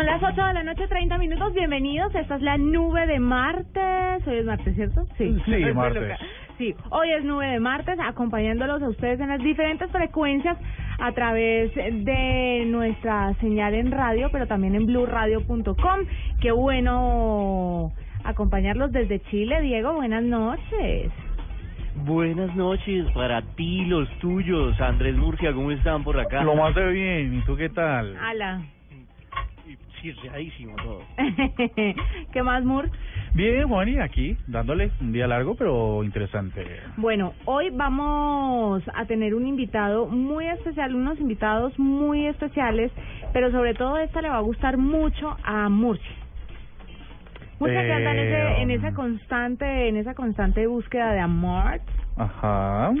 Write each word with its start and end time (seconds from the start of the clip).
Son 0.00 0.06
las 0.06 0.22
8 0.22 0.46
de 0.46 0.54
la 0.54 0.62
noche, 0.62 0.88
30 0.88 1.18
minutos. 1.18 1.52
Bienvenidos. 1.52 2.14
Esta 2.14 2.36
es 2.36 2.40
la 2.40 2.56
nube 2.56 3.06
de 3.06 3.20
martes. 3.20 4.26
Hoy 4.26 4.36
es 4.36 4.46
martes, 4.46 4.74
¿cierto? 4.74 5.04
Sí, 5.18 5.28
martes. 5.74 6.16
Sí, 6.56 6.74
hoy 6.88 7.10
es 7.10 7.22
nube 7.22 7.46
de 7.46 7.60
martes, 7.60 7.98
acompañándolos 8.00 8.82
a 8.82 8.88
ustedes 8.88 9.20
en 9.20 9.28
las 9.28 9.42
diferentes 9.42 9.90
frecuencias 9.90 10.56
a 11.00 11.12
través 11.12 11.74
de 11.74 12.64
nuestra 12.68 13.34
señal 13.42 13.74
en 13.74 13.92
radio, 13.92 14.30
pero 14.32 14.46
también 14.46 14.74
en 14.74 14.86
blueradio.com. 14.86 16.00
Qué 16.40 16.50
bueno 16.50 17.92
acompañarlos 18.24 18.92
desde 18.92 19.20
Chile. 19.24 19.60
Diego, 19.60 19.92
buenas 19.92 20.24
noches. 20.24 21.12
Buenas 22.06 22.56
noches 22.56 23.04
para 23.12 23.42
ti, 23.54 23.84
los 23.84 24.08
tuyos. 24.20 24.80
Andrés 24.80 25.14
Murcia, 25.14 25.52
¿cómo 25.52 25.70
están 25.72 26.04
por 26.04 26.18
acá? 26.18 26.42
Lo 26.42 26.54
más 26.54 26.74
de 26.74 26.90
bien. 26.90 27.34
¿Y 27.34 27.42
tú 27.42 27.54
qué 27.54 27.68
tal? 27.68 28.16
Ala. 28.16 28.62
Chirreadísimo 30.00 30.76
todo. 30.76 31.02
¿Qué 32.32 32.42
más, 32.42 32.64
Mur? 32.64 32.90
Bien, 33.34 33.68
Juani, 33.68 33.98
aquí, 33.98 34.36
dándole 34.46 34.90
un 35.00 35.12
día 35.12 35.26
largo, 35.26 35.54
pero 35.54 36.02
interesante. 36.02 36.64
Bueno, 36.96 37.34
hoy 37.44 37.70
vamos 37.70 38.82
a 38.94 39.04
tener 39.04 39.34
un 39.34 39.46
invitado 39.46 40.06
muy 40.06 40.46
especial, 40.46 40.94
unos 40.94 41.20
invitados 41.20 41.78
muy 41.78 42.26
especiales, 42.26 42.90
pero 43.32 43.50
sobre 43.50 43.74
todo 43.74 43.98
esta 43.98 44.22
le 44.22 44.30
va 44.30 44.38
a 44.38 44.42
gustar 44.42 44.78
mucho 44.78 45.36
a 45.44 45.68
Murcia. 45.68 46.16
Murcia 47.58 47.82
que 47.82 47.92
anda 47.92 48.12
en, 48.12 48.18
ese, 48.18 48.62
en 48.62 48.70
esa 48.70 48.94
constante, 48.94 49.88
en 49.88 49.96
esa 49.96 50.14
constante 50.14 50.66
búsqueda 50.66 51.12
de 51.12 51.20
amor, 51.20 51.80
Ajá. 52.16 52.92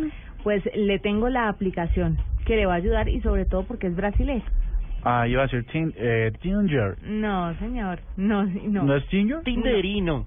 pues 0.44 0.62
le 0.76 0.98
tengo 0.98 1.30
la 1.30 1.48
aplicación 1.48 2.18
que 2.44 2.56
le 2.56 2.66
va 2.66 2.74
a 2.74 2.76
ayudar 2.76 3.08
y 3.08 3.20
sobre 3.22 3.46
todo 3.46 3.64
porque 3.64 3.86
es 3.86 3.96
brasileño. 3.96 4.44
Ah, 5.02 5.26
iba 5.26 5.42
a 5.44 5.48
ser 5.48 5.64
tin, 5.64 5.92
eh, 5.96 6.30
Ginger. 6.42 6.96
No, 7.02 7.54
señor, 7.58 8.00
no, 8.16 8.44
no. 8.44 8.84
¿No 8.84 8.96
es 8.96 9.04
Ginger? 9.08 9.42
Tinderino. 9.44 10.26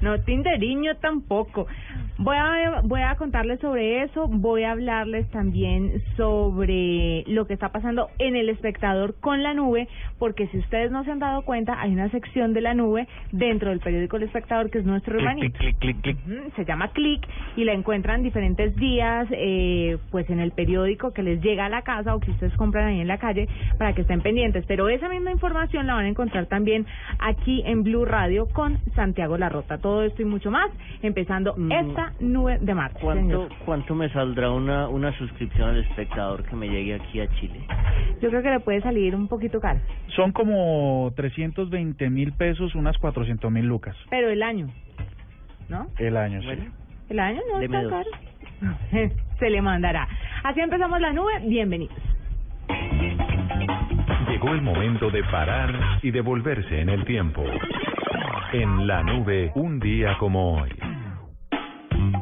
No, 0.00 0.18
Tinderiño 0.20 0.96
tampoco. 0.96 1.66
Voy 2.18 2.36
a, 2.36 2.80
voy 2.82 3.02
a 3.02 3.14
contarles 3.14 3.60
sobre 3.60 4.02
eso, 4.02 4.26
voy 4.28 4.64
a 4.64 4.72
hablarles 4.72 5.30
también 5.30 6.02
sobre 6.16 7.24
lo 7.28 7.46
que 7.46 7.54
está 7.54 7.70
pasando 7.70 8.08
en 8.18 8.36
el 8.36 8.48
espectador 8.48 9.14
con 9.20 9.42
la 9.42 9.54
nube, 9.54 9.88
porque 10.18 10.48
si 10.48 10.58
ustedes 10.58 10.90
no 10.90 11.04
se 11.04 11.12
han 11.12 11.20
dado 11.20 11.42
cuenta, 11.42 11.80
hay 11.80 11.92
una 11.92 12.10
sección 12.10 12.54
de 12.54 12.60
la 12.60 12.74
nube 12.74 13.06
dentro 13.32 13.70
del 13.70 13.80
periódico 13.80 14.16
El 14.16 14.24
Espectador, 14.24 14.70
que 14.70 14.78
es 14.78 14.84
nuestro 14.84 15.18
hermanito. 15.18 15.56
Clic, 15.58 15.78
clic, 15.78 16.00
clic, 16.00 16.00
clic. 16.02 16.18
Ujú, 16.26 16.50
Se 16.56 16.64
llama 16.64 16.88
Click 16.88 17.26
y 17.56 17.64
la 17.64 17.72
encuentran 17.72 18.22
diferentes 18.22 18.74
días, 18.76 19.28
eh, 19.30 19.98
pues 20.10 20.28
en 20.30 20.40
el 20.40 20.52
periódico 20.52 21.12
que 21.12 21.22
les 21.22 21.40
llega 21.40 21.66
a 21.66 21.68
la 21.68 21.82
casa 21.82 22.14
o 22.14 22.20
que 22.20 22.30
ustedes 22.30 22.54
compran 22.54 22.88
ahí 22.88 23.00
en 23.00 23.08
la 23.08 23.18
calle 23.18 23.48
para 23.78 23.92
que 23.92 24.02
estén 24.02 24.20
pendientes. 24.20 24.64
Pero 24.66 24.88
esa 24.88 25.08
misma 25.08 25.30
información 25.30 25.86
la 25.86 25.94
van 25.94 26.06
a 26.06 26.08
encontrar 26.08 26.46
también 26.46 26.86
aquí 27.18 27.62
en 27.64 27.82
Blue 27.82 28.04
Radio 28.04 28.46
con 28.48 28.78
Santiago 28.94 29.36
Larrota. 29.38 29.67
Todo 29.76 30.02
esto 30.04 30.22
y 30.22 30.24
mucho 30.24 30.50
más, 30.50 30.70
empezando 31.02 31.54
Mm. 31.58 31.70
esta 31.72 32.14
nube 32.20 32.56
de 32.60 32.74
martes. 32.74 33.02
¿Cuánto, 33.02 33.22
señor. 33.48 33.48
¿Cuánto 33.66 33.94
me 33.94 34.08
saldrá 34.08 34.50
una, 34.50 34.88
una 34.88 35.12
suscripción 35.18 35.68
al 35.68 35.80
espectador 35.84 36.42
que 36.44 36.56
me 36.56 36.68
llegue 36.70 36.94
aquí 36.94 37.20
a 37.20 37.28
Chile? 37.34 37.60
Yo 38.22 38.30
creo 38.30 38.42
que 38.42 38.50
le 38.50 38.60
puede 38.60 38.80
salir 38.80 39.14
un 39.14 39.28
poquito 39.28 39.60
caro, 39.60 39.80
Son 40.16 40.32
como 40.32 41.12
320 41.16 42.08
mil 42.08 42.32
pesos, 42.32 42.74
unas 42.74 42.96
400 42.98 43.50
mil 43.52 43.66
lucas 43.66 43.94
pero 44.08 44.30
el 44.30 44.42
año, 44.42 44.68
¿no? 45.68 45.88
el 45.98 46.16
año, 46.16 46.40
Bueno, 46.44 46.62
sí. 46.64 46.70
El 47.10 47.18
año 47.20 47.40
no 47.50 47.56
es 47.56 47.60
Deme 47.70 47.76
tan 47.82 47.90
dos. 47.90 47.92
caro. 47.92 49.10
Se 49.38 49.50
le 49.50 49.60
mandará. 49.62 50.08
Así 50.44 50.60
empezamos 50.60 51.00
la 51.00 51.12
nube. 51.12 51.32
Bienvenidos. 51.46 51.96
Llegó 54.28 54.52
el 54.52 54.62
momento 54.62 55.10
de 55.10 55.22
parar 55.24 55.72
y 56.02 56.10
devolverse 56.10 56.80
en 56.80 56.88
el 56.90 57.04
tiempo. 57.04 57.42
En 58.52 58.86
la 58.86 59.02
nube, 59.02 59.52
un 59.56 59.78
día 59.78 60.16
como 60.18 60.54
hoy. 60.54 60.70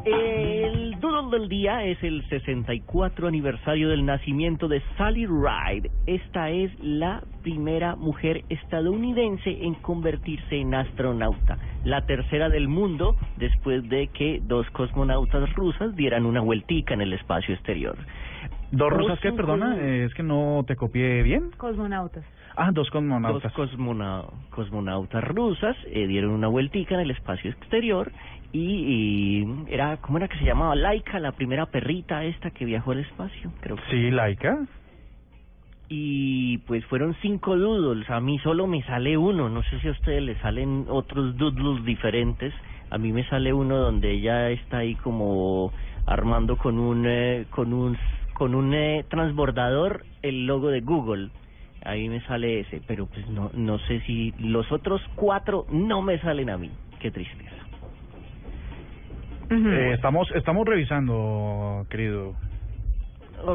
El 0.03 0.99
doodle 0.99 1.39
del 1.39 1.47
día 1.47 1.85
es 1.85 2.03
el 2.03 2.27
64 2.27 3.29
aniversario 3.29 3.87
del 3.87 4.05
nacimiento 4.05 4.67
de 4.67 4.81
Sally 4.97 5.25
Ride. 5.25 5.89
Esta 6.05 6.49
es 6.49 6.69
la 6.81 7.23
primera 7.43 7.95
mujer 7.95 8.43
estadounidense 8.49 9.63
en 9.63 9.75
convertirse 9.75 10.57
en 10.57 10.75
astronauta, 10.75 11.59
la 11.85 12.05
tercera 12.05 12.49
del 12.49 12.67
mundo 12.67 13.15
después 13.37 13.87
de 13.87 14.07
que 14.07 14.41
dos 14.43 14.69
cosmonautas 14.71 15.53
rusas 15.53 15.95
dieran 15.95 16.25
una 16.25 16.41
vueltica 16.41 16.93
en 16.93 17.01
el 17.01 17.13
espacio 17.13 17.53
exterior. 17.53 17.95
¿Dos 18.71 18.91
rusas 18.91 19.17
qué? 19.21 19.31
Perdona, 19.31 19.77
eh, 19.77 20.03
es 20.03 20.13
que 20.13 20.23
no 20.23 20.65
te 20.67 20.75
copié 20.75 21.23
bien. 21.23 21.51
Cosmonautas. 21.55 22.25
Ah, 22.59 22.71
dos 22.71 22.87
Dos 22.87 22.89
cosmonautas. 22.91 23.53
cosmona- 23.53 24.25
cosmonautas 24.49 25.23
rusas 25.23 25.77
eh, 25.91 26.07
dieron 26.07 26.31
una 26.31 26.47
vueltica 26.47 26.95
en 26.95 27.01
el 27.01 27.11
espacio 27.11 27.51
exterior 27.51 28.11
y, 28.51 28.59
y 28.59 29.47
era, 29.69 29.97
¿cómo 29.97 30.17
era 30.17 30.27
que 30.27 30.39
se 30.39 30.43
llamaba? 30.45 30.75
Laika, 30.75 31.19
la 31.19 31.33
primera 31.33 31.67
perrita 31.67 32.25
esta 32.25 32.49
que 32.49 32.65
viajó 32.65 32.91
al 32.93 32.99
espacio, 33.01 33.53
creo 33.61 33.75
que. 33.75 33.83
Sí, 33.91 34.09
Laika. 34.09 34.57
Y 35.89 36.57
pues 36.59 36.83
fueron 36.87 37.15
cinco 37.21 37.55
doodles, 37.55 38.09
a 38.09 38.19
mí 38.19 38.39
solo 38.39 38.67
me 38.67 38.81
sale 38.83 39.17
uno, 39.17 39.49
no 39.49 39.61
sé 39.63 39.79
si 39.79 39.87
a 39.87 39.91
ustedes 39.91 40.21
les 40.23 40.37
salen 40.39 40.85
otros 40.89 41.37
doodles 41.37 41.85
diferentes, 41.85 42.53
a 42.89 42.97
mí 42.97 43.13
me 43.13 43.23
sale 43.29 43.53
uno 43.53 43.77
donde 43.77 44.11
ella 44.11 44.49
está 44.49 44.79
ahí 44.79 44.95
como 44.95 45.71
armando 46.07 46.57
con 46.57 46.77
un 46.79 47.05
eh, 47.07 47.45
con 47.51 47.71
un 47.71 47.97
con 48.33 48.53
un 48.55 48.73
eh, 48.73 49.05
transbordador 49.09 50.03
el 50.23 50.45
logo 50.47 50.69
de 50.69 50.81
Google. 50.81 51.29
Ahí 51.83 52.09
me 52.09 52.19
sale 52.21 52.61
ese, 52.61 52.81
pero 52.85 53.05
pues 53.05 53.27
no 53.29 53.51
no 53.53 53.79
sé 53.79 54.01
si 54.01 54.33
los 54.39 54.71
otros 54.71 55.01
cuatro 55.15 55.65
no 55.69 56.01
me 56.01 56.19
salen 56.19 56.49
a 56.49 56.57
mí. 56.57 56.71
Qué 56.99 57.11
tristeza. 57.11 57.55
Eh, 59.49 59.91
estamos, 59.93 60.29
estamos 60.35 60.67
revisando, 60.67 61.85
querido. 61.89 62.35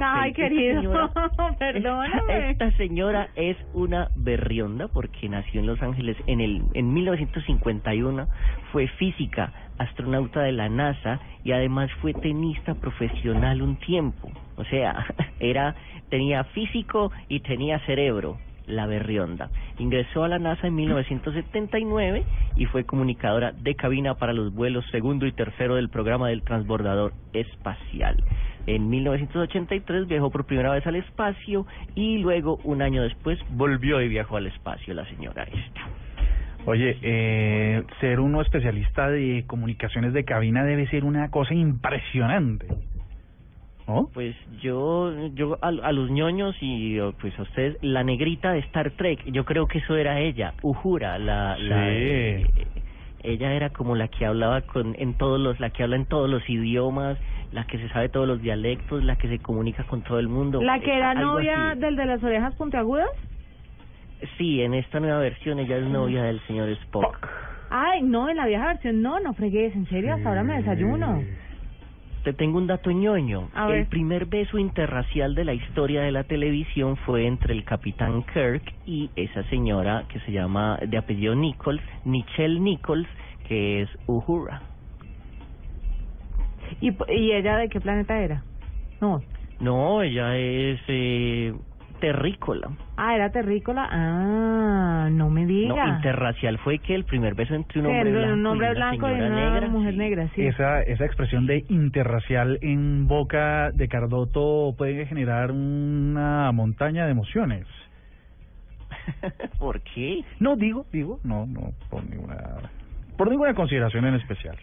Ay, 0.01 0.31
esta 0.31 0.43
querido, 0.43 0.81
señora- 0.81 1.11
perdóname. 1.59 2.51
Esta 2.51 2.71
señora 2.77 3.29
es 3.35 3.57
una 3.75 4.09
berrionda 4.15 4.89
porque 4.89 5.29
nació 5.29 5.61
en 5.61 5.67
Los 5.67 5.83
Ángeles 5.83 6.17
en 6.29 6.41
el 6.41 6.63
en 6.75 6.95
1951, 6.95 8.29
fue 8.71 8.87
física, 8.89 9.53
astronauta 9.79 10.41
de 10.43 10.53
la 10.53 10.69
NASA 10.69 11.21
y 11.45 11.51
además 11.53 11.91
fue 12.01 12.15
tenista 12.15 12.75
profesional 12.75 13.61
un 13.61 13.77
tiempo. 13.77 14.31
O 14.63 14.65
sea, 14.65 15.05
era 15.41 15.75
tenía 16.09 16.45
físico 16.45 17.11
y 17.29 17.41
tenía 17.41 17.79
cerebro. 17.81 18.39
La 18.67 18.87
berrionda. 18.87 19.51
Ingresó 19.79 20.23
a 20.23 20.29
la 20.29 20.39
NASA 20.39 20.69
en 20.69 20.77
1979 20.77 22.23
y 22.57 22.67
fue 22.67 22.85
comunicadora 22.85 23.51
de 23.51 23.75
cabina 23.75 24.15
para 24.15 24.33
los 24.33 24.55
vuelos 24.55 24.85
segundo 24.93 25.27
y 25.27 25.33
tercero 25.33 25.75
del 25.75 25.89
programa 25.89 26.29
del 26.29 26.43
transbordador 26.43 27.13
espacial. 27.33 28.23
En 28.67 28.89
1983 28.89 30.07
viajó 30.07 30.31
por 30.31 30.47
primera 30.47 30.71
vez 30.71 30.87
al 30.87 30.95
espacio 30.95 31.67
y 31.97 32.19
luego, 32.19 32.61
un 32.63 32.83
año 32.83 33.03
después, 33.03 33.41
volvió 33.51 34.01
y 34.01 34.09
viajó 34.09 34.37
al 34.37 34.47
espacio 34.47 34.95
la 34.95 35.05
señora 35.07 35.43
esta. 35.43 35.81
Oye, 36.65 36.97
eh, 37.03 37.83
ser 38.01 38.21
uno 38.21 38.41
especialista 38.41 39.11
de 39.11 39.43
comunicaciones 39.49 40.13
de 40.13 40.25
cabina 40.25 40.63
debe 40.63 40.87
ser 40.87 41.05
una 41.05 41.29
cosa 41.31 41.53
impresionante. 41.53 42.69
¿No? 43.89 44.09
Pues 44.15 44.35
yo, 44.61 45.13
yo 45.35 45.59
a, 45.61 45.69
a 45.69 45.93
los 45.93 46.11
ñoños 46.11 46.57
y 46.61 46.99
oh, 47.01 47.13
pues 47.21 47.37
a 47.39 47.43
ustedes, 47.43 47.77
la 47.83 48.05
negrita 48.05 48.53
de 48.53 48.61
Star 48.61 48.91
Trek, 48.93 49.25
yo 49.27 49.45
creo 49.45 49.67
que 49.67 49.79
eso 49.79 49.97
era 49.97 50.21
ella, 50.21 50.55
Uhura, 50.63 51.19
la, 51.19 51.57
la 51.59 51.87
Sí. 51.89 51.91
eh, 51.95 52.47
ella 53.25 53.53
era 53.53 53.71
como 53.71 53.95
la 53.97 54.09
que 54.09 54.27
hablaba 54.27 54.63
con 54.63 54.95
en 54.99 55.15
todos 55.15 55.39
los, 55.41 55.59
la 55.61 55.71
que 55.71 55.83
habla 55.83 55.97
en 55.97 56.07
todos 56.07 56.29
los 56.31 56.49
idiomas, 56.49 57.19
la 57.53 57.65
que 57.67 57.79
se 57.79 57.89
sabe 57.91 58.09
todos 58.09 58.27
los 58.27 58.41
dialectos, 58.41 59.03
la 59.05 59.17
que 59.17 59.29
se 59.29 59.39
comunica 59.39 59.85
con 59.85 60.03
todo 60.03 60.19
el 60.19 60.29
mundo. 60.29 60.61
La 60.63 60.81
que 60.81 60.91
eh, 60.91 60.97
era 60.97 61.11
algo 61.11 61.35
novia 61.35 61.71
así. 61.71 61.81
del 61.81 61.97
de 61.97 62.07
las 62.07 62.23
orejas 62.23 62.55
puntiagudas. 62.57 63.09
Sí, 64.39 64.63
en 64.63 64.75
esta 64.75 65.01
nueva 65.01 65.19
versión 65.19 65.59
ella 65.59 65.77
es 65.79 65.85
novia 65.85 66.23
del 66.23 66.41
señor 66.47 66.69
Spock. 66.71 67.29
Ay, 67.71 68.03
no, 68.03 68.29
en 68.29 68.37
la 68.37 68.47
vieja 68.47 68.67
versión 68.67 69.03
no, 69.03 69.19
no 69.21 69.33
fregues, 69.35 69.75
en 69.75 69.87
serio, 69.89 70.15
hasta 70.15 70.29
ahora 70.29 70.43
me 70.45 70.57
desayuno. 70.59 71.23
Te 72.25 72.33
tengo 72.33 72.59
un 72.59 72.69
dato 72.69 72.91
ñoño. 72.91 73.49
A 73.55 73.67
ver. 73.67 73.79
El 73.79 73.87
primer 73.87 74.27
beso 74.27 74.59
interracial 74.59 75.35
de 75.35 75.45
la 75.45 75.55
historia 75.55 76.03
de 76.03 76.13
la 76.13 76.25
televisión 76.25 76.97
fue 76.99 77.27
entre 77.27 77.53
el 77.53 77.65
capitán 77.65 78.23
Kirk 78.33 78.63
y 78.87 79.11
esa 79.17 79.43
señora 79.45 80.05
que 80.09 80.21
se 80.21 80.33
llama 80.33 80.79
de 80.87 80.97
apellido 80.97 81.35
Nichols, 81.35 81.83
Nichelle 82.05 82.61
Nichols, 82.61 83.09
que 83.49 83.83
es 83.83 83.89
Uhura. 84.07 84.63
¿Y, 86.81 86.91
¿Y 86.91 87.33
ella 87.33 87.57
de 87.57 87.69
qué 87.69 87.81
planeta 87.81 88.19
era? 88.19 88.45
No. 89.01 89.21
No, 89.61 90.03
ella 90.03 90.37
es 90.37 90.81
eh, 90.89 91.55
terrícola. 92.03 92.69
Ah, 92.97 93.15
era 93.15 93.31
terrícola. 93.31 93.89
Ah, 93.91 95.09
no 95.11 95.31
me 95.31 95.47
diga. 95.47 95.87
No, 95.87 95.97
interracial 95.97 96.59
fue 96.59 96.81
que 96.81 96.97
el 96.97 97.05
primer 97.05 97.35
beso 97.37 97.55
entre 97.55 97.79
un 97.81 97.87
Sí, 97.87 97.93
hombre 97.93 98.11
un 98.11 98.43
blanco, 98.43 98.55
y 98.55 98.59
una 98.59 98.71
blanco 98.73 99.07
y 99.09 99.13
señora 99.13 99.27
una 99.29 99.51
negra. 99.51 99.69
mujer 99.69 99.93
sí. 99.93 99.99
negra, 99.99 100.29
sí. 100.35 100.47
Esa, 100.47 100.83
esa 100.83 101.05
expresión 101.05 101.47
de 101.47 101.65
interracial 101.69 102.59
en 102.61 103.07
boca 103.07 103.71
de 103.71 103.87
Cardoto 103.87 104.75
puede 104.77 105.07
generar 105.07 105.53
una 105.53 106.51
montaña 106.53 107.05
de 107.07 107.13
emociones. 107.13 107.67
¿Por 109.59 109.81
qué? 109.83 110.25
No, 110.41 110.57
digo, 110.57 110.85
digo, 110.93 111.21
no, 111.23 111.47
no, 111.47 111.73
por 111.89 112.05
ninguna, 112.09 112.37
por 113.17 113.31
ninguna 113.31 113.55
consideración 113.55 114.05
en 114.07 114.15
especial. 114.15 114.57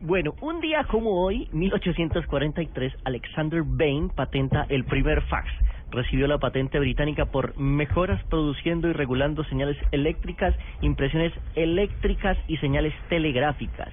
Bueno, 0.00 0.34
un 0.42 0.60
día 0.60 0.84
como 0.90 1.22
hoy, 1.24 1.48
1843, 1.52 2.92
Alexander 3.04 3.62
Bain 3.64 4.10
patenta 4.10 4.66
el 4.68 4.84
primer 4.84 5.22
fax. 5.22 5.48
Recibió 5.90 6.26
la 6.26 6.38
patente 6.38 6.78
británica 6.78 7.26
por 7.26 7.58
mejoras 7.58 8.22
produciendo 8.24 8.88
y 8.88 8.92
regulando 8.92 9.44
señales 9.44 9.76
eléctricas, 9.92 10.54
impresiones 10.80 11.32
eléctricas 11.54 12.36
y 12.48 12.56
señales 12.58 12.92
telegráficas. 13.08 13.92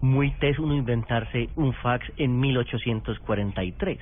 Muy 0.00 0.30
teso 0.32 0.62
uno 0.62 0.74
inventarse 0.74 1.48
un 1.56 1.72
fax 1.74 2.10
en 2.16 2.38
1843. 2.38 3.98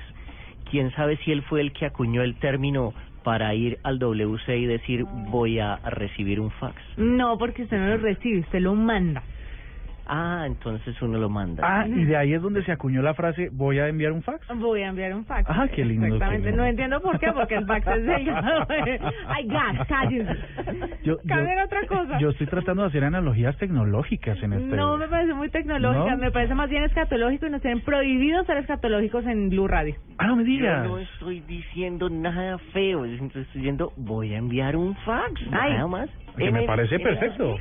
Quién 0.70 0.90
sabe 0.92 1.16
si 1.18 1.32
él 1.32 1.42
fue 1.42 1.60
el 1.60 1.72
que 1.72 1.86
acuñó 1.86 2.22
el 2.22 2.38
término 2.38 2.92
para 3.22 3.54
ir 3.54 3.78
al 3.82 3.98
WC 3.98 4.56
y 4.56 4.66
decir 4.66 5.04
voy 5.04 5.58
a 5.58 5.76
recibir 5.76 6.40
un 6.40 6.50
fax. 6.52 6.76
No, 6.96 7.36
porque 7.38 7.64
usted 7.64 7.78
no 7.78 7.88
lo 7.88 7.96
recibe, 7.98 8.40
usted 8.40 8.60
lo 8.60 8.74
manda. 8.74 9.22
Ah, 10.08 10.44
entonces 10.46 11.00
uno 11.02 11.18
lo 11.18 11.28
manda. 11.28 11.62
Ah, 11.66 11.86
y 11.88 12.04
de 12.04 12.16
ahí 12.16 12.32
es 12.32 12.40
donde 12.40 12.62
se 12.64 12.70
acuñó 12.72 13.02
la 13.02 13.14
frase, 13.14 13.48
voy 13.52 13.78
a 13.80 13.88
enviar 13.88 14.12
un 14.12 14.22
fax. 14.22 14.46
Voy 14.54 14.82
a 14.82 14.88
enviar 14.88 15.12
un 15.14 15.24
fax. 15.24 15.44
Ah, 15.50 15.66
qué 15.74 15.84
lindo, 15.84 16.06
Exactamente, 16.06 16.42
qué 16.44 16.48
lindo. 16.50 16.62
no 16.62 16.68
entiendo 16.68 17.00
por 17.02 17.18
qué, 17.18 17.32
porque 17.32 17.56
el 17.56 17.66
fax 17.66 17.86
es 17.88 18.06
delgado. 18.06 18.66
Ay, 19.26 19.46
gas, 19.48 19.86
cállense. 19.88 20.34
Yo, 21.02 21.16
Cambien 21.26 21.58
otra 21.60 21.86
cosa. 21.86 22.18
yo 22.18 22.30
estoy 22.30 22.46
tratando 22.46 22.82
de 22.82 22.88
hacer 22.88 23.04
analogías 23.04 23.56
tecnológicas 23.58 24.40
en 24.42 24.52
este... 24.52 24.76
No 24.76 24.96
me 24.96 25.08
parece 25.08 25.34
muy 25.34 25.48
tecnológica, 25.50 26.12
¿No? 26.12 26.18
me 26.18 26.30
parece 26.30 26.54
más 26.54 26.70
bien 26.70 26.84
escatológico 26.84 27.46
y 27.46 27.50
nos 27.50 27.62
tienen 27.62 27.80
prohibido 27.82 28.44
ser 28.44 28.58
escatológicos 28.58 29.26
en 29.26 29.48
Blue 29.50 29.66
Radio. 29.68 29.96
Ah, 30.18 30.26
no 30.28 30.36
me 30.36 30.42
Yo 30.44 30.48
digas. 30.50 30.86
no 30.86 30.98
estoy 30.98 31.40
diciendo 31.40 32.08
nada 32.08 32.58
feo, 32.72 33.06
yo 33.06 33.24
estoy 33.26 33.44
diciendo 33.54 33.92
voy 33.96 34.34
a 34.34 34.38
enviar 34.38 34.76
un 34.76 34.94
fax, 35.04 35.32
Ay. 35.52 35.72
nada 35.74 35.86
más. 35.88 36.10
Que 36.36 36.50
me 36.52 36.60
el- 36.60 36.66
parece 36.66 36.94
el- 36.96 37.02
perfecto. 37.02 37.56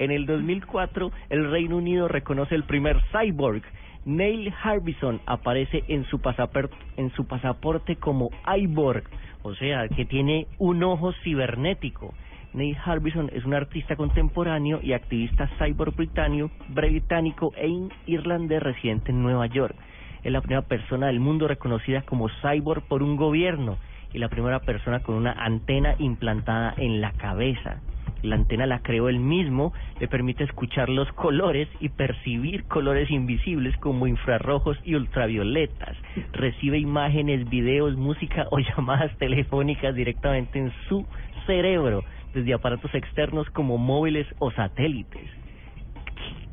En 0.00 0.10
el 0.10 0.24
2004, 0.24 1.12
el 1.28 1.50
Reino 1.50 1.76
Unido 1.76 2.08
reconoce 2.08 2.54
el 2.54 2.64
primer 2.64 3.02
cyborg. 3.12 3.62
Neil 4.06 4.50
Harbison 4.62 5.20
aparece 5.26 5.84
en 5.88 6.06
su, 6.06 6.22
pasaporte, 6.22 6.74
en 6.96 7.12
su 7.12 7.26
pasaporte 7.26 7.96
como 7.96 8.30
iBorg, 8.56 9.04
o 9.42 9.54
sea, 9.54 9.86
que 9.88 10.06
tiene 10.06 10.46
un 10.56 10.82
ojo 10.84 11.12
cibernético. 11.22 12.14
Neil 12.54 12.78
Harbison 12.82 13.28
es 13.34 13.44
un 13.44 13.52
artista 13.52 13.94
contemporáneo 13.94 14.80
y 14.82 14.94
activista 14.94 15.50
cyborg 15.58 15.94
británico, 15.94 16.50
británico 16.70 17.52
e 17.54 17.68
irlandés 18.06 18.62
residente 18.62 19.12
en 19.12 19.22
Nueva 19.22 19.48
York. 19.48 19.76
Es 20.24 20.32
la 20.32 20.40
primera 20.40 20.62
persona 20.62 21.08
del 21.08 21.20
mundo 21.20 21.46
reconocida 21.46 22.00
como 22.06 22.30
cyborg 22.40 22.88
por 22.88 23.02
un 23.02 23.16
gobierno 23.16 23.76
y 24.14 24.18
la 24.18 24.30
primera 24.30 24.60
persona 24.60 25.00
con 25.00 25.16
una 25.16 25.32
antena 25.32 25.94
implantada 25.98 26.72
en 26.78 27.02
la 27.02 27.12
cabeza. 27.12 27.82
La 28.22 28.36
antena 28.36 28.66
la 28.66 28.80
creó 28.80 29.08
él 29.08 29.18
mismo, 29.18 29.72
le 29.98 30.08
permite 30.08 30.44
escuchar 30.44 30.88
los 30.88 31.10
colores 31.12 31.68
y 31.80 31.88
percibir 31.88 32.64
colores 32.64 33.10
invisibles 33.10 33.76
como 33.78 34.06
infrarrojos 34.06 34.78
y 34.84 34.94
ultravioletas. 34.94 35.96
Recibe 36.32 36.78
imágenes, 36.78 37.48
videos, 37.48 37.96
música 37.96 38.46
o 38.50 38.58
llamadas 38.76 39.16
telefónicas 39.18 39.94
directamente 39.94 40.58
en 40.58 40.72
su 40.88 41.06
cerebro, 41.46 42.04
desde 42.34 42.54
aparatos 42.54 42.94
externos 42.94 43.48
como 43.50 43.78
móviles 43.78 44.26
o 44.38 44.50
satélites. 44.50 45.28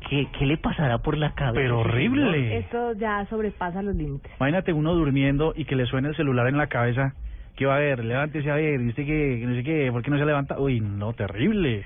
¿Qué, 0.08 0.26
qué 0.38 0.46
le 0.46 0.56
pasará 0.56 0.98
por 0.98 1.18
la 1.18 1.34
cabeza? 1.34 1.60
Pero 1.60 1.80
horrible. 1.80 2.58
Esto 2.58 2.94
ya 2.94 3.26
sobrepasa 3.26 3.82
los 3.82 3.94
límites. 3.94 4.32
Imagínate 4.40 4.72
uno 4.72 4.94
durmiendo 4.94 5.52
y 5.54 5.66
que 5.66 5.76
le 5.76 5.84
suene 5.84 6.08
el 6.08 6.16
celular 6.16 6.48
en 6.48 6.56
la 6.56 6.68
cabeza. 6.68 7.14
¿Qué 7.58 7.66
va 7.66 7.76
a 7.76 7.80
ver? 7.80 8.04
Levántese 8.04 8.50
a 8.50 8.54
ver. 8.54 8.78
Dice 8.80 9.04
que, 9.04 9.38
que 9.40 9.46
no 9.46 9.54
sé 9.56 9.62
qué. 9.64 9.90
¿Por 9.92 10.02
qué 10.02 10.10
no 10.10 10.18
se 10.18 10.24
levanta? 10.24 10.58
Uy, 10.60 10.80
no, 10.80 11.12
terrible. 11.12 11.84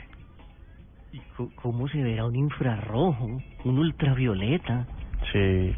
¿Y 1.13 1.19
co- 1.37 1.51
¿Cómo 1.57 1.89
se 1.89 2.03
verá 2.03 2.27
un 2.27 2.37
infrarrojo, 2.37 3.41
un 3.65 3.79
ultravioleta? 3.79 4.87
Sí. 5.33 5.75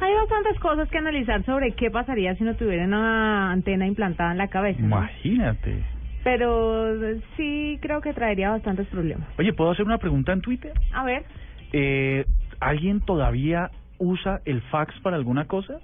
Hay 0.00 0.14
bastantes 0.14 0.58
cosas 0.60 0.88
que 0.90 0.98
analizar 0.98 1.44
sobre 1.44 1.72
qué 1.72 1.90
pasaría 1.90 2.34
si 2.36 2.44
no 2.44 2.54
tuviera 2.56 2.84
una 2.84 3.52
antena 3.52 3.86
implantada 3.86 4.32
en 4.32 4.38
la 4.38 4.48
cabeza. 4.48 4.80
¿no? 4.80 4.86
Imagínate. 4.86 5.84
Pero 6.24 6.94
sí 7.36 7.78
creo 7.82 8.00
que 8.00 8.12
traería 8.14 8.50
bastantes 8.50 8.86
problemas. 8.88 9.28
Oye, 9.38 9.52
¿puedo 9.52 9.70
hacer 9.70 9.84
una 9.84 9.98
pregunta 9.98 10.32
en 10.32 10.40
Twitter? 10.40 10.72
A 10.92 11.04
ver, 11.04 11.24
Eh, 11.72 12.24
¿Alguien 12.60 13.00
todavía 13.00 13.70
usa 13.98 14.40
el 14.46 14.62
fax 14.62 14.98
para 15.00 15.16
alguna 15.16 15.46
cosa? 15.46 15.74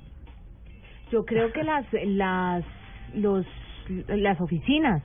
yo 1.11 1.25
creo 1.27 1.53
que 1.53 1.65
las 1.65 1.85
las 2.05 2.65
los 3.15 3.47
las 4.09 4.41
oficinas 4.41 5.03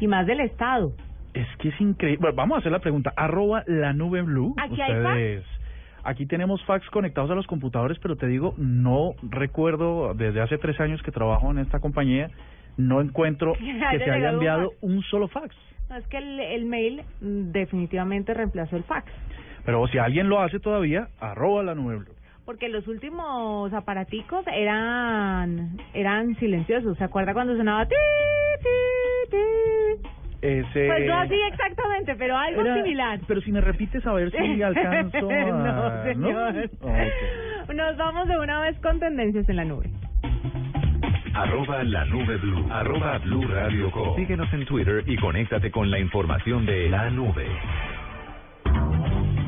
y 0.00 0.06
más 0.06 0.26
del 0.26 0.40
estado. 0.40 0.92
Es 1.34 1.46
que 1.58 1.68
es 1.68 1.80
increíble. 1.80 2.18
Bueno, 2.20 2.36
vamos 2.36 2.56
a 2.56 2.58
hacer 2.60 2.72
la 2.72 2.80
pregunta. 2.80 3.12
Arroba 3.16 3.64
la 3.66 3.92
nube 3.92 4.22
blue. 4.22 4.54
¿Aquí 4.58 4.80
hay 4.80 4.96
Ustedes. 4.96 5.44
Aquí 6.04 6.26
tenemos 6.26 6.62
fax 6.64 6.88
conectados 6.90 7.30
a 7.30 7.34
los 7.34 7.46
computadores, 7.46 7.98
pero 8.00 8.16
te 8.16 8.26
digo, 8.26 8.54
no 8.58 9.14
recuerdo 9.22 10.14
desde 10.14 10.40
hace 10.40 10.58
tres 10.58 10.80
años 10.80 11.00
que 11.02 11.12
trabajo 11.12 11.50
en 11.50 11.58
esta 11.58 11.78
compañía, 11.78 12.28
no 12.76 13.00
encuentro 13.00 13.52
Que 13.90 13.98
se 13.98 14.10
haya 14.10 14.30
enviado 14.30 14.72
un 14.80 15.02
solo 15.02 15.28
fax. 15.28 15.54
No, 15.88 15.96
es 15.96 16.06
que 16.08 16.18
el, 16.18 16.40
el 16.40 16.64
mail 16.64 17.02
mm, 17.20 17.52
definitivamente 17.52 18.34
reemplazó 18.34 18.76
el 18.76 18.82
fax. 18.82 19.12
Pero 19.64 19.86
si 19.88 19.98
alguien 19.98 20.28
lo 20.28 20.40
hace 20.40 20.58
todavía, 20.58 21.08
arroba 21.20 21.62
la 21.62 21.74
nube 21.74 21.96
blue. 21.96 22.11
Porque 22.44 22.68
los 22.68 22.86
últimos 22.88 23.72
aparaticos 23.72 24.44
eran 24.52 25.78
eran 25.94 26.34
silenciosos. 26.36 26.98
¿Se 26.98 27.04
acuerda 27.04 27.32
cuando 27.34 27.56
sonaba 27.56 27.86
ti, 27.86 27.94
ti, 28.60 29.30
ti? 29.30 30.08
Ese... 30.42 30.86
Pues 30.88 31.06
no 31.06 31.18
así 31.18 31.36
exactamente, 31.52 32.16
pero 32.16 32.36
algo 32.36 32.62
Era- 32.62 32.74
similar. 32.74 33.20
Pero 33.28 33.40
si 33.42 33.52
me 33.52 33.60
repites 33.60 34.04
a 34.04 34.12
ver 34.12 34.30
si 34.32 34.60
alcanzo 34.62 35.30
a... 35.30 35.44
no, 35.44 36.02
señor. 36.02 36.70
Nos 37.72 37.96
vamos 37.96 38.26
de 38.26 38.36
una 38.38 38.60
vez 38.62 38.76
con 38.80 38.98
tendencias 38.98 39.48
en 39.48 39.56
la 39.56 39.64
nube. 39.64 39.88
Arroba 41.34 41.82
la 41.84 42.04
nube 42.06 42.36
blue. 42.38 42.66
Arroba 42.72 43.18
blue 43.18 43.46
radio 43.46 43.90
com. 43.92 44.16
Síguenos 44.16 44.52
en 44.52 44.66
Twitter 44.66 45.04
y 45.06 45.16
conéctate 45.16 45.70
con 45.70 45.90
la 45.92 45.98
información 46.00 46.66
de 46.66 46.90
la 46.90 47.08
nube. 47.08 47.46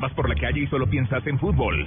Vas 0.00 0.12
por 0.14 0.28
la 0.28 0.34
calle 0.36 0.60
y 0.60 0.66
solo 0.68 0.86
piensas 0.88 1.26
en 1.26 1.38
fútbol. 1.38 1.86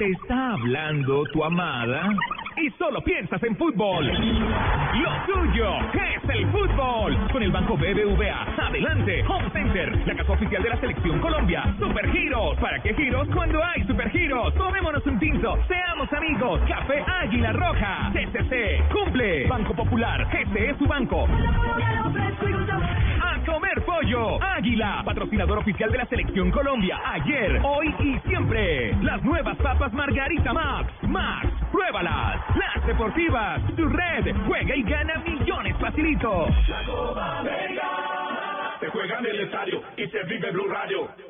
Te 0.00 0.12
está 0.12 0.52
hablando 0.52 1.24
tu 1.30 1.44
amada 1.44 2.16
y 2.62 2.70
solo 2.72 3.00
piensas 3.02 3.42
en 3.42 3.56
fútbol. 3.56 4.06
Lo 4.06 5.10
tuyo 5.26 5.78
es 5.94 6.28
el 6.28 6.46
fútbol. 6.48 7.16
Con 7.32 7.42
el 7.42 7.50
Banco 7.50 7.76
BBVA. 7.76 8.66
Adelante. 8.66 9.24
Home 9.26 9.50
Center. 9.50 10.06
La 10.06 10.14
casa 10.14 10.32
oficial 10.32 10.62
de 10.62 10.68
la 10.68 10.76
Selección 10.80 11.20
Colombia. 11.20 11.74
Super 11.78 12.10
Giros. 12.12 12.58
¿Para 12.58 12.82
qué 12.82 12.94
giros 12.94 13.28
cuando 13.32 13.64
hay 13.64 13.82
Super 13.86 14.10
Giros? 14.10 14.54
Tomémonos 14.54 15.06
un 15.06 15.18
tinto. 15.18 15.58
Seamos 15.68 16.12
amigos. 16.12 16.60
Café 16.68 17.02
Águila 17.22 17.52
Roja. 17.52 18.12
CCC. 18.12 18.82
Cumple. 18.92 19.46
Banco 19.46 19.74
Popular. 19.74 20.28
Este 20.32 20.70
es 20.70 20.76
su 20.76 20.86
banco. 20.86 21.26
A 23.22 23.44
comer 23.46 23.82
pollo. 23.84 24.42
Águila, 24.42 25.02
patrocinador 25.04 25.58
oficial 25.58 25.90
de 25.90 25.98
la 25.98 26.06
Selección 26.06 26.50
Colombia. 26.50 27.00
Ayer, 27.06 27.60
hoy 27.62 27.94
y 28.00 28.28
siempre. 28.28 28.94
Las 29.02 29.22
nuevas 29.22 29.56
papas 29.58 29.92
Margarita 29.92 30.52
Max. 30.52 30.92
Max, 31.02 31.48
pruébalas. 31.72 32.49
Las 32.56 32.86
deportivas. 32.86 33.60
Tu 33.76 33.88
red. 33.88 34.34
Juega 34.46 34.74
y 34.74 34.82
gana 34.82 35.14
millones 35.26 35.76
facilito. 35.78 36.46
Se 38.80 38.88
juega 38.88 39.18
en 39.18 39.26
el 39.26 39.40
estadio 39.40 39.82
y 39.96 40.06
se 40.08 40.22
vive 40.24 40.50
Blue 40.50 40.68
Radio. 40.68 41.29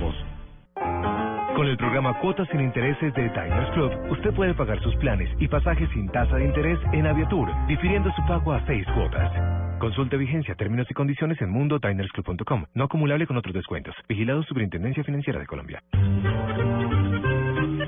Con 1.55 1.67
el 1.67 1.77
programa 1.77 2.17
Cuotas 2.19 2.47
sin 2.49 2.61
Intereses 2.61 3.13
de 3.13 3.23
Diners 3.23 3.69
Club, 3.71 3.91
usted 4.09 4.33
puede 4.33 4.53
pagar 4.53 4.81
sus 4.81 4.95
planes 4.95 5.29
y 5.39 5.47
pasajes 5.47 5.89
sin 5.93 6.09
tasa 6.09 6.37
de 6.37 6.45
interés 6.45 6.79
en 6.93 7.05
Aviatur, 7.05 7.49
difiriendo 7.67 8.11
su 8.13 8.25
pago 8.25 8.53
a 8.53 8.65
seis 8.65 8.85
cuotas. 8.95 9.31
Consulte 9.79 10.17
vigencia, 10.17 10.55
términos 10.55 10.87
y 10.89 10.93
condiciones 10.93 11.41
en 11.41 11.49
mundodinersclub.com. 11.49 12.65
No 12.73 12.83
acumulable 12.85 13.27
con 13.27 13.37
otros 13.37 13.53
descuentos. 13.53 13.95
Vigilado 14.07 14.43
Superintendencia 14.43 15.03
Financiera 15.03 15.39
de 15.39 15.45
Colombia. 15.45 15.83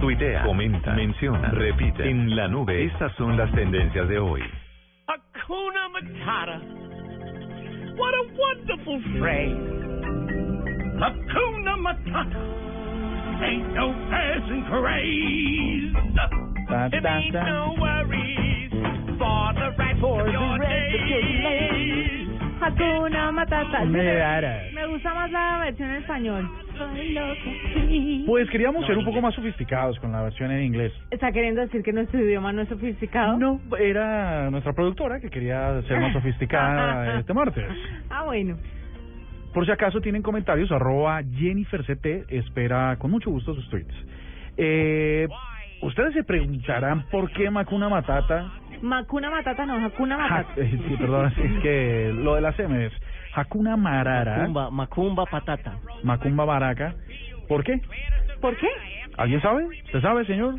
Tuitea, 0.00 0.42
comenta, 0.44 0.92
menciona, 0.94 1.50
repite. 1.50 2.08
En 2.08 2.34
la 2.36 2.48
nube, 2.48 2.84
estas 2.84 3.12
son 3.16 3.36
las 3.36 3.50
tendencias 3.52 4.08
de 4.08 4.18
hoy. 4.18 4.42
Hakuna 5.06 5.88
Matata. 5.88 6.60
What 7.96 8.14
a 8.14 8.22
wonderful 8.36 9.00
phrase. 9.18 9.56
Hakuna 10.98 11.76
Matata. 11.78 12.42
Ain't 13.42 13.74
no 13.74 13.92
passing 14.10 14.64
craze. 14.70 15.92
Tan, 16.68 16.94
It 16.94 17.04
ain't 17.04 17.34
no 17.34 17.74
worries 17.78 18.70
for 19.18 19.52
the 19.54 19.70
rest 19.76 20.02
of 20.02 20.32
your 20.32 20.58
days. 20.58 22.13
Hakuna 22.64 23.30
Matata. 23.30 23.84
Me 23.84 24.86
gusta 24.86 25.12
más 25.12 25.30
la 25.30 25.58
versión 25.58 25.90
en 25.90 25.96
español. 25.96 26.50
Pues 28.26 28.48
queríamos 28.48 28.86
ser 28.86 28.96
un 28.96 29.04
poco 29.04 29.20
más 29.20 29.34
sofisticados 29.34 29.98
con 29.98 30.12
la 30.12 30.22
versión 30.22 30.50
en 30.50 30.62
inglés. 30.62 30.90
¿Está 31.10 31.30
queriendo 31.30 31.60
decir 31.60 31.82
que 31.82 31.92
nuestro 31.92 32.20
idioma 32.20 32.52
no 32.52 32.62
es 32.62 32.68
sofisticado? 32.70 33.36
No, 33.36 33.60
era 33.78 34.50
nuestra 34.50 34.72
productora 34.72 35.20
que 35.20 35.28
quería 35.28 35.82
ser 35.82 36.00
más 36.00 36.14
sofisticada 36.14 37.18
este 37.20 37.34
martes. 37.34 37.66
Ah, 38.08 38.24
bueno. 38.24 38.56
Por 39.52 39.66
si 39.66 39.70
acaso 39.70 40.00
tienen 40.00 40.22
comentarios, 40.22 40.72
arroba 40.72 41.20
JenniferCT 41.20 42.30
espera 42.30 42.96
con 42.98 43.10
mucho 43.10 43.30
gusto 43.30 43.54
sus 43.54 43.68
tweets. 43.68 43.94
Eh, 44.56 45.28
Ustedes 45.84 46.14
se 46.14 46.24
preguntarán 46.24 47.04
por 47.10 47.30
qué 47.32 47.50
Macuna 47.50 47.88
Matata... 47.88 48.50
Macuna 48.82 49.30
Matata 49.30 49.64
no, 49.66 49.74
Hakuna 49.86 50.18
Matata. 50.18 50.52
eh, 50.60 50.70
sí, 50.88 50.96
perdón, 50.98 51.26
es 51.36 51.62
que 51.62 52.12
lo 52.14 52.34
de 52.34 52.40
las 52.40 52.58
M 52.58 52.86
es 52.86 52.92
Hakuna 53.34 53.76
Marara, 53.76 54.38
Macumba, 54.38 54.70
macumba 54.70 55.26
patata. 55.26 55.78
Macumba 56.02 56.44
Baraca. 56.44 56.94
¿Por 57.48 57.64
qué? 57.64 57.80
¿Por 58.40 58.56
qué? 58.56 58.68
¿Alguien 59.16 59.40
sabe? 59.40 59.64
¿Usted 59.66 60.00
sabe, 60.02 60.24
señor? 60.26 60.54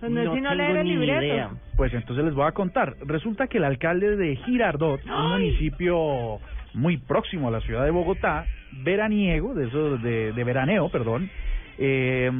Pues 0.00 0.12
no, 0.12 0.20
es 0.20 0.26
No 0.26 0.34
sino 0.34 0.50
tengo 0.50 0.62
leer 0.62 0.76
el 0.78 0.84
ni 0.84 0.90
libreto. 0.96 1.22
idea. 1.24 1.50
Pues 1.76 1.92
entonces 1.94 2.24
les 2.24 2.34
voy 2.34 2.46
a 2.46 2.52
contar. 2.52 2.94
Resulta 3.06 3.46
que 3.46 3.58
el 3.58 3.64
alcalde 3.64 4.16
de 4.16 4.36
Girardot, 4.36 5.00
un 5.06 5.30
municipio 5.32 6.38
muy 6.74 6.96
próximo 6.98 7.48
a 7.48 7.50
la 7.50 7.60
ciudad 7.60 7.84
de 7.84 7.90
Bogotá, 7.90 8.44
veraniego, 8.84 9.54
de 9.54 9.66
eso 9.68 9.98
de, 9.98 10.32
de 10.32 10.44
veraneo, 10.44 10.88
perdón, 10.90 11.30
eh, 11.78 12.30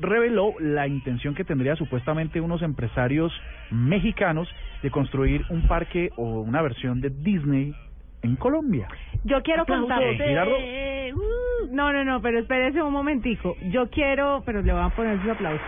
reveló 0.00 0.54
la 0.58 0.86
intención 0.86 1.34
que 1.34 1.44
tendría 1.44 1.76
supuestamente 1.76 2.40
unos 2.40 2.62
empresarios 2.62 3.32
mexicanos 3.70 4.48
de 4.82 4.90
construir 4.90 5.44
un 5.50 5.66
parque 5.68 6.10
o 6.16 6.40
una 6.40 6.62
versión 6.62 7.00
de 7.00 7.10
Disney 7.10 7.74
en 8.22 8.36
Colombia. 8.36 8.88
Yo 9.24 9.42
quiero 9.42 9.62
Aplausos. 9.62 9.88
contarle. 9.88 11.08
Eh. 11.08 11.12
Uh, 11.14 11.74
no, 11.74 11.92
no, 11.92 12.04
no, 12.04 12.20
pero 12.22 12.38
espérese 12.38 12.82
un 12.82 12.92
momentico. 12.92 13.56
Yo 13.70 13.90
quiero, 13.90 14.42
pero 14.46 14.62
le 14.62 14.72
voy 14.72 14.82
a 14.82 14.88
poner 14.90 15.20
sus 15.20 15.30
aplausos. 15.30 15.66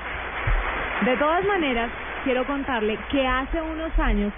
De 1.04 1.16
todas 1.16 1.44
maneras, 1.44 1.90
quiero 2.24 2.46
contarle 2.46 2.98
que 3.10 3.26
hace 3.26 3.60
unos 3.60 3.96
años 3.98 4.32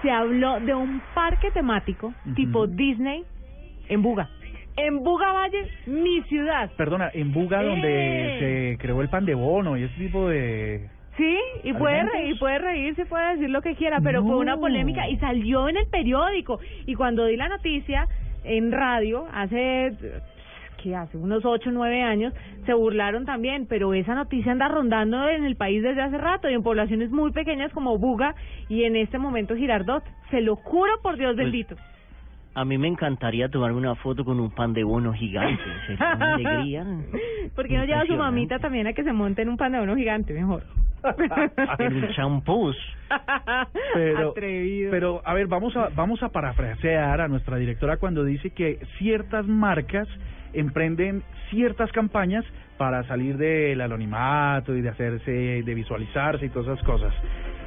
se 0.00 0.10
habló 0.10 0.58
de 0.60 0.74
un 0.74 1.00
parque 1.14 1.50
temático 1.50 2.12
tipo 2.34 2.66
Disney 2.66 3.24
en 3.88 4.02
Buga. 4.02 4.28
En 4.76 5.02
Buga 5.02 5.32
Valle, 5.32 5.68
mi 5.86 6.22
ciudad. 6.22 6.70
Perdona, 6.76 7.10
en 7.12 7.32
Buga 7.32 7.62
donde 7.62 7.88
Eh. 7.90 8.38
se 8.74 8.78
creó 8.82 9.02
el 9.02 9.08
pan 9.08 9.26
de 9.26 9.34
bono 9.34 9.76
y 9.76 9.84
ese 9.84 9.94
tipo 9.98 10.28
de... 10.28 10.88
Sí, 11.18 11.36
y 11.62 11.74
puede, 11.74 12.04
re- 12.04 12.28
y 12.30 12.34
puede 12.38 12.58
reírse, 12.58 13.04
puede 13.04 13.32
decir 13.32 13.50
lo 13.50 13.60
que 13.60 13.74
quiera, 13.74 14.00
pero 14.02 14.22
fue 14.22 14.36
una 14.38 14.56
polémica 14.56 15.06
y 15.10 15.18
salió 15.18 15.68
en 15.68 15.76
el 15.76 15.86
periódico. 15.88 16.58
Y 16.86 16.94
cuando 16.94 17.26
di 17.26 17.36
la 17.36 17.48
noticia 17.48 18.08
en 18.44 18.72
radio, 18.72 19.26
hace, 19.30 19.92
¿qué 20.82 20.96
hace? 20.96 21.18
Unos 21.18 21.44
ocho, 21.44 21.70
nueve 21.70 22.00
años, 22.02 22.32
se 22.64 22.72
burlaron 22.72 23.26
también, 23.26 23.66
pero 23.68 23.92
esa 23.92 24.14
noticia 24.14 24.52
anda 24.52 24.68
rondando 24.68 25.28
en 25.28 25.44
el 25.44 25.54
país 25.56 25.82
desde 25.82 26.00
hace 26.00 26.16
rato 26.16 26.48
y 26.48 26.54
en 26.54 26.62
poblaciones 26.62 27.10
muy 27.10 27.30
pequeñas 27.30 27.70
como 27.72 27.98
Buga 27.98 28.34
y 28.70 28.84
en 28.84 28.96
este 28.96 29.18
momento 29.18 29.54
Girardot. 29.54 30.02
Se 30.30 30.40
lo 30.40 30.56
juro 30.56 30.92
por 31.02 31.18
Dios 31.18 31.34
Pues, 31.34 31.44
bendito. 31.44 31.76
A 32.54 32.64
mí 32.64 32.76
me 32.76 32.88
encantaría 32.88 33.48
tomarme 33.48 33.78
una 33.78 33.94
foto 33.94 34.24
con 34.24 34.38
un 34.38 34.50
pan 34.50 34.74
de 34.74 34.84
bono 34.84 35.12
gigante. 35.14 35.62
Sería 35.86 36.14
una 36.16 36.34
alegría. 36.34 36.86
¿Por 37.54 37.66
qué 37.66 37.78
no 37.78 37.84
lleva 37.84 38.00
a 38.02 38.06
su 38.06 38.14
mamita 38.14 38.58
también 38.58 38.86
a 38.86 38.92
que 38.92 39.04
se 39.04 39.12
monte 39.12 39.42
en 39.42 39.48
un 39.48 39.56
pan 39.56 39.72
de 39.72 39.78
bono 39.78 39.96
gigante 39.96 40.34
mejor? 40.34 40.62
En 41.78 41.96
un 41.96 42.08
champús. 42.14 42.76
pero 43.94 44.30
Atrevido. 44.30 44.90
pero 44.90 45.22
a 45.24 45.34
ver 45.34 45.46
vamos 45.48 45.76
a 45.76 45.88
vamos 45.88 46.22
a 46.22 46.28
parafrasear 46.28 47.20
a 47.20 47.28
nuestra 47.28 47.56
directora 47.56 47.96
cuando 47.96 48.24
dice 48.24 48.50
que 48.50 48.78
ciertas 48.98 49.46
marcas 49.46 50.08
emprenden 50.52 51.22
ciertas 51.50 51.90
campañas 51.92 52.44
para 52.78 53.02
salir 53.08 53.36
del 53.36 53.80
anonimato 53.80 54.76
y 54.76 54.80
de 54.80 54.90
hacerse 54.90 55.62
de 55.62 55.74
visualizarse 55.74 56.46
y 56.46 56.48
todas 56.50 56.68
esas 56.68 56.86
cosas 56.86 57.12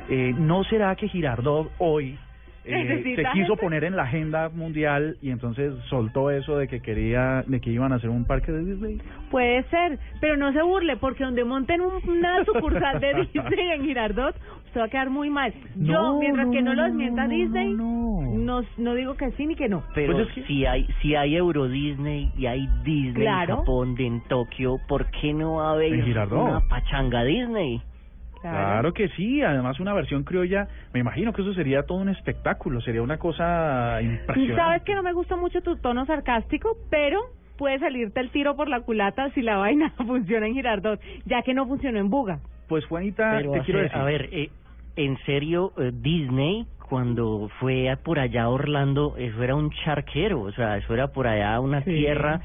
eh, 0.10 0.34
no 0.38 0.64
será 0.64 0.96
que 0.96 1.08
Girardot 1.10 1.72
hoy 1.80 2.18
eh, 2.66 3.02
se 3.16 3.24
quiso 3.34 3.34
gente. 3.34 3.58
poner 3.62 3.84
en 3.84 3.96
la 3.96 4.04
agenda 4.04 4.50
mundial 4.50 5.18
y 5.22 5.30
entonces 5.32 5.74
soltó 5.90 6.32
eso 6.32 6.58
de 6.58 6.68
que 6.68 6.82
quería 6.82 7.44
de 7.48 7.60
que 7.60 7.70
iban 7.72 7.92
a 7.94 7.96
hacer 7.96 8.10
un 8.10 8.26
parque 8.26 8.52
de 8.52 8.66
Disney 8.66 9.00
Puede 9.32 9.64
ser, 9.70 10.00
pero 10.22 10.38
no 10.38 10.52
se 10.54 10.62
burle, 10.62 10.98
porque 10.98 11.24
donde 11.24 11.44
monten 11.44 11.82
un- 11.82 12.08
una 12.10 12.44
sucursal 12.46 13.00
de 13.00 13.14
Disney 13.34 13.72
en 13.72 13.84
Girardot, 13.86 14.36
usted 14.68 14.80
va 14.82 14.86
a 14.86 14.90
quedar 14.90 15.10
muy 15.10 15.30
mal. 15.30 15.54
Yo, 15.76 15.94
No, 15.94 16.20
mientras 16.20 16.46
no, 16.48 16.52
que 16.54 16.62
no, 16.62 16.70
no, 16.70 16.76
lo 16.76 16.82
no, 16.84 16.88
desmienta 16.88 17.24
no, 17.24 17.30
Disney, 17.30 17.74
no, 17.74 18.22
no. 18.34 18.62
no 18.78 18.94
digo 18.96 19.16
que 19.16 19.32
sí 19.32 19.46
ni 19.46 19.56
que 19.56 19.68
no. 19.70 19.84
Pero 19.94 20.14
Pues 20.14 20.28
es 20.30 20.34
que- 20.36 20.44
si 20.44 20.66
hay 20.66 20.88
si 21.02 21.16
hay 21.16 21.36
Euro 21.36 21.68
Disney 21.68 22.32
y 22.38 22.46
hay 22.46 22.68
Disney 22.84 23.14
Claro. 23.14 23.54
en 23.54 23.60
Japón, 23.60 23.96
de 23.96 24.06
en 24.08 24.22
Tokio, 24.28 24.78
¿por 24.88 25.06
qué 25.12 25.34
no 25.34 25.56
va 25.56 25.70
a 25.70 25.74
haber 25.74 25.94
una 26.32 26.62
pachanga 26.70 27.24
Disney? 27.24 27.82
Claro 28.42 28.94
que 28.94 29.10
sí, 29.10 29.42
además 29.42 29.80
una 29.80 29.94
versión 29.94 30.24
criolla, 30.24 30.68
me 30.94 31.00
imagino 31.00 31.34
que 31.34 31.42
eso 31.42 31.54
sería 31.54 31.84
todo 31.84 31.98
un 32.00 32.10
espectáculo, 32.10 32.80
sería 32.82 33.02
una 33.02 33.18
cosa 33.18 34.00
impresionante. 34.02 34.56
Sabes 34.56 34.84
que 34.84 34.94
no 34.96 35.04
me 35.04 35.14
gusta 35.14 35.36
mucho 35.36 35.62
tu 35.62 35.78
tono 35.78 36.06
sarcástico, 36.06 36.70
pero 36.90 37.20
puede 37.58 37.80
salirte 37.80 38.20
el 38.20 38.30
tiro 38.32 38.56
por 38.56 38.68
la 38.70 38.82
culata 38.82 39.30
si 39.32 39.42
la 39.42 39.58
vaina 39.58 39.92
funciona 40.06 40.48
en 40.48 40.54
Girardot, 40.54 41.00
ya 41.26 41.42
que 41.42 41.54
no 41.54 41.66
funcionó 41.68 42.00
en 42.00 42.10
Buga. 42.10 42.40
Pues 42.68 42.86
Juanita, 42.86 43.36
Pero 43.38 43.52
te 43.52 43.60
a, 43.60 43.64
quiero 43.64 43.80
ser- 43.80 43.90
decir, 43.90 44.02
a 44.02 44.04
ver, 44.06 44.30
eh, 44.32 44.50
en 44.96 45.18
serio, 45.26 45.72
eh, 45.78 45.92
Disney 45.94 46.66
cuando 46.88 47.50
fue 47.60 47.90
a- 47.90 47.96
por 47.96 48.20
allá 48.20 48.44
a 48.44 48.50
Orlando, 48.50 49.16
eso 49.18 49.42
era 49.42 49.56
un 49.56 49.72
charquero, 49.84 50.42
o 50.42 50.52
sea, 50.52 50.78
eso 50.78 50.94
era 50.94 51.08
por 51.08 51.26
allá 51.28 51.60
una 51.60 51.82
Sí. 51.84 51.92
tierra 51.92 52.42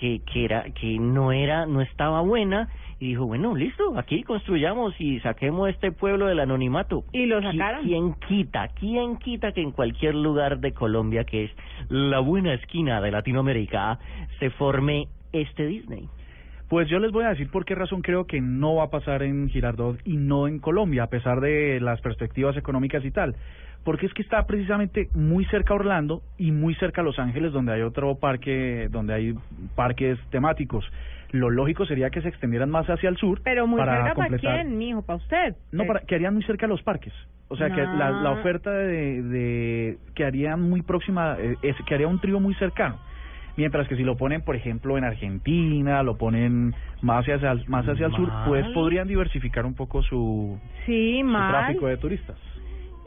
que 0.00 0.20
que 0.32 0.44
era 0.44 0.64
que 0.78 0.96
no 1.00 1.32
era 1.32 1.66
no 1.66 1.80
estaba 1.80 2.20
buena 2.20 2.68
y 3.00 3.08
dijo, 3.08 3.26
bueno, 3.26 3.54
listo, 3.54 3.96
aquí 3.96 4.22
construyamos 4.24 4.92
y 5.00 5.20
saquemos 5.20 5.68
este 5.68 5.92
pueblo 5.92 6.26
del 6.26 6.40
anonimato. 6.40 7.04
Y 7.12 7.26
lo 7.26 7.40
¿Qui- 7.40 7.52
sacaron. 7.52 7.84
¿Quién 7.84 8.14
quita? 8.26 8.68
¿Quién 8.68 9.16
quita 9.18 9.52
que 9.52 9.62
en 9.62 9.70
cualquier 9.70 10.14
lugar 10.16 10.58
de 10.58 10.72
Colombia, 10.72 11.24
que 11.24 11.44
es 11.44 11.50
la 11.88 12.18
buena 12.20 12.54
esquina 12.54 13.00
de 13.00 13.10
Latinoamérica, 13.12 13.98
se 14.40 14.50
forme 14.50 15.08
este 15.32 15.66
Disney? 15.66 16.08
pues 16.68 16.86
yo 16.90 16.98
les 16.98 17.12
voy 17.12 17.24
a 17.24 17.30
decir 17.30 17.48
por 17.50 17.64
qué 17.64 17.74
razón 17.74 18.02
creo 18.02 18.26
que 18.26 18.42
no 18.42 18.74
va 18.74 18.84
a 18.84 18.90
pasar 18.90 19.22
en 19.22 19.48
Girardot 19.48 20.06
y 20.06 20.18
no 20.18 20.46
en 20.46 20.58
Colombia, 20.58 21.04
a 21.04 21.06
pesar 21.06 21.40
de 21.40 21.80
las 21.80 21.98
perspectivas 22.02 22.58
económicas 22.58 23.02
y 23.06 23.10
tal. 23.10 23.36
Porque 23.84 24.04
es 24.04 24.12
que 24.12 24.20
está 24.20 24.46
precisamente 24.46 25.08
muy 25.14 25.46
cerca 25.46 25.72
a 25.72 25.76
Orlando 25.76 26.20
y 26.36 26.50
muy 26.52 26.74
cerca 26.74 27.00
a 27.00 27.04
Los 27.04 27.18
Ángeles, 27.18 27.54
donde 27.54 27.72
hay 27.72 27.80
otro 27.80 28.16
parque, 28.16 28.88
donde 28.90 29.14
hay 29.14 29.34
parques 29.76 30.18
temáticos. 30.28 30.84
Lo 31.30 31.50
lógico 31.50 31.84
sería 31.84 32.10
que 32.10 32.22
se 32.22 32.28
extendieran 32.28 32.70
más 32.70 32.86
hacia 32.88 33.08
el 33.08 33.16
sur. 33.16 33.40
Pero 33.44 33.66
muy 33.66 33.78
para 33.78 33.92
cerca 33.92 34.14
para 34.14 34.28
completar- 34.28 34.62
quién, 34.62 34.78
mijo, 34.78 35.02
para 35.02 35.16
usted. 35.18 35.56
No, 35.72 35.82
Eh, 35.84 35.86
para, 35.86 36.00
que 36.00 36.14
harían 36.14 36.34
muy 36.34 36.42
cerca 36.44 36.66
los 36.66 36.82
parques. 36.82 37.12
O 37.48 37.56
sea, 37.56 37.70
que 37.70 37.80
la, 37.82 38.10
la 38.10 38.30
oferta 38.32 38.70
de, 38.70 39.22
de 39.22 39.98
que 40.14 40.24
harían 40.24 40.60
muy 40.60 40.82
próxima, 40.82 41.36
eh, 41.38 41.56
es, 41.62 41.76
que 41.86 41.94
haría 41.94 42.06
un 42.08 42.20
trío 42.20 42.40
muy 42.40 42.54
cercano. 42.54 42.98
Mientras 43.56 43.88
que 43.88 43.96
si 43.96 44.04
lo 44.04 44.16
ponen, 44.16 44.42
por 44.42 44.54
ejemplo, 44.54 44.96
en 44.98 45.04
Argentina, 45.04 46.02
lo 46.02 46.16
ponen 46.16 46.74
más 47.02 47.24
hacia, 47.26 47.52
el- 47.52 47.64
más 47.68 47.86
hacia 47.88 48.06
el 48.06 48.12
sur, 48.12 48.30
pues 48.46 48.66
podrían 48.74 49.08
diversificar 49.08 49.66
un 49.66 49.74
poco 49.74 50.02
su, 50.02 50.58
Sí, 50.86 51.20
su 51.22 51.26
tráfico 51.48 51.86
de 51.86 51.96
turistas. 51.96 52.36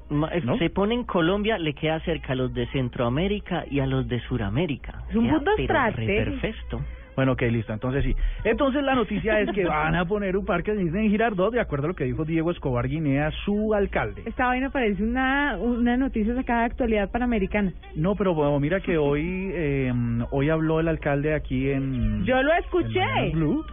Ma- 0.10 0.30
eh, 0.34 0.42
¿No? 0.44 0.58
Se 0.58 0.70
pone 0.70 0.94
en 0.96 1.06
Colombia, 1.06 1.58
le 1.58 1.74
queda 1.74 2.00
cerca 2.02 2.34
a 2.34 2.36
los 2.36 2.54
de 2.54 2.68
Centroamérica 2.68 3.64
y 3.70 3.80
a 3.80 3.86
los 3.88 4.08
de 4.10 4.20
Suramérica. 4.22 5.04
Es 5.10 5.16
un 5.16 5.30
punto 5.30 5.52
perfecto. 5.56 6.82
Bueno, 7.22 7.34
ok, 7.34 7.44
listo. 7.52 7.72
Entonces 7.72 8.04
sí. 8.04 8.16
Entonces 8.44 8.82
la 8.82 8.96
noticia 8.96 9.40
es 9.42 9.52
que 9.52 9.64
van 9.68 9.94
a 9.94 10.06
poner 10.06 10.36
un 10.36 10.44
parque 10.44 10.74
de 10.74 10.84
Disney 10.84 11.06
en 11.06 11.12
Girardot, 11.12 11.54
de 11.54 11.60
acuerdo 11.60 11.86
a 11.86 11.88
lo 11.90 11.94
que 11.94 12.06
dijo 12.06 12.26
Diego 12.26 12.50
Escobar 12.50 12.88
Guinea, 12.88 13.30
su 13.46 13.76
alcalde. 13.76 14.24
Esta 14.26 14.48
vaina 14.48 14.72
parece 14.72 15.04
una, 15.04 15.56
una 15.60 15.98
noticia 15.98 16.34
sacada 16.34 16.62
de 16.62 16.66
actualidad 16.66 17.12
panamericana. 17.12 17.74
No, 17.96 18.16
pero 18.16 18.34
bueno, 18.34 18.60
mira 18.60 18.80
que 18.80 18.98
hoy 18.98 19.52
eh, 19.54 19.94
hoy 20.32 20.50
habló 20.50 20.80
el 20.80 20.88
alcalde 20.88 21.36
aquí 21.36 21.70
en... 21.70 22.26
Yo 22.26 22.42
lo 22.42 22.52
escuché. 22.56 23.04
en 23.18 23.34
Blue, 23.34 23.64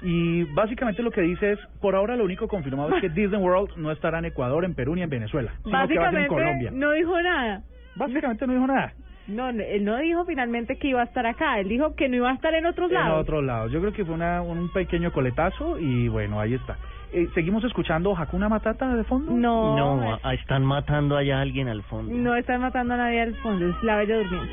y 0.00 0.44
básicamente 0.54 1.02
lo 1.02 1.10
que 1.10 1.20
dice 1.20 1.52
es, 1.52 1.58
por 1.82 1.94
ahora 1.94 2.16
lo 2.16 2.24
único 2.24 2.48
confirmado 2.48 2.96
es 2.96 3.02
que 3.02 3.08
Disney 3.20 3.38
World 3.38 3.76
no 3.76 3.92
estará 3.92 4.18
en 4.18 4.24
Ecuador, 4.24 4.64
en 4.64 4.72
Perú 4.72 4.94
ni 4.94 5.02
en 5.02 5.10
Venezuela, 5.10 5.52
sino 5.62 5.72
que 5.72 5.76
va 5.76 5.82
a 5.82 5.86
ser 5.86 5.96
en 5.96 6.02
Básicamente 6.04 6.28
Colombia. 6.28 6.70
no 6.72 6.92
dijo 6.92 7.20
nada. 7.20 7.62
Básicamente 7.96 8.46
no 8.46 8.54
dijo 8.54 8.66
nada. 8.66 8.94
No, 9.28 9.52
no, 9.52 9.62
él 9.62 9.84
no 9.84 9.96
dijo 9.98 10.24
finalmente 10.24 10.76
que 10.78 10.88
iba 10.88 11.00
a 11.02 11.04
estar 11.04 11.26
acá, 11.26 11.60
él 11.60 11.68
dijo 11.68 11.94
que 11.94 12.08
no 12.08 12.16
iba 12.16 12.30
a 12.30 12.34
estar 12.34 12.54
en 12.54 12.66
otros 12.66 12.88
En 12.90 12.94
lados. 12.94 13.20
otros 13.20 13.44
lados. 13.44 13.70
Yo 13.72 13.80
creo 13.80 13.92
que 13.92 14.04
fue 14.04 14.14
una, 14.14 14.40
un 14.42 14.70
pequeño 14.72 15.12
coletazo 15.12 15.78
y 15.78 16.08
bueno, 16.08 16.40
ahí 16.40 16.54
está. 16.54 16.76
Eh, 17.12 17.28
¿Seguimos 17.34 17.62
escuchando 17.64 18.14
Hakuna 18.16 18.48
Matata 18.48 18.94
de 18.94 19.04
fondo? 19.04 19.32
No, 19.32 19.76
No, 19.76 20.18
a- 20.22 20.34
están 20.34 20.64
matando 20.64 21.16
allá 21.16 21.38
a 21.38 21.42
alguien 21.42 21.68
al 21.68 21.82
fondo. 21.84 22.12
no 22.14 22.34
están 22.36 22.60
matando 22.60 22.94
a 22.94 22.96
nadie 22.98 23.20
al 23.22 23.34
fondo, 23.36 23.66
es 23.68 23.82
la 23.82 23.96
bella 23.96 24.16
durmiente. 24.18 24.52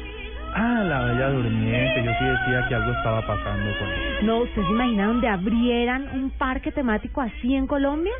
Ah, 0.58 0.84
la 0.86 1.03
bella 1.05 1.29
durmiente. 1.32 2.03
Yo 2.05 2.12
sí 2.17 2.24
decía 2.25 2.65
que 2.70 2.75
algo 2.75 2.91
estaba 2.91 3.22
pasando 3.27 3.77
con 3.77 3.89
él. 3.89 4.25
No, 4.25 4.38
¿usted 4.39 4.62
se 4.62 4.70
imagina 4.72 5.08
donde 5.08 5.27
abrieran 5.27 6.08
un 6.13 6.29
parque 6.32 6.72
temático 6.72 7.20
así 7.20 7.55
en 7.55 7.67
Colombia? 7.67 8.13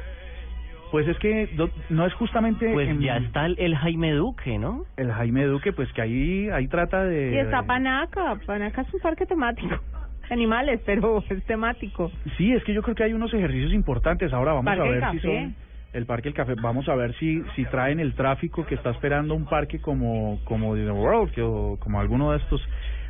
Pues 0.96 1.10
es 1.10 1.18
que 1.20 1.48
do- 1.58 1.70
no 1.90 2.06
es 2.06 2.14
justamente 2.14 2.72
Pues 2.72 2.88
en 2.88 3.02
ya 3.02 3.18
está 3.18 3.46
el, 3.48 3.58
el 3.60 3.76
Jaime 3.76 4.14
Duque, 4.14 4.58
¿no? 4.58 4.86
el 4.96 5.12
Jaime 5.12 5.44
Duque, 5.44 5.74
pues 5.74 5.92
que 5.92 6.02
ahí 6.02 6.50
ahí 6.52 6.70
trata 6.70 7.04
de... 7.04 7.34
Y 7.34 7.38
está 7.38 7.64
Panaca, 7.64 8.40
Panaca 8.46 8.82
es 8.84 8.94
un 8.94 9.02
parque 9.02 9.26
temático. 9.26 9.76
Animales, 10.32 10.80
pero 10.86 11.22
es 11.30 11.44
temático. 11.44 12.10
Sí, 12.38 12.54
es 12.54 12.64
que 12.64 12.74
yo 12.74 12.82
creo 12.82 12.96
que 12.96 13.04
hay 13.04 13.12
unos 13.12 13.34
ejercicios 13.34 13.74
importantes. 13.74 14.32
Ahora 14.32 14.54
vamos 14.54 14.68
Parque 14.74 14.88
a 14.88 14.92
ver 14.92 15.12
si 15.12 15.20
son 15.20 15.56
el 15.92 16.06
Parque 16.06 16.30
del 16.30 16.34
Café. 16.34 16.54
Vamos 16.62 16.88
a 16.88 16.96
ver 16.96 17.14
si 17.16 17.44
si 17.58 17.66
traen 17.66 18.00
el 18.00 18.14
tráfico 18.14 18.66
que 18.66 18.76
está 18.76 18.92
esperando 18.92 19.36
un 19.36 19.48
parque 19.48 19.80
como 19.82 20.40
como 20.46 20.76
Disney 20.76 20.94
World, 20.96 21.34
que, 21.34 21.42
o 21.42 21.78
como 21.78 22.00
alguno 22.00 22.32
de 22.32 22.38
estos. 22.38 22.66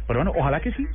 Pero 0.08 0.20
bueno, 0.20 0.34
ojalá 0.36 0.60
que 0.60 0.72
sí. 0.72 0.86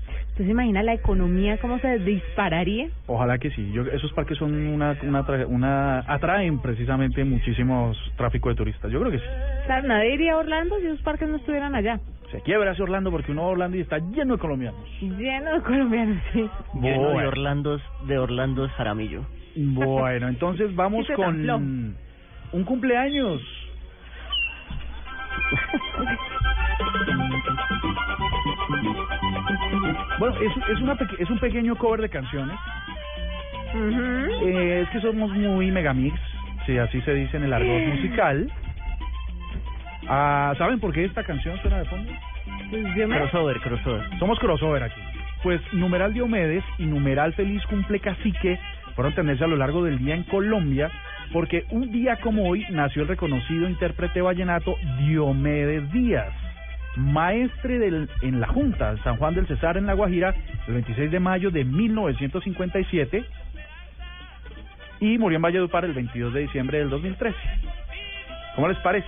¿Usted 0.40 0.47
se 0.49 0.52
imagina 0.52 0.82
la 0.82 0.94
economía 0.94 1.59
cómo 1.59 1.78
se 1.80 1.99
dispararía? 1.99 2.88
Ojalá 3.06 3.37
que 3.37 3.50
sí. 3.50 3.73
Yo, 3.73 3.82
esos 3.82 4.11
parques 4.14 4.38
son 4.38 4.54
una, 4.54 4.97
una, 5.02 5.20
una 5.47 5.99
atraen 6.11 6.62
precisamente 6.62 7.23
muchísimos 7.25 7.94
tráfico 8.16 8.49
de 8.49 8.54
turistas. 8.54 8.90
Yo 8.90 9.00
creo 9.00 9.12
que 9.12 9.18
sí. 9.18 9.25
Claro, 9.66 9.87
nadie 9.87 10.14
iría 10.14 10.32
a 10.32 10.37
Orlando 10.38 10.78
si 10.80 10.87
esos 10.87 11.02
parques 11.02 11.28
no 11.28 11.37
estuvieran 11.37 11.75
allá. 11.75 12.00
Se 12.32 12.40
quiebra 12.40 12.73
ese 12.73 12.82
Orlando 12.82 13.11
porque 13.11 13.32
uno 13.32 13.42
va 13.42 13.49
a 13.49 13.50
Orlando 13.50 13.76
y 13.76 13.80
está 13.80 13.99
lleno 13.99 14.37
de 14.37 14.40
colombianos. 14.40 14.80
Lleno 15.02 15.52
de 15.52 15.61
colombianos, 15.61 16.23
sí. 16.32 16.49
Lleno 16.80 17.09
de 17.09 17.12
Bueno. 17.12 17.28
Orlando, 17.28 17.78
de 18.06 18.18
Orlando 18.18 18.66
Jaramillo. 18.70 19.26
Bueno, 19.56 20.28
entonces 20.28 20.75
vamos 20.75 21.04
Ese 21.04 21.16
con 21.16 21.35
tamplón. 21.35 21.97
un 22.52 22.64
cumpleaños. 22.64 23.42
Bueno, 30.19 30.35
es, 30.40 30.52
es, 30.76 30.80
una 30.80 30.95
peque- 30.97 31.16
es 31.23 31.30
un 31.30 31.38
pequeño 31.38 31.76
cover 31.76 32.00
de 32.00 32.09
canciones. 32.09 32.57
Eh, 33.75 34.80
es 34.83 34.88
que 34.90 35.00
somos 35.00 35.30
muy 35.33 35.71
megamix, 35.71 36.19
si 36.66 36.76
así 36.78 37.00
se 37.02 37.14
dice 37.14 37.37
en 37.37 37.45
el 37.45 37.52
argot 37.52 37.83
musical. 37.95 38.50
Ah, 40.09 40.52
¿Saben 40.59 40.80
por 40.80 40.92
qué 40.92 41.04
esta 41.04 41.23
canción 41.25 41.57
suena 41.61 41.78
de 41.78 41.85
fondo? 41.85 42.11
Pues 42.71 42.85
Crossover, 42.95 43.61
crossover. 43.61 44.19
Somos 44.19 44.38
crossover 44.38 44.83
aquí. 44.85 45.00
Pues 45.42 45.61
numeral 45.73 46.12
Diomedes 46.12 46.64
y 46.78 46.85
numeral 46.87 47.33
Feliz 47.35 47.64
Cumple 47.66 48.00
Cacique 48.00 48.59
fueron 48.95 49.14
tendencia 49.14 49.47
a 49.47 49.49
lo 49.49 49.57
largo 49.57 49.83
del 49.85 49.99
día 49.99 50.14
en 50.14 50.25
Colombia 50.25 50.90
porque 51.33 51.64
un 51.71 51.90
día 51.92 52.16
como 52.16 52.49
hoy 52.49 52.66
nació 52.71 53.02
el 53.02 53.09
reconocido 53.09 53.69
intérprete 53.69 54.21
vallenato 54.21 54.76
Diomedes 54.99 55.90
Díaz, 55.92 56.33
maestre 56.97 57.78
del, 57.78 58.09
en 58.23 58.40
la 58.40 58.49
Junta 58.49 58.97
San 59.04 59.16
Juan 59.16 59.35
del 59.35 59.47
Cesar 59.47 59.76
en 59.76 59.87
La 59.87 59.94
Guajira 59.94 60.35
el 60.66 60.75
26 60.75 61.11
de 61.11 61.20
mayo 61.20 61.50
de 61.50 61.64
1957 61.64 63.24
y 65.00 65.18
murió 65.18 65.37
en 65.37 65.42
Valledupar 65.42 65.85
el 65.85 65.92
22 65.92 66.35
de 66.35 66.40
diciembre 66.40 66.79
del 66.79 66.90
2013. 66.90 67.37
¿Cómo 68.57 68.68
les 68.68 68.79
parece? 68.79 69.07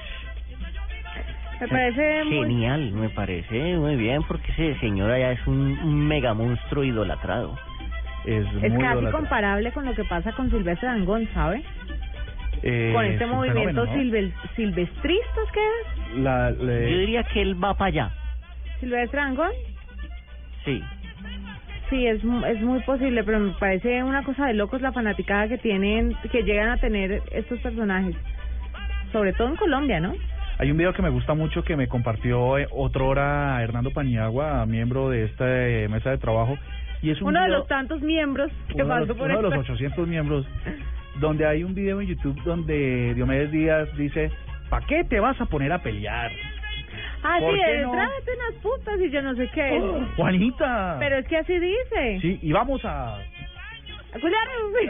me 1.61 1.69
parece 1.69 2.25
muy... 2.25 2.39
Genial, 2.39 2.91
me 2.93 3.09
parece 3.11 3.77
muy 3.77 3.97
bien, 3.97 4.23
porque 4.25 4.51
ese 4.53 4.81
señor 4.81 5.11
allá 5.11 5.33
es 5.33 5.47
un, 5.47 5.79
un 5.85 6.09
mega 6.09 6.35
monstruo 6.35 6.83
idolatrado. 6.83 7.57
Es, 8.25 8.45
Es 8.47 8.53
muy 8.53 8.61
casi 8.63 8.75
idolatrado. 8.77 9.13
comparable 9.13 9.73
con 9.73 9.85
lo 9.85 9.95
que 9.95 10.05
pasa 10.05 10.33
con 10.33 10.51
Silvestre 10.51 10.89
Dangond, 10.89 11.33
¿sabe? 11.35 11.63
Eh, 12.63 12.91
con 12.95 13.05
es 13.05 13.13
este 13.13 13.27
movimiento 13.27 13.87
fenómeno, 13.87 14.33
silvestristas, 14.57 15.45
¿qué 15.53 15.61
es? 15.61 16.19
La- 16.19 16.51
le- 16.51 16.91
Yo 16.93 16.99
diría 16.99 17.23
que 17.25 17.43
él 17.43 17.63
va 17.63 17.75
para 17.75 17.89
allá. 17.89 18.11
Silvestre 18.81 19.19
Dangond. 19.21 19.53
Sí. 20.65 20.83
Sí, 21.91 22.07
es, 22.07 22.23
mu- 22.25 22.45
es 22.47 22.61
muy 22.63 22.81
posible, 22.81 23.23
pero 23.25 23.39
me 23.41 23.53
parece 23.53 24.03
una 24.03 24.23
cosa 24.23 24.47
de 24.47 24.55
locos 24.55 24.81
la 24.81 24.93
fanaticada 24.93 25.49
que 25.49 25.59
tienen, 25.59 26.17
que 26.31 26.43
llegan 26.43 26.71
a 26.71 26.77
tener 26.79 27.23
estos 27.33 27.59
personajes. 27.61 28.15
Sobre 29.13 29.33
todo 29.35 29.49
en 29.49 29.57
Colombia, 29.57 30.01
¿no? 30.01 30.15
Hay 30.59 30.71
un 30.71 30.77
video 30.79 30.93
que 30.93 31.03
me 31.03 31.11
gusta 31.11 31.35
mucho 31.35 31.65
que 31.65 31.77
me 31.77 31.89
compartió 31.89 32.57
eh, 32.57 32.69
otro 32.71 33.09
hora 33.09 33.61
Hernando 33.63 33.91
Paniagua, 33.91 34.65
miembro 34.67 35.11
de 35.11 35.25
esta 35.25 35.45
eh, 35.49 35.89
mesa 35.89 36.11
de 36.11 36.19
trabajo. 36.19 36.57
Y 37.03 37.11
es 37.11 37.21
un 37.21 37.29
Uno 37.29 37.43
de 37.43 37.49
los 37.49 37.67
tantos 37.67 38.01
miembros 38.01 38.51
que 38.69 38.75
uno 38.75 38.85
de 38.85 38.89
pasó 38.91 39.07
los, 39.07 39.17
por 39.17 39.27
uno 39.27 39.37
de 39.39 39.43
los 39.43 39.53
esta- 39.53 39.73
800 39.73 40.07
miembros, 40.09 40.47
donde 41.21 41.47
hay 41.47 41.65
un 41.65 41.75
video 41.75 42.01
en 42.01 42.09
YouTube 42.09 42.41
donde 42.45 43.15
Diomedes 43.15 43.51
Díaz 43.53 43.89
dice, 43.97 44.31
¿para 44.71 44.87
qué 44.87 45.05
te 45.05 45.21
vas 45.21 45.41
a 45.41 45.47
poner 45.47 45.73
a 45.73 45.79
pelear? 45.83 46.31
Ah, 47.23 47.37
¿Por 47.41 47.55
sí, 47.55 47.61
de 47.65 47.83
no? 47.83 47.93
unas 47.93 48.11
putas 48.63 49.01
y 49.01 49.11
yo 49.11 49.23
no 49.23 49.35
sé 49.37 49.49
qué. 49.55 49.79
Oh, 49.81 50.05
Juanita. 50.17 50.97
Pero 50.99 51.19
es 51.19 51.27
que 51.29 51.37
así 51.39 51.59
dice. 51.59 52.19
Sí, 52.21 52.39
y 52.43 52.53
vamos 52.53 52.85
a... 52.85 53.19
Claro, 54.13 54.53
sí. 54.79 54.89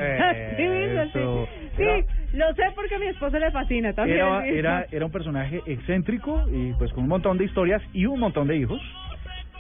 Eso. 0.59 1.49
Sí, 1.77 1.83
Era- 1.83 2.05
lo 2.33 2.55
sé 2.55 2.63
porque 2.75 2.95
a 2.95 2.99
mi 2.99 3.07
esposa 3.07 3.39
le 3.39 3.51
fascina 3.53 3.93
también. 3.93 4.19
Era, 4.47 4.87
era 4.91 5.07
un 5.07 5.13
personaje 5.13 5.63
excéntrico 5.67 6.45
y 6.51 6.73
pues 6.73 6.93
con 6.93 7.05
un 7.05 7.09
montón 7.11 7.39
de 7.39 7.45
historias 7.45 7.83
y 7.93 8.07
un 8.07 8.19
montón 8.19 8.49
de 8.49 8.57
hijos, 8.57 8.81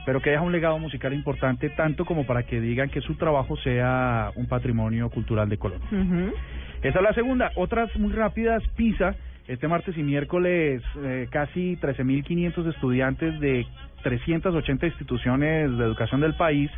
pero 0.04 0.20
que 0.20 0.30
deja 0.30 0.42
un 0.42 0.52
legado 0.52 0.78
musical 0.78 1.12
importante 1.12 1.70
tanto 1.70 2.04
como 2.04 2.26
para 2.26 2.42
que 2.42 2.60
digan 2.60 2.88
que 2.88 3.00
su 3.00 3.14
trabajo 3.14 3.56
sea 3.58 4.30
un 4.36 4.46
patrimonio 4.46 5.10
cultural 5.10 5.48
de 5.48 5.58
Colombia. 5.58 5.88
Ujú. 5.90 6.32
Esa 6.82 6.98
es 6.98 7.02
la 7.02 7.12
segunda. 7.14 7.52
Otras 7.54 7.94
muy 7.96 8.12
rápidas, 8.12 8.62
PISA. 8.76 9.14
Este 9.46 9.68
martes 9.68 9.96
y 9.96 10.02
miércoles 10.02 10.82
eh, 10.98 11.26
casi 11.30 11.76
13.500 11.76 12.68
estudiantes 12.74 13.40
de 13.40 13.66
380 14.02 14.86
instituciones 14.86 15.76
de 15.78 15.84
educación 15.84 16.20
del 16.20 16.34
país 16.34 16.70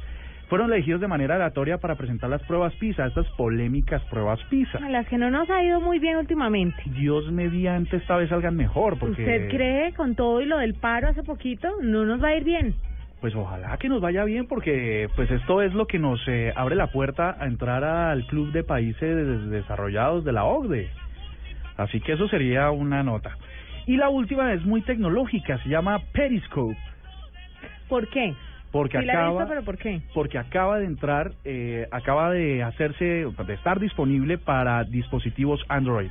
fueron 0.49 0.73
elegidos 0.73 1.01
de 1.01 1.09
manera 1.09 1.37
aleatoria 1.37 1.79
para 1.79 1.95
presentar 1.95 2.29
las 2.29 2.43
pruebas 2.43 2.75
PISA, 2.75 3.07
estas 3.07 3.27
polémicas 3.31 4.03
pruebas 4.05 4.39
PISA. 4.51 4.79
A 4.79 4.91
las 4.91 5.07
que 5.09 5.19
no 5.19 5.31
nos 5.31 5.49
ha 5.51 5.63
ido 5.63 5.81
muy 5.81 5.99
bien 5.99 6.17
últimamente. 6.17 6.83
Dios 6.87 7.31
mediante 7.33 7.97
esta 7.97 8.17
vez 8.17 8.29
salgan 8.29 8.57
mejor, 8.57 8.99
porque 8.99 9.23
¿Usted 9.23 9.49
cree 9.49 9.93
con 9.95 10.15
todo 10.15 10.41
y 10.41 10.47
lo 10.47 10.59
del 10.59 10.75
paro 10.75 11.09
hace 11.09 11.23
poquito 11.23 11.69
no 11.83 12.05
nos 12.05 12.23
va 12.23 12.29
a 12.29 12.37
ir 12.37 12.45
bien? 12.45 12.75
Pues 13.25 13.35
ojalá 13.37 13.79
que 13.79 13.89
nos 13.89 14.03
vaya 14.03 14.23
bien, 14.25 14.47
porque 14.47 15.09
pues 15.17 15.31
esto 15.31 15.63
es 15.63 15.73
lo 15.73 15.87
que 15.87 15.99
nos 15.99 16.21
eh, 16.29 16.53
abre 16.57 16.77
la 16.77 16.89
puerta 16.89 17.39
a 17.41 17.47
entrar 17.47 17.83
al 17.83 18.27
club 18.27 18.53
de 18.53 18.63
países 18.65 19.01
des- 19.01 19.49
desarrollados 19.49 20.27
de 20.27 20.33
la 20.33 20.45
OCDE. 20.45 20.91
Así 21.79 22.03
que 22.03 22.13
eso 22.13 22.29
sería 22.29 22.71
una 22.71 23.03
nota. 23.03 23.39
Y 23.87 23.97
la 23.97 24.11
última 24.11 24.53
es 24.53 24.63
muy 24.67 24.83
tecnológica, 24.83 25.57
se 25.63 25.71
llama 25.71 26.01
Periscope, 26.13 26.77
¿Por 27.89 28.09
qué? 28.09 28.35
porque 28.71 28.99
Sí 28.99 29.05
he 29.05 29.07
visto, 29.07 29.23
acaba 29.31 29.49
pero 29.49 29.63
¿por 29.65 29.79
qué? 29.79 30.03
porque 30.13 30.37
acaba 30.37 30.79
de 30.79 30.85
entrar, 30.85 31.33
eh, 31.47 31.89
acaba 31.93 32.31
de 32.31 32.63
hacerse, 32.63 33.05
de 33.47 33.55
estar 33.55 33.81
disponible 33.81 34.37
para 34.37 34.85
dispositivos 34.85 35.65
Android. 35.71 36.11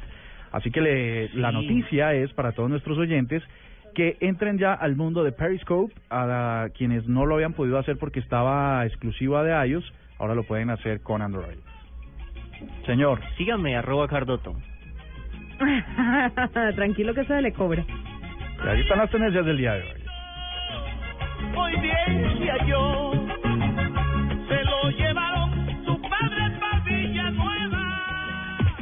Así 0.52 0.72
que 0.72 0.82
le- 0.82 1.30
la 1.36 1.52
noticia 1.52 2.16
es 2.16 2.34
para 2.34 2.54
todos 2.54 2.72
nuestros 2.72 2.98
oyentes 2.98 3.44
que 3.94 4.18
entren 4.22 4.58
ya 4.58 4.74
al 4.74 4.96
mundo 4.96 5.24
de 5.24 5.32
Periscope, 5.32 5.94
a 6.10 6.26
la- 6.26 6.70
quienes 6.78 7.08
no 7.08 7.26
lo 7.26 7.36
habían 7.36 7.54
podido 7.54 7.78
hacer 7.80 7.98
porque 7.98 8.20
estaba 8.20 8.86
exclusiva 8.86 9.44
de 9.44 9.68
iOS, 9.70 9.94
ahora 10.20 10.36
lo 10.36 10.44
pueden 10.44 10.70
hacer 10.70 11.02
con 11.02 11.22
Android. 11.22 11.58
Señor, 12.86 13.20
Sígame, 13.38 13.76
arroba 13.76 14.08
Cardoto. 14.08 14.56
Tranquilo 16.76 17.14
que 17.14 17.26
se 17.26 17.42
le 17.42 17.54
cobra. 17.54 17.84
ahí 18.68 18.82
están 18.82 18.98
las 19.00 19.10
tendencias 19.12 19.46
del 19.46 19.58
día 19.58 19.74
de 19.74 19.82
hoy. 19.84 20.04
Muy 21.54 21.72
bien, 21.82 22.22
decía 22.22 22.66
yo. 22.68 23.13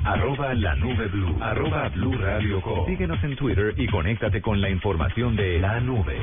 Arroba 0.04 0.54
la 0.56 0.76
nube 0.76 1.08
blue. 1.08 1.36
Arroba 1.40 1.90
blue 1.90 2.18
radio 2.18 2.60
com. 2.62 2.86
Síguenos 2.88 3.24
en 3.24 3.36
Twitter 3.36 3.74
y 3.78 3.88
conéctate 3.88 4.42
con 4.42 4.60
la 4.60 4.70
información 4.70 5.36
de 5.36 5.60
la 5.60 5.80
nube. 5.80 6.18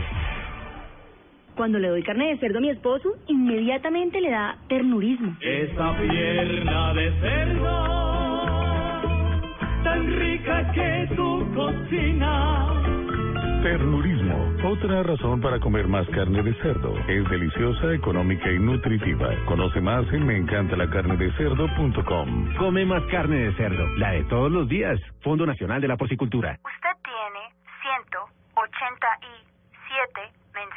Cuando 1.55 1.79
le 1.79 1.88
doy 1.88 2.03
carne 2.03 2.29
de 2.29 2.38
cerdo 2.38 2.59
a 2.59 2.61
mi 2.61 2.71
esposo, 2.71 3.17
inmediatamente 3.27 4.21
le 4.21 4.31
da 4.31 4.57
ternurismo. 4.69 5.37
Esa 5.41 5.97
pierna 5.97 6.95
de 6.95 7.12
cerdo, 7.21 7.87
tan 9.85 10.19
rica 10.19 10.73
que 10.73 11.09
tu 11.17 11.55
cocina. 11.55 12.67
Ternurismo, 13.62 14.48
otra 14.64 15.03
razón 15.03 15.40
para 15.40 15.59
comer 15.61 15.88
más 15.88 16.07
carne 16.09 16.42
de 16.42 16.53
cerdo. 16.55 16.92
Es 17.09 17.31
deliciosa, 17.31 17.94
económica 17.94 18.51
y 18.51 18.59
nutritiva. 18.59 19.31
Conoce 19.47 19.81
más 19.81 20.05
en 20.12 20.27
meencantalacarnedecerdo.com. 20.27 22.57
Come 22.57 22.85
más 22.85 23.05
carne 23.05 23.37
de 23.37 23.55
cerdo, 23.55 23.87
la 23.97 24.11
de 24.12 24.25
todos 24.25 24.51
los 24.51 24.68
días. 24.68 25.01
Fondo 25.23 25.47
Nacional 25.47 25.81
de 25.81 25.88
la 25.88 25.97
Porcicultura. 25.97 26.59
Usted 26.64 26.90
tiene 27.05 27.55
187 28.12 30.28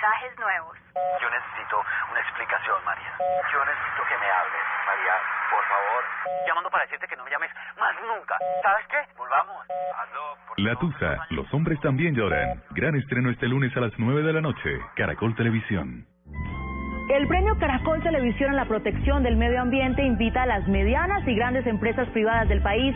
mensajes 0.02 0.34
nuevos. 0.40 0.78
Yo 1.22 1.30
necesito 1.30 1.78
una 2.10 2.20
explicación, 2.22 2.78
María. 2.86 3.14
Yo 3.54 3.60
necesito 3.62 4.02
que 4.10 4.18
me 4.18 4.30
hables, 4.34 4.66
María, 4.90 5.14
por 5.54 5.64
favor. 5.70 6.02
Llamando 6.48 6.70
para 6.72 6.84
decirte 6.86 7.08
que 7.08 7.16
no 7.16 7.24
me 7.24 7.30
llames 7.30 7.52
más 7.78 7.94
nunca. 8.02 8.36
¿Sabes 8.64 8.86
qué? 8.90 8.98
Volvamos. 9.16 9.62
Hazlo, 9.70 10.38
por 10.48 10.60
La 10.60 10.76
Tusa, 10.76 11.28
los 11.30 11.54
hombres 11.54 11.80
también 11.82 12.16
lloran. 12.16 12.64
Gran 12.72 12.96
estreno 12.96 13.30
este 13.30 13.48
lunes 13.48 13.76
a 13.78 13.82
las 13.82 13.94
9 13.98 14.24
de 14.24 14.34
la 14.34 14.42
noche. 14.42 14.80
Caracol 14.96 15.36
Televisión. 15.36 16.08
El 17.10 17.28
premio 17.28 17.60
Caracol 17.60 18.02
Televisión 18.02 18.52
en 18.52 18.56
la 18.56 18.66
protección 18.66 19.22
del 19.22 19.36
medio 19.36 19.62
ambiente 19.62 20.02
invita 20.02 20.44
a 20.44 20.46
las 20.48 20.68
medianas 20.68 21.28
y 21.28 21.36
grandes 21.36 21.68
empresas 21.68 22.08
privadas 22.10 22.50
del 22.50 22.64
país 22.64 22.96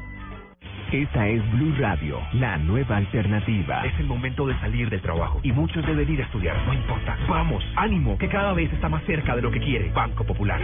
Esta 0.91 1.25
es 1.25 1.41
Blue 1.53 1.73
Radio, 1.79 2.19
la 2.33 2.57
nueva 2.57 2.97
alternativa. 2.97 3.85
Es 3.85 3.97
el 3.97 4.07
momento 4.07 4.45
de 4.45 4.59
salir 4.59 4.89
del 4.89 5.01
trabajo 5.01 5.39
y 5.41 5.53
muchos 5.53 5.85
deben 5.85 6.11
ir 6.11 6.19
a 6.19 6.25
estudiar. 6.25 6.57
No 6.65 6.73
importa. 6.73 7.17
Vamos, 7.29 7.63
ánimo, 7.77 8.17
que 8.17 8.27
cada 8.27 8.51
vez 8.51 8.71
está 8.73 8.89
más 8.89 9.01
cerca 9.05 9.33
de 9.33 9.41
lo 9.41 9.49
que 9.49 9.61
quiere. 9.61 9.89
Banco 9.93 10.25
Popular. 10.25 10.59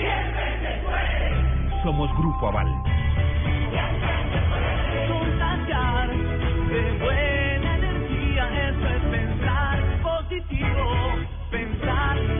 Somos 1.81 2.11
Grupo 2.17 2.49
Aval. 2.49 2.67
contagiar 5.07 6.09
de 6.09 6.91
buena 6.99 7.77
energía. 7.77 8.69
Eso 8.69 8.87
es 8.87 9.03
pensar 9.09 9.79
positivo, 10.01 11.15
pensar 11.51 12.36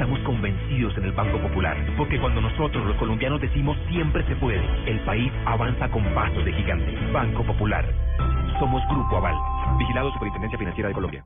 estamos 0.00 0.18
convencidos 0.20 0.96
en 0.96 1.04
el 1.04 1.12
Banco 1.12 1.36
Popular, 1.36 1.76
porque 1.98 2.18
cuando 2.18 2.40
nosotros 2.40 2.86
los 2.86 2.96
colombianos 2.96 3.38
decimos 3.38 3.76
siempre 3.90 4.24
se 4.24 4.34
puede, 4.36 4.62
el 4.86 4.98
país 5.00 5.30
avanza 5.44 5.90
con 5.90 6.02
pasos 6.14 6.42
de 6.42 6.54
gigante. 6.54 6.96
Banco 7.12 7.44
Popular. 7.44 7.84
Somos 8.58 8.82
Grupo 8.88 9.18
Aval. 9.18 9.34
Vigilado 9.78 10.10
Superintendencia 10.12 10.58
Financiera 10.58 10.88
de 10.88 10.94
Colombia. 10.94 11.22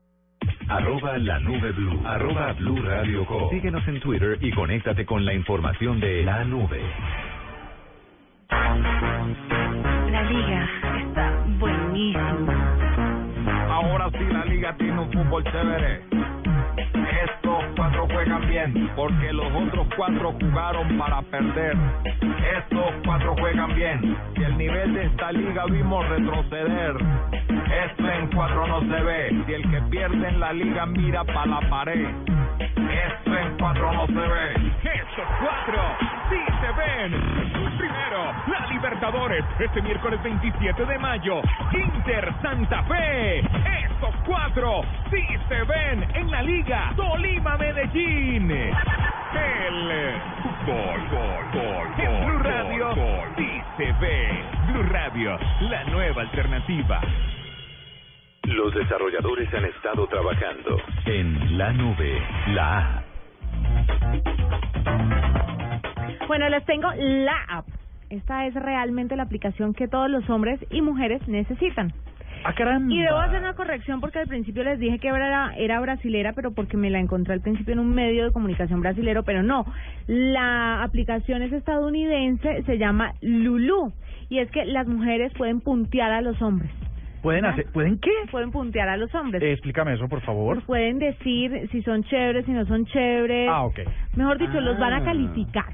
Arroba 0.67 1.17
la 1.19 1.39
nube 1.39 1.71
blue. 1.71 2.01
Arroba 2.05 2.51
blue 2.51 2.81
radio 2.83 3.25
com. 3.25 3.49
Síguenos 3.49 3.87
en 3.87 4.01
Twitter 4.01 4.37
y 4.41 4.51
conéctate 4.51 5.05
con 5.05 5.23
la 5.23 5.33
información 5.33 6.01
de 6.01 6.25
la 6.25 6.43
nube. 6.43 6.81
La 8.49 10.21
liga 10.23 10.67
está 10.99 11.45
buenísima. 11.59 12.75
Ahora 13.69 14.09
sí 14.11 14.25
la 14.33 14.43
liga 14.43 14.75
tiene 14.75 14.99
un 14.99 15.11
fútbol 15.13 15.45
chévere. 15.45 16.44
Estos 16.77 17.63
cuatro 17.75 18.07
juegan 18.11 18.47
bien 18.47 18.91
porque 18.95 19.31
los 19.33 19.51
otros 19.53 19.87
cuatro 19.95 20.33
jugaron 20.39 20.97
para 20.97 21.21
perder. 21.23 21.77
Estos 22.57 22.93
cuatro 23.05 23.35
juegan 23.39 23.75
bien 23.75 24.17
y 24.35 24.43
el 24.43 24.57
nivel 24.57 24.93
de 24.93 25.05
esta 25.05 25.31
liga 25.31 25.65
vimos 25.65 26.07
retroceder. 26.09 26.95
Esto 27.39 28.09
en 28.09 28.27
cuatro 28.27 28.67
no 28.67 28.81
se 28.81 29.03
ve. 29.03 29.43
Si 29.45 29.53
el 29.53 29.69
que 29.69 29.81
pierde 29.89 30.27
en 30.27 30.39
la 30.39 30.53
liga 30.53 30.85
mira 30.85 31.23
para 31.23 31.45
la 31.45 31.69
pared. 31.69 32.07
Esto 32.59 33.37
en 33.37 33.57
cuatro 33.57 33.93
no 33.93 34.07
se 34.07 34.13
ve. 34.13 34.53
Estos 34.83 35.25
cuatro 35.39 35.81
sí 36.29 36.39
se 36.61 36.71
ven. 36.73 37.11
Primero, 37.77 38.33
la 38.47 38.67
Libertadores, 38.67 39.43
este 39.59 39.81
miércoles 39.81 40.21
27 40.23 40.85
de 40.85 40.99
mayo. 40.99 41.41
Inter 41.71 42.33
Santa 42.41 42.83
Fe. 42.83 43.43
Estos 43.95 44.15
cuatro 44.25 44.81
sí 45.09 45.23
se 45.47 45.63
ven 45.63 46.05
en 46.15 46.29
la 46.29 46.41
Liga 46.41 46.91
Tolima 46.97 47.55
Medellín. 47.55 48.51
El 48.51 48.73
fútbol, 50.43 50.99
gol, 51.11 51.45
gol, 51.53 51.87
en 51.97 52.25
Blue 52.25 52.39
Radio 52.39 52.89
sí 53.37 53.61
se 53.77 53.93
ve. 53.93 54.43
Blue 54.67 54.83
Radio, 54.83 55.39
la 55.61 55.85
nueva 55.85 56.23
alternativa. 56.23 56.99
Los 58.43 58.73
desarrolladores 58.75 59.53
han 59.53 59.63
estado 59.63 60.07
trabajando 60.07 60.77
en 61.05 61.57
la 61.57 61.71
nube, 61.71 62.21
la 62.47 62.79
A. 62.79 63.03
Bueno, 66.27 66.49
les 66.49 66.65
tengo 66.65 66.89
la 66.97 67.37
app. 67.47 67.65
Esta 68.09 68.45
es 68.45 68.55
realmente 68.55 69.15
la 69.15 69.23
aplicación 69.23 69.73
que 69.73 69.87
todos 69.87 70.09
los 70.09 70.29
hombres 70.29 70.59
y 70.69 70.81
mujeres 70.81 71.25
necesitan. 71.29 71.93
Ah, 72.47 72.53
caramba. 72.53 72.93
Y 72.93 72.99
debo 73.01 73.17
hacer 73.17 73.39
una 73.39 73.55
corrección 73.55 73.99
porque 73.99 74.19
al 74.19 74.27
principio 74.27 74.63
les 74.63 74.77
dije 74.79 74.99
que 74.99 75.07
era, 75.07 75.55
era 75.57 75.79
brasilera, 75.79 76.33
pero 76.33 76.51
porque 76.51 76.77
me 76.77 76.91
la 76.91 76.99
encontré 76.99 77.33
al 77.33 77.41
principio 77.41 77.73
en 77.73 77.79
un 77.79 77.93
medio 77.95 78.23
de 78.23 78.31
comunicación 78.31 78.81
brasilero, 78.81 79.23
pero 79.23 79.41
no. 79.41 79.65
La 80.07 80.83
aplicación 80.83 81.41
es 81.41 81.51
estadounidense, 81.51 82.61
se 82.63 82.77
llama 82.77 83.13
Lulu. 83.21 83.91
Y 84.29 84.39
es 84.39 84.49
que 84.51 84.65
las 84.65 84.87
mujeres 84.87 85.31
pueden 85.37 85.59
puntear 85.61 86.11
a 86.11 86.21
los 86.21 86.39
hombres. 86.41 86.69
¿Pueden 87.23 87.45
hacer, 87.45 87.65
¿pueden 87.73 87.97
qué? 87.99 88.11
Pueden 88.29 88.51
puntear 88.51 88.89
a 88.89 88.97
los 88.97 89.13
hombres. 89.15 89.41
Eh, 89.41 89.51
explícame 89.53 89.93
eso, 89.95 90.07
por 90.07 90.21
favor. 90.21 90.61
Pueden 90.63 90.99
decir 90.99 91.67
si 91.71 91.81
son 91.81 92.03
chéveres, 92.03 92.45
si 92.45 92.51
no 92.51 92.65
son 92.67 92.85
chéveres. 92.85 93.49
Ah, 93.51 93.63
ok. 93.65 93.79
Mejor 94.15 94.37
dicho, 94.37 94.61
los 94.61 94.77
van 94.77 94.93
a 94.93 94.97
Ah. 94.97 95.03
calificar. 95.03 95.65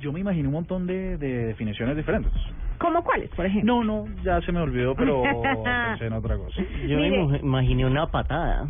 Yo 0.00 0.12
me 0.12 0.20
imagino 0.20 0.48
un 0.50 0.54
montón 0.54 0.86
de, 0.86 1.16
de 1.16 1.46
definiciones 1.46 1.96
diferentes. 1.96 2.30
¿Cómo 2.78 3.02
cuáles, 3.02 3.28
por 3.30 3.46
ejemplo? 3.46 3.82
No, 3.82 3.84
no, 4.06 4.22
ya 4.22 4.40
se 4.42 4.52
me 4.52 4.60
olvidó, 4.60 4.94
pero 4.94 5.22
pensé 5.92 6.06
en 6.06 6.12
otra 6.12 6.36
cosa. 6.36 6.62
Yo 6.86 6.96
me 6.98 7.10
Mire. 7.10 7.22
imu- 7.22 7.40
imaginé 7.40 7.86
una 7.86 8.06
patada. 8.06 8.66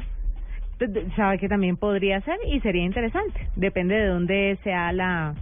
Sabe 1.16 1.38
que 1.38 1.48
también 1.48 1.76
podría 1.76 2.20
ser 2.20 2.36
y 2.46 2.60
sería 2.60 2.84
interesante. 2.84 3.48
Depende 3.56 3.96
de 3.96 4.06
dónde 4.06 4.58
sea 4.62 4.92
la 4.92 5.34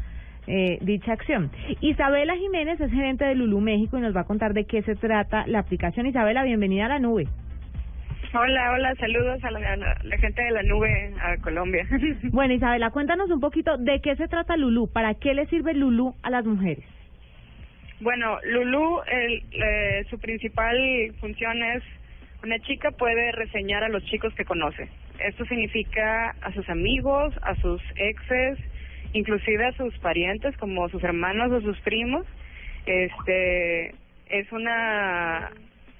eh, 0.46 0.78
dicha 0.80 1.12
acción. 1.12 1.50
Isabela 1.80 2.34
Jiménez 2.36 2.80
es 2.80 2.90
gerente 2.90 3.24
de 3.26 3.34
Lulú 3.34 3.60
México 3.60 3.98
y 3.98 4.00
nos 4.00 4.16
va 4.16 4.22
a 4.22 4.24
contar 4.24 4.54
de 4.54 4.64
qué 4.64 4.82
se 4.82 4.94
trata 4.96 5.46
la 5.46 5.58
aplicación. 5.58 6.06
Isabela, 6.06 6.42
bienvenida 6.44 6.86
a 6.86 6.88
la 6.88 6.98
nube. 6.98 7.26
Hola, 8.34 8.72
hola, 8.72 8.94
saludos 8.96 9.42
a 9.44 9.50
la, 9.50 9.72
a 9.72 9.76
la 9.76 10.18
gente 10.18 10.42
de 10.42 10.50
la 10.50 10.62
nube 10.62 11.14
a 11.22 11.36
Colombia. 11.42 11.86
Bueno, 12.32 12.54
Isabela, 12.54 12.90
cuéntanos 12.90 13.30
un 13.30 13.40
poquito 13.40 13.76
de 13.76 14.00
qué 14.00 14.16
se 14.16 14.28
trata 14.28 14.56
Lulú. 14.56 14.88
¿Para 14.92 15.14
qué 15.14 15.34
le 15.34 15.46
sirve 15.46 15.74
Lulú 15.74 16.14
a 16.22 16.30
las 16.30 16.44
mujeres? 16.44 16.84
Bueno, 18.00 18.38
Lulu, 18.44 19.00
el, 19.10 19.42
eh, 19.52 20.04
su 20.10 20.18
principal 20.18 20.76
función 21.20 21.62
es 21.62 21.82
una 22.42 22.58
chica 22.60 22.90
puede 22.90 23.32
reseñar 23.32 23.82
a 23.82 23.88
los 23.88 24.04
chicos 24.04 24.34
que 24.34 24.44
conoce. 24.44 24.88
Esto 25.18 25.44
significa 25.46 26.34
a 26.42 26.52
sus 26.52 26.68
amigos, 26.68 27.34
a 27.42 27.54
sus 27.56 27.82
exes, 27.96 28.58
inclusive 29.14 29.66
a 29.66 29.72
sus 29.72 29.96
parientes 29.98 30.56
como 30.58 30.88
sus 30.88 31.02
hermanos 31.02 31.50
o 31.50 31.60
sus 31.60 31.80
primos. 31.80 32.26
Este 32.84 33.94
es 34.28 34.52
una 34.52 35.50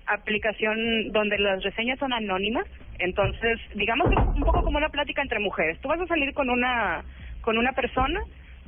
aplicación 0.06 1.10
donde 1.12 1.38
las 1.38 1.62
reseñas 1.64 1.98
son 1.98 2.12
anónimas, 2.12 2.66
entonces 2.98 3.58
digamos 3.74 4.08
un 4.08 4.40
poco 4.40 4.62
como 4.62 4.78
una 4.78 4.90
plática 4.90 5.22
entre 5.22 5.40
mujeres. 5.40 5.80
Tú 5.80 5.88
vas 5.88 6.00
a 6.00 6.06
salir 6.06 6.34
con 6.34 6.50
una 6.50 7.02
con 7.40 7.58
una 7.58 7.72
persona 7.72 8.20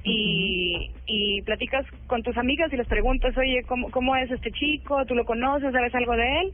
y, 0.04 0.90
y 1.06 1.42
platicas 1.42 1.86
con 2.06 2.22
tus 2.22 2.36
amigas 2.36 2.72
y 2.72 2.76
les 2.76 2.86
preguntas, 2.86 3.36
oye, 3.36 3.62
¿cómo, 3.66 3.90
¿cómo 3.90 4.16
es 4.16 4.30
este 4.30 4.50
chico? 4.52 5.04
¿Tú 5.06 5.14
lo 5.14 5.24
conoces? 5.24 5.72
¿Sabes 5.72 5.94
algo 5.94 6.14
de 6.16 6.40
él? 6.40 6.52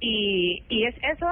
Y, 0.00 0.62
y 0.68 0.84
es 0.84 0.94
eso 0.96 1.26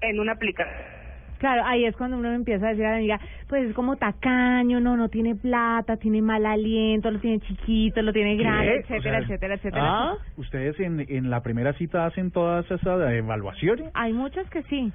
en 0.00 0.20
una 0.20 0.32
aplicación. 0.32 0.94
Claro, 1.38 1.62
ahí 1.66 1.84
es 1.84 1.94
cuando 1.96 2.16
uno 2.16 2.32
empieza 2.32 2.66
a 2.66 2.70
decir 2.70 2.86
a 2.86 2.92
la 2.92 2.96
amiga, 2.96 3.20
pues 3.48 3.68
es 3.68 3.74
como 3.74 3.96
tacaño, 3.96 4.80
no, 4.80 4.96
no 4.96 5.08
tiene 5.08 5.34
plata, 5.34 5.96
tiene 5.96 6.22
mal 6.22 6.46
aliento, 6.46 7.10
lo 7.10 7.18
tiene 7.18 7.40
chiquito, 7.40 8.00
lo 8.02 8.12
tiene 8.12 8.36
grande, 8.36 8.84
¿Qué? 8.86 8.94
etcétera, 8.94 8.98
O 8.98 9.02
sea, 9.02 9.18
etcétera, 9.18 9.54
etcétera. 9.54 9.82
¿Ah? 9.84 10.14
¿Ustedes 10.36 10.80
en, 10.80 11.04
en 11.06 11.28
la 11.28 11.42
primera 11.42 11.72
cita 11.74 12.06
hacen 12.06 12.30
todas 12.30 12.64
esas 12.70 13.12
evaluaciones? 13.12 13.90
Hay 13.94 14.12
muchas 14.12 14.48
que 14.48 14.62
sí. 14.64 14.90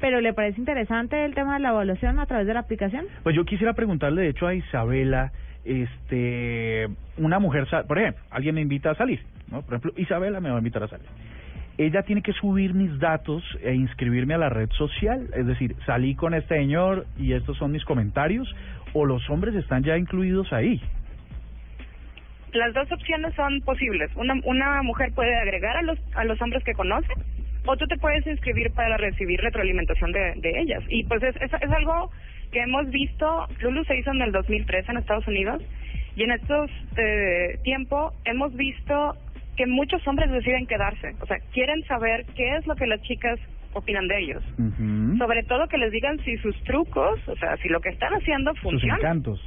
Pero 0.00 0.20
¿le 0.20 0.32
parece 0.32 0.58
interesante 0.58 1.24
el 1.24 1.34
tema 1.34 1.54
de 1.54 1.60
la 1.60 1.68
evaluación 1.68 2.18
a 2.18 2.26
través 2.26 2.48
de 2.48 2.54
la 2.54 2.60
aplicación? 2.60 3.06
Pues 3.22 3.36
yo 3.36 3.44
quisiera 3.44 3.74
preguntarle, 3.74 4.22
de 4.22 4.28
hecho, 4.30 4.48
a 4.48 4.54
Isabela, 4.54 5.30
este, 5.64 6.88
una 7.16 7.38
mujer, 7.38 7.66
por 7.86 7.98
ejemplo, 7.98 8.22
alguien 8.30 8.54
me 8.54 8.60
invita 8.60 8.90
a 8.90 8.94
salir, 8.94 9.20
¿no? 9.48 9.62
Por 9.62 9.74
ejemplo, 9.74 9.92
Isabela 9.96 10.40
me 10.40 10.50
va 10.50 10.56
a 10.56 10.58
invitar 10.58 10.82
a 10.82 10.88
salir. 10.88 11.06
Ella 11.78 12.02
tiene 12.02 12.22
que 12.22 12.32
subir 12.32 12.74
mis 12.74 12.98
datos 12.98 13.42
e 13.62 13.74
inscribirme 13.74 14.34
a 14.34 14.38
la 14.38 14.48
red 14.50 14.70
social, 14.72 15.28
es 15.34 15.46
decir, 15.46 15.74
salí 15.86 16.14
con 16.14 16.34
este 16.34 16.56
señor 16.56 17.06
y 17.18 17.32
estos 17.32 17.56
son 17.56 17.72
mis 17.72 17.84
comentarios, 17.84 18.54
o 18.92 19.06
los 19.06 19.28
hombres 19.30 19.54
están 19.54 19.82
ya 19.82 19.96
incluidos 19.96 20.52
ahí. 20.52 20.80
Las 22.52 22.74
dos 22.74 22.92
opciones 22.92 23.34
son 23.34 23.60
posibles. 23.62 24.10
Una, 24.16 24.34
una 24.44 24.82
mujer 24.82 25.12
puede 25.14 25.34
agregar 25.34 25.78
a 25.78 25.82
los, 25.82 25.98
a 26.14 26.24
los 26.24 26.40
hombres 26.42 26.62
que 26.64 26.74
conoce 26.74 27.14
o 27.64 27.76
tú 27.76 27.86
te 27.86 27.96
puedes 27.96 28.26
inscribir 28.26 28.72
para 28.72 28.96
recibir 28.96 29.40
retroalimentación 29.40 30.12
de, 30.12 30.34
de 30.36 30.60
ellas. 30.60 30.82
Y 30.88 31.04
pues 31.04 31.22
es, 31.22 31.36
es, 31.36 31.52
es 31.52 31.70
algo 31.70 32.10
que 32.52 32.60
hemos 32.60 32.88
visto, 32.90 33.48
Lulu 33.60 33.84
se 33.84 33.96
hizo 33.98 34.10
en 34.12 34.22
el 34.22 34.32
2013 34.32 34.92
en 34.92 34.98
Estados 34.98 35.26
Unidos 35.26 35.62
y 36.14 36.22
en 36.24 36.32
estos 36.32 36.70
eh, 36.96 37.58
tiempo 37.64 38.12
hemos 38.24 38.54
visto 38.54 39.16
que 39.56 39.66
muchos 39.66 40.06
hombres 40.06 40.30
deciden 40.30 40.66
quedarse. 40.66 41.14
O 41.20 41.26
sea, 41.26 41.38
quieren 41.52 41.82
saber 41.84 42.26
qué 42.36 42.56
es 42.56 42.66
lo 42.66 42.74
que 42.74 42.86
las 42.86 43.00
chicas 43.02 43.38
opinan 43.74 44.06
de 44.06 44.18
ellos. 44.18 44.42
Sobre 45.18 45.42
todo 45.44 45.66
que 45.68 45.78
les 45.78 45.90
digan 45.92 46.18
si 46.24 46.36
sus 46.38 46.54
trucos, 46.64 47.18
o 47.26 47.36
sea, 47.36 47.56
si 47.58 47.68
lo 47.68 47.80
que 47.80 47.88
están 47.88 48.12
haciendo 48.12 48.52
Sus 48.52 48.62
funciona. 48.62 48.96
encantos. 48.96 49.40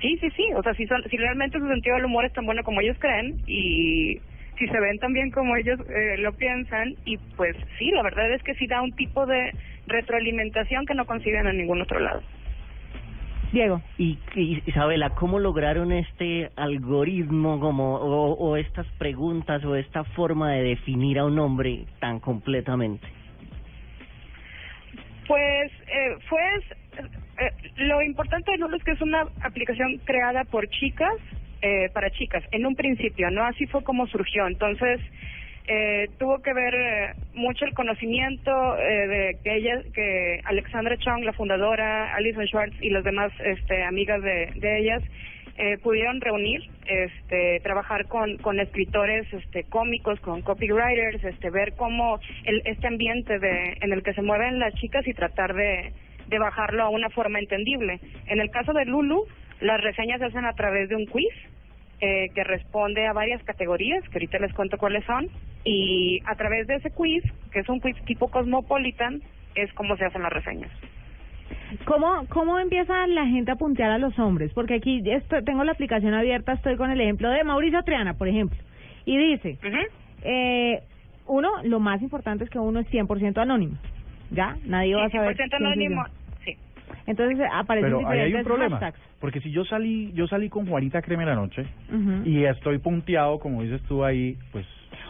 Sí, 0.00 0.18
sí, 0.20 0.28
sí. 0.36 0.44
O 0.56 0.62
sea, 0.62 0.74
si, 0.74 0.86
son, 0.86 1.02
si 1.08 1.16
realmente 1.16 1.58
su 1.58 1.66
sentido 1.68 1.96
del 1.96 2.06
humor 2.06 2.24
es 2.24 2.32
tan 2.32 2.44
bueno 2.44 2.62
como 2.64 2.80
ellos 2.80 2.96
creen 2.98 3.40
y 3.46 4.20
si 4.62 4.68
se 4.68 4.80
ven 4.80 4.98
tan 4.98 5.12
bien 5.12 5.32
como 5.32 5.56
ellos 5.56 5.80
eh, 5.90 6.16
lo 6.18 6.32
piensan 6.34 6.94
y 7.04 7.16
pues 7.36 7.56
sí, 7.78 7.90
la 7.90 8.02
verdad 8.02 8.32
es 8.32 8.42
que 8.44 8.54
sí 8.54 8.68
da 8.68 8.80
un 8.80 8.92
tipo 8.92 9.26
de 9.26 9.52
retroalimentación 9.88 10.86
que 10.86 10.94
no 10.94 11.04
consiguen 11.04 11.48
en 11.48 11.56
ningún 11.56 11.82
otro 11.82 11.98
lado. 11.98 12.22
Diego. 13.50 13.82
Y, 13.98 14.18
y, 14.36 14.62
Isabela, 14.66 15.10
¿cómo 15.10 15.40
lograron 15.40 15.90
este 15.90 16.50
algoritmo 16.54 17.58
como 17.58 17.96
o, 17.96 18.34
o 18.34 18.56
estas 18.56 18.86
preguntas 18.98 19.64
o 19.64 19.74
esta 19.74 20.04
forma 20.04 20.52
de 20.52 20.62
definir 20.62 21.18
a 21.18 21.24
un 21.24 21.40
hombre 21.40 21.84
tan 21.98 22.20
completamente? 22.20 23.06
Pues, 25.26 25.72
eh, 25.88 26.16
fue 26.28 26.40
eh, 27.38 27.50
lo 27.78 28.00
importante 28.00 28.52
de 28.52 28.58
Lulu 28.58 28.76
es 28.76 28.84
que 28.84 28.92
es 28.92 29.00
una 29.00 29.26
aplicación 29.42 29.98
creada 30.04 30.44
por 30.44 30.68
chicas 30.68 31.14
eh, 31.62 31.88
para 31.94 32.10
chicas 32.10 32.44
en 32.50 32.66
un 32.66 32.74
principio, 32.74 33.30
¿no? 33.30 33.44
Así 33.44 33.66
fue 33.66 33.82
como 33.82 34.06
surgió. 34.06 34.46
Entonces, 34.46 35.00
eh, 35.68 36.08
tuvo 36.18 36.42
que 36.42 36.52
ver 36.52 36.74
eh, 36.74 37.14
mucho 37.34 37.64
el 37.64 37.72
conocimiento 37.72 38.50
eh, 38.78 39.06
de 39.06 39.36
que 39.42 39.56
ella, 39.56 39.80
que 39.94 40.40
Alexandra 40.44 40.96
Chong, 40.98 41.24
la 41.24 41.32
fundadora, 41.32 42.14
Alison 42.14 42.46
Schwartz 42.46 42.74
y 42.80 42.90
las 42.90 43.04
demás 43.04 43.32
este, 43.44 43.84
amigas 43.84 44.20
de, 44.22 44.50
de 44.56 44.78
ellas 44.80 45.02
eh, 45.58 45.78
pudieron 45.78 46.20
reunir, 46.20 46.62
este, 46.86 47.60
trabajar 47.60 48.06
con, 48.06 48.38
con 48.38 48.58
escritores 48.58 49.32
este, 49.32 49.64
cómicos, 49.64 50.18
con 50.20 50.42
copywriters, 50.42 51.22
este, 51.22 51.50
ver 51.50 51.74
cómo 51.76 52.18
el, 52.44 52.62
este 52.64 52.88
ambiente 52.88 53.38
de, 53.38 53.76
en 53.80 53.92
el 53.92 54.02
que 54.02 54.14
se 54.14 54.22
mueven 54.22 54.58
las 54.58 54.74
chicas 54.74 55.06
y 55.06 55.14
tratar 55.14 55.54
de, 55.54 55.92
de 56.26 56.38
bajarlo 56.38 56.82
a 56.84 56.88
una 56.88 57.10
forma 57.10 57.38
entendible. 57.38 58.00
En 58.26 58.40
el 58.40 58.50
caso 58.50 58.72
de 58.72 58.84
Lulu, 58.86 59.26
las 59.60 59.80
reseñas 59.80 60.18
se 60.18 60.26
hacen 60.26 60.44
a 60.44 60.54
través 60.54 60.88
de 60.88 60.96
un 60.96 61.06
quiz 61.06 61.32
eh, 62.04 62.30
que 62.34 62.42
responde 62.42 63.06
a 63.06 63.12
varias 63.12 63.42
categorías, 63.44 64.02
que 64.08 64.18
ahorita 64.18 64.38
les 64.40 64.52
cuento 64.54 64.76
cuáles 64.76 65.04
son, 65.04 65.28
y 65.64 66.20
a 66.26 66.34
través 66.34 66.66
de 66.66 66.74
ese 66.74 66.90
quiz, 66.90 67.22
que 67.52 67.60
es 67.60 67.68
un 67.68 67.78
quiz 67.78 67.96
tipo 68.04 68.28
Cosmopolitan, 68.28 69.22
es 69.54 69.72
como 69.74 69.96
se 69.96 70.04
hacen 70.06 70.20
las 70.22 70.32
reseñas. 70.32 70.70
¿Cómo, 71.84 72.26
¿Cómo 72.28 72.58
empieza 72.58 73.06
la 73.06 73.26
gente 73.26 73.52
a 73.52 73.56
puntear 73.56 73.92
a 73.92 73.98
los 73.98 74.18
hombres? 74.18 74.52
Porque 74.52 74.74
aquí 74.74 75.00
esto- 75.06 75.42
tengo 75.44 75.62
la 75.62 75.72
aplicación 75.72 76.12
abierta, 76.12 76.54
estoy 76.54 76.76
con 76.76 76.90
el 76.90 77.00
ejemplo 77.00 77.30
de 77.30 77.44
Mauricio 77.44 77.82
Triana, 77.84 78.14
por 78.14 78.26
ejemplo, 78.28 78.58
y 79.04 79.16
dice, 79.16 79.58
eh, 80.24 80.80
uno, 81.28 81.50
lo 81.62 81.78
más 81.78 82.02
importante 82.02 82.42
es 82.44 82.50
que 82.50 82.58
uno 82.58 82.80
es 82.80 82.88
100% 82.88 83.38
anónimo, 83.40 83.76
¿ya? 84.32 84.56
Nadie 84.66 84.96
va 84.96 85.04
a 85.04 85.10
saber. 85.10 85.36
100% 85.36 85.36
quién 85.36 85.50
soy 85.50 85.66
anónimo. 85.84 86.02
Entonces 87.06 87.38
eh, 87.40 87.48
aparecen 87.52 87.90
Pero 87.98 88.08
ahí 88.08 88.20
hay 88.20 88.34
un 88.34 88.44
problema, 88.44 88.78
hashtags. 88.78 88.98
porque 89.20 89.40
si 89.40 89.50
yo 89.50 89.64
salí, 89.64 90.12
yo 90.14 90.26
salí 90.26 90.48
con 90.48 90.66
Juanita 90.66 91.02
Creme 91.02 91.24
la 91.26 91.34
noche 91.34 91.64
y 92.24 92.44
estoy 92.44 92.78
punteado, 92.78 93.38
como 93.38 93.62
dices 93.62 93.80
tú 93.88 94.04
ahí, 94.04 94.36
pues 94.52 94.66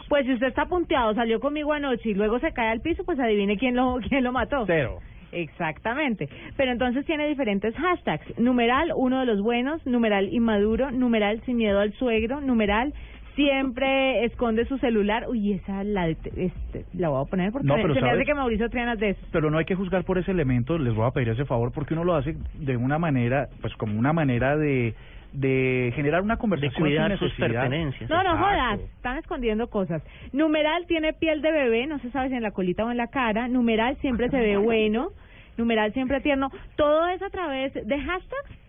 Pues 0.09 0.25
si 0.25 0.33
usted 0.33 0.47
está 0.47 0.65
punteado, 0.65 1.13
salió 1.13 1.39
conmigo 1.39 1.73
anoche 1.73 2.09
y 2.09 2.13
luego 2.13 2.39
se 2.39 2.51
cae 2.51 2.69
al 2.69 2.81
piso, 2.81 3.03
pues 3.03 3.19
adivine 3.19 3.57
quién 3.57 3.75
lo, 3.75 3.97
quién 4.09 4.23
lo 4.23 4.31
mató. 4.31 4.63
cero. 4.67 4.99
Exactamente. 5.31 6.29
Pero 6.57 6.71
entonces 6.71 7.05
tiene 7.05 7.27
diferentes 7.27 7.75
hashtags. 7.75 8.37
Numeral, 8.39 8.91
uno 8.95 9.19
de 9.19 9.25
los 9.25 9.41
buenos, 9.41 9.83
numeral 9.85 10.31
inmaduro, 10.31 10.91
numeral 10.91 11.41
sin 11.45 11.57
miedo 11.57 11.79
al 11.79 11.91
suegro, 11.93 12.39
numeral 12.39 12.93
siempre 13.35 14.25
esconde 14.25 14.65
su 14.65 14.77
celular. 14.77 15.25
Uy, 15.29 15.53
esa 15.53 15.83
la, 15.83 16.07
este, 16.09 16.85
la 16.93 17.09
voy 17.09 17.21
a 17.25 17.29
poner 17.29 17.51
porque 17.51 17.67
No, 17.67 17.75
pero 17.75 17.93
se 17.93 18.01
me 18.01 18.11
hace 18.11 18.25
que 18.25 18.33
Mauricio 18.33 18.69
Triana 18.69 18.93
es 18.93 18.99
de 18.99 19.09
esos. 19.09 19.29
Pero 19.31 19.49
no 19.49 19.57
hay 19.57 19.65
que 19.65 19.75
juzgar 19.75 20.03
por 20.03 20.17
ese 20.17 20.31
elemento, 20.31 20.77
les 20.77 20.93
voy 20.93 21.05
a 21.07 21.11
pedir 21.11 21.29
ese 21.29 21.45
favor 21.45 21.71
porque 21.71 21.93
uno 21.93 22.03
lo 22.03 22.15
hace 22.15 22.35
de 22.55 22.77
una 22.77 22.99
manera, 22.99 23.49
pues 23.61 23.73
como 23.75 23.97
una 23.97 24.13
manera 24.13 24.57
de 24.57 24.93
de 25.33 25.91
generar 25.95 26.21
una 26.21 26.37
conversación 26.37 26.79
cuidar 26.79 27.09
sin 27.09 27.17
sus 27.17 27.33
pertenencias. 27.37 28.07
No, 28.09 28.17
no 28.17 28.33
Exacto. 28.33 28.45
jodas, 28.45 28.79
están 28.95 29.17
escondiendo 29.17 29.67
cosas. 29.67 30.03
Numeral 30.31 30.85
tiene 30.85 31.13
piel 31.13 31.41
de 31.41 31.51
bebé, 31.51 31.87
no 31.87 31.97
se 31.99 32.11
sabe 32.11 32.29
si 32.29 32.35
en 32.35 32.43
la 32.43 32.51
colita 32.51 32.85
o 32.85 32.91
en 32.91 32.97
la 32.97 33.07
cara. 33.07 33.47
Numeral 33.47 33.97
siempre 33.97 34.29
se 34.29 34.37
ve 34.37 34.57
bueno. 34.57 35.09
Numeral 35.57 35.91
siempre 35.93 36.21
tierno. 36.21 36.51
Todo 36.75 37.07
es 37.07 37.21
a 37.21 37.29
través 37.29 37.73
de 37.73 37.99
hashtags. 37.99 38.62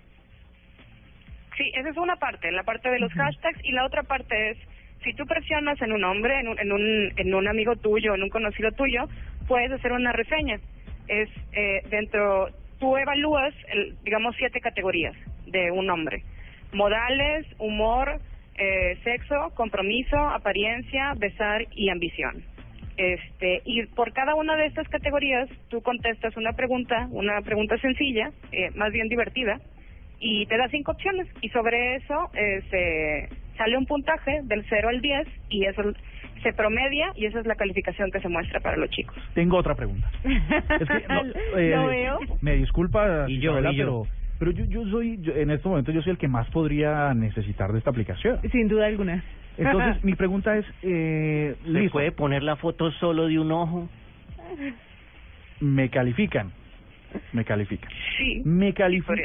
Sí, 1.57 1.71
esa 1.75 1.88
es 1.88 1.97
una 1.97 2.17
parte, 2.17 2.51
la 2.51 2.64
parte 2.64 2.90
de 2.90 2.99
los 2.99 3.12
hashtags, 3.12 3.64
y 3.64 3.73
la 3.73 3.85
otra 3.85 4.03
parte 4.03 4.51
es, 4.51 4.59
si 5.05 5.14
tú 5.14 5.25
presionas 5.27 5.81
en 5.83 5.93
un 5.93 6.03
hombre, 6.03 6.40
en 6.40 6.49
un, 6.49 6.59
en 6.59 6.73
un, 6.73 7.12
en 7.17 7.35
un 7.35 7.47
amigo 7.47 7.77
tuyo, 7.77 8.14
en 8.14 8.23
un 8.23 8.29
conocido 8.31 8.73
tuyo, 8.73 9.05
puedes 9.47 9.71
hacer 9.71 9.93
una 9.93 10.12
reseña. 10.12 10.59
Es 11.07 11.29
eh, 11.53 11.83
dentro, 11.90 12.49
tú 12.81 12.97
evalúas, 12.97 13.55
el, 13.69 13.95
digamos, 14.03 14.35
siete 14.37 14.61
categorías 14.61 15.14
de 15.47 15.71
un 15.71 15.88
hombre. 15.90 16.23
Modales, 16.73 17.47
humor, 17.59 18.21
eh, 18.57 18.99
sexo, 19.05 19.53
compromiso, 19.55 20.17
apariencia, 20.17 21.12
besar 21.17 21.67
y 21.73 21.90
ambición. 21.90 22.43
Este, 22.97 23.61
y 23.64 23.87
por 23.87 24.12
cada 24.12 24.35
una 24.35 24.57
de 24.57 24.67
estas 24.67 24.88
categorías 24.88 25.49
tú 25.69 25.83
contestas 25.83 26.37
una 26.37 26.53
pregunta, 26.53 27.09
una 27.11 27.40
pregunta 27.43 27.77
sencilla, 27.79 28.31
eh, 28.53 28.71
más 28.75 28.93
bien 28.93 29.09
divertida, 29.09 29.61
y 30.27 30.47
te 30.47 30.57
da 30.57 30.69
cinco 30.71 30.93
opciones 30.93 31.27
y 31.43 31.51
sobre 31.51 31.97
eso 31.97 32.31
eh, 32.33 32.63
se 32.71 33.29
sale 33.59 33.77
un 33.77 33.85
puntaje 33.85 34.41
del 34.45 34.65
0 34.71 34.89
al 34.89 35.03
10 35.03 35.29
y 35.51 35.67
eso 35.67 35.83
se 36.43 36.53
promedia 36.55 37.13
y 37.15 37.27
esa 37.27 37.41
es 37.41 37.47
la 37.47 37.57
calificación 37.57 38.11
que 38.11 38.21
se 38.21 38.29
muestra 38.31 38.59
para 38.61 38.79
los 38.79 38.89
chicos. 38.89 39.15
Tengo 39.35 39.59
otra 39.59 39.75
pregunta. 39.75 40.09
Es 40.81 40.89
que, 40.89 41.05
no, 41.11 41.23
eh, 41.59 41.71
Lo 41.77 41.87
veo. 41.89 42.19
Me 42.41 42.55
disculpa, 42.57 43.27
Y 43.29 43.39
yo, 43.39 43.51
Isabela, 43.51 43.73
y 43.73 43.77
yo. 43.77 43.85
pero 43.85 44.09
pero 44.39 44.51
yo 44.51 44.65
yo 44.65 44.91
soy 44.91 45.19
yo- 45.21 45.35
en 45.37 45.51
este 45.51 45.69
momento 45.69 45.93
yo 45.93 46.01
soy 46.03 46.13
el 46.13 46.19
que 46.19 46.27
más 46.29 46.49
podría 46.51 47.13
necesitar 47.15 47.71
de 47.73 47.79
esta 47.79 47.91
aplicación. 47.91 48.41
Sin 48.51 48.67
duda 48.69 48.87
alguna. 48.87 49.23
Entonces, 49.59 50.03
mi 50.05 50.15
pregunta 50.15 50.57
es 50.57 50.65
eh, 50.83 51.55
¿Se 51.63 51.69
listo, 51.71 51.93
puede 51.93 52.13
poner 52.13 52.43
la 52.43 52.57
foto 52.57 52.91
solo 52.93 53.27
de 53.27 53.39
un 53.39 53.53
ojo? 53.53 53.89
me 55.61 55.89
califican. 55.91 56.51
Me 57.33 57.44
califican. 57.44 57.90
Sí. 58.18 58.42
Me 58.44 58.72
califican 58.74 59.16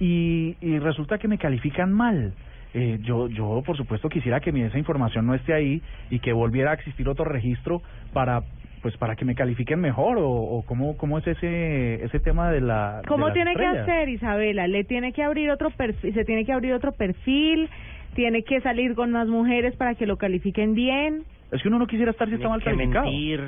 y, 0.00 0.56
y 0.60 0.78
resulta 0.78 1.18
que 1.18 1.28
me 1.28 1.38
califican 1.38 1.92
mal. 1.92 2.34
Eh, 2.72 2.98
yo, 3.02 3.28
yo, 3.28 3.62
por 3.64 3.76
supuesto, 3.76 4.08
quisiera 4.08 4.40
que 4.40 4.50
mi- 4.50 4.62
esa 4.62 4.78
información 4.78 5.26
no 5.26 5.34
esté 5.34 5.54
ahí 5.54 5.80
y 6.10 6.18
que 6.18 6.32
volviera 6.32 6.72
a 6.72 6.74
existir 6.74 7.08
otro 7.08 7.24
registro 7.24 7.82
para, 8.12 8.42
pues, 8.82 8.96
para 8.96 9.14
que 9.14 9.24
me 9.24 9.36
califiquen 9.36 9.78
mejor 9.80 10.18
o, 10.18 10.28
o 10.28 10.62
cómo, 10.66 10.96
cómo 10.96 11.18
es 11.18 11.26
ese, 11.28 12.02
ese 12.04 12.18
tema 12.18 12.50
de 12.50 12.60
la. 12.60 13.02
¿Cómo 13.06 13.32
tiene 13.32 13.54
que 13.54 13.64
hacer, 13.66 14.08
Isabela? 14.08 14.66
Le 14.66 14.82
tiene 14.82 15.12
que 15.12 15.22
abrir 15.22 15.50
otro 15.50 15.70
perfil, 15.70 16.12
se 16.14 16.24
tiene 16.24 16.44
que 16.44 16.52
abrir 16.52 16.72
otro 16.72 16.90
perfil, 16.92 17.68
tiene 18.14 18.42
que 18.42 18.60
salir 18.60 18.94
con 18.96 19.12
más 19.12 19.28
mujeres 19.28 19.76
para 19.76 19.94
que 19.94 20.06
lo 20.06 20.16
califiquen 20.16 20.74
bien, 20.74 21.22
Es 21.52 21.62
que 21.62 21.68
uno 21.68 21.78
no 21.78 21.86
quisiera 21.86 22.10
estar 22.10 22.28
si 22.28 22.34
está 22.34 22.48
mal 22.48 22.60
calificado. 22.62 23.04
mentir. 23.06 23.40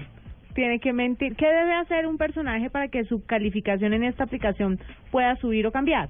Tiene 0.56 0.80
que 0.80 0.92
mentir. 0.92 1.36
¿Qué 1.36 1.46
debe 1.46 1.74
hacer 1.74 2.06
un 2.06 2.16
personaje 2.16 2.70
para 2.70 2.88
que 2.88 3.04
su 3.04 3.24
calificación 3.24 3.92
en 3.92 4.02
esta 4.02 4.24
aplicación 4.24 4.80
pueda 5.12 5.36
subir 5.36 5.66
o 5.66 5.70
cambiar? 5.70 6.08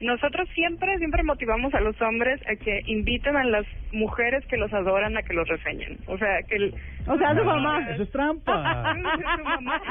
Nosotros 0.00 0.48
siempre, 0.54 0.96
siempre 0.98 1.22
motivamos 1.22 1.74
a 1.74 1.80
los 1.80 2.00
hombres 2.00 2.40
a 2.46 2.56
que 2.56 2.82
inviten 2.86 3.36
a 3.36 3.44
las 3.44 3.66
mujeres 3.92 4.46
que 4.46 4.56
los 4.56 4.72
adoran 4.72 5.16
a 5.16 5.22
que 5.22 5.34
los 5.34 5.48
reseñen. 5.48 5.98
O 6.06 6.16
sea, 6.16 6.42
que 6.48 6.56
el, 6.56 6.74
O 7.06 7.18
sea, 7.18 7.34
su 7.34 7.44
mamá. 7.44 7.88
Eso 7.90 8.02
es 8.04 8.10
trampa. 8.10 8.94
Su 9.36 9.44
mamá. 9.44 9.82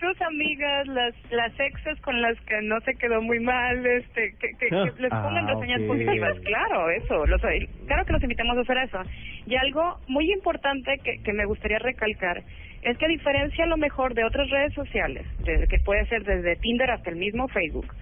Sus 0.00 0.20
amigas, 0.22 0.86
las 0.88 1.14
las 1.30 1.52
exes 1.60 2.00
con 2.00 2.20
las 2.22 2.38
que 2.42 2.60
no 2.62 2.80
se 2.80 2.94
quedó 2.94 3.20
muy 3.22 3.40
mal, 3.40 3.84
este, 3.86 4.34
que, 4.40 4.50
que, 4.58 4.68
que 4.68 4.92
les 5.02 5.10
pongan 5.10 5.48
Ah, 5.48 5.54
reseñas 5.54 5.80
ok. 5.82 5.86
positivas, 5.88 6.38
claro, 6.44 6.90
eso, 6.90 7.26
los, 7.26 7.40
claro 7.86 8.04
que 8.04 8.12
los 8.12 8.22
invitamos 8.22 8.56
a 8.58 8.60
hacer 8.60 8.78
eso. 8.78 8.98
Y 9.46 9.56
algo 9.56 9.98
muy 10.08 10.30
importante 10.32 10.98
que, 11.02 11.22
que 11.22 11.32
me 11.32 11.44
gustaría 11.46 11.78
recalcar 11.78 12.42
es 12.82 12.96
que 12.96 13.04
a 13.06 13.08
diferencia 13.08 13.64
a 13.64 13.68
lo 13.68 13.76
mejor 13.76 14.14
de 14.14 14.24
otras 14.24 14.48
redes 14.50 14.72
sociales, 14.74 15.26
desde 15.44 15.66
que 15.66 15.78
puede 15.80 16.06
ser 16.06 16.22
desde 16.24 16.56
Tinder 16.56 16.90
hasta 16.90 17.10
el 17.10 17.16
mismo 17.16 17.48
Facebook, 17.48 17.92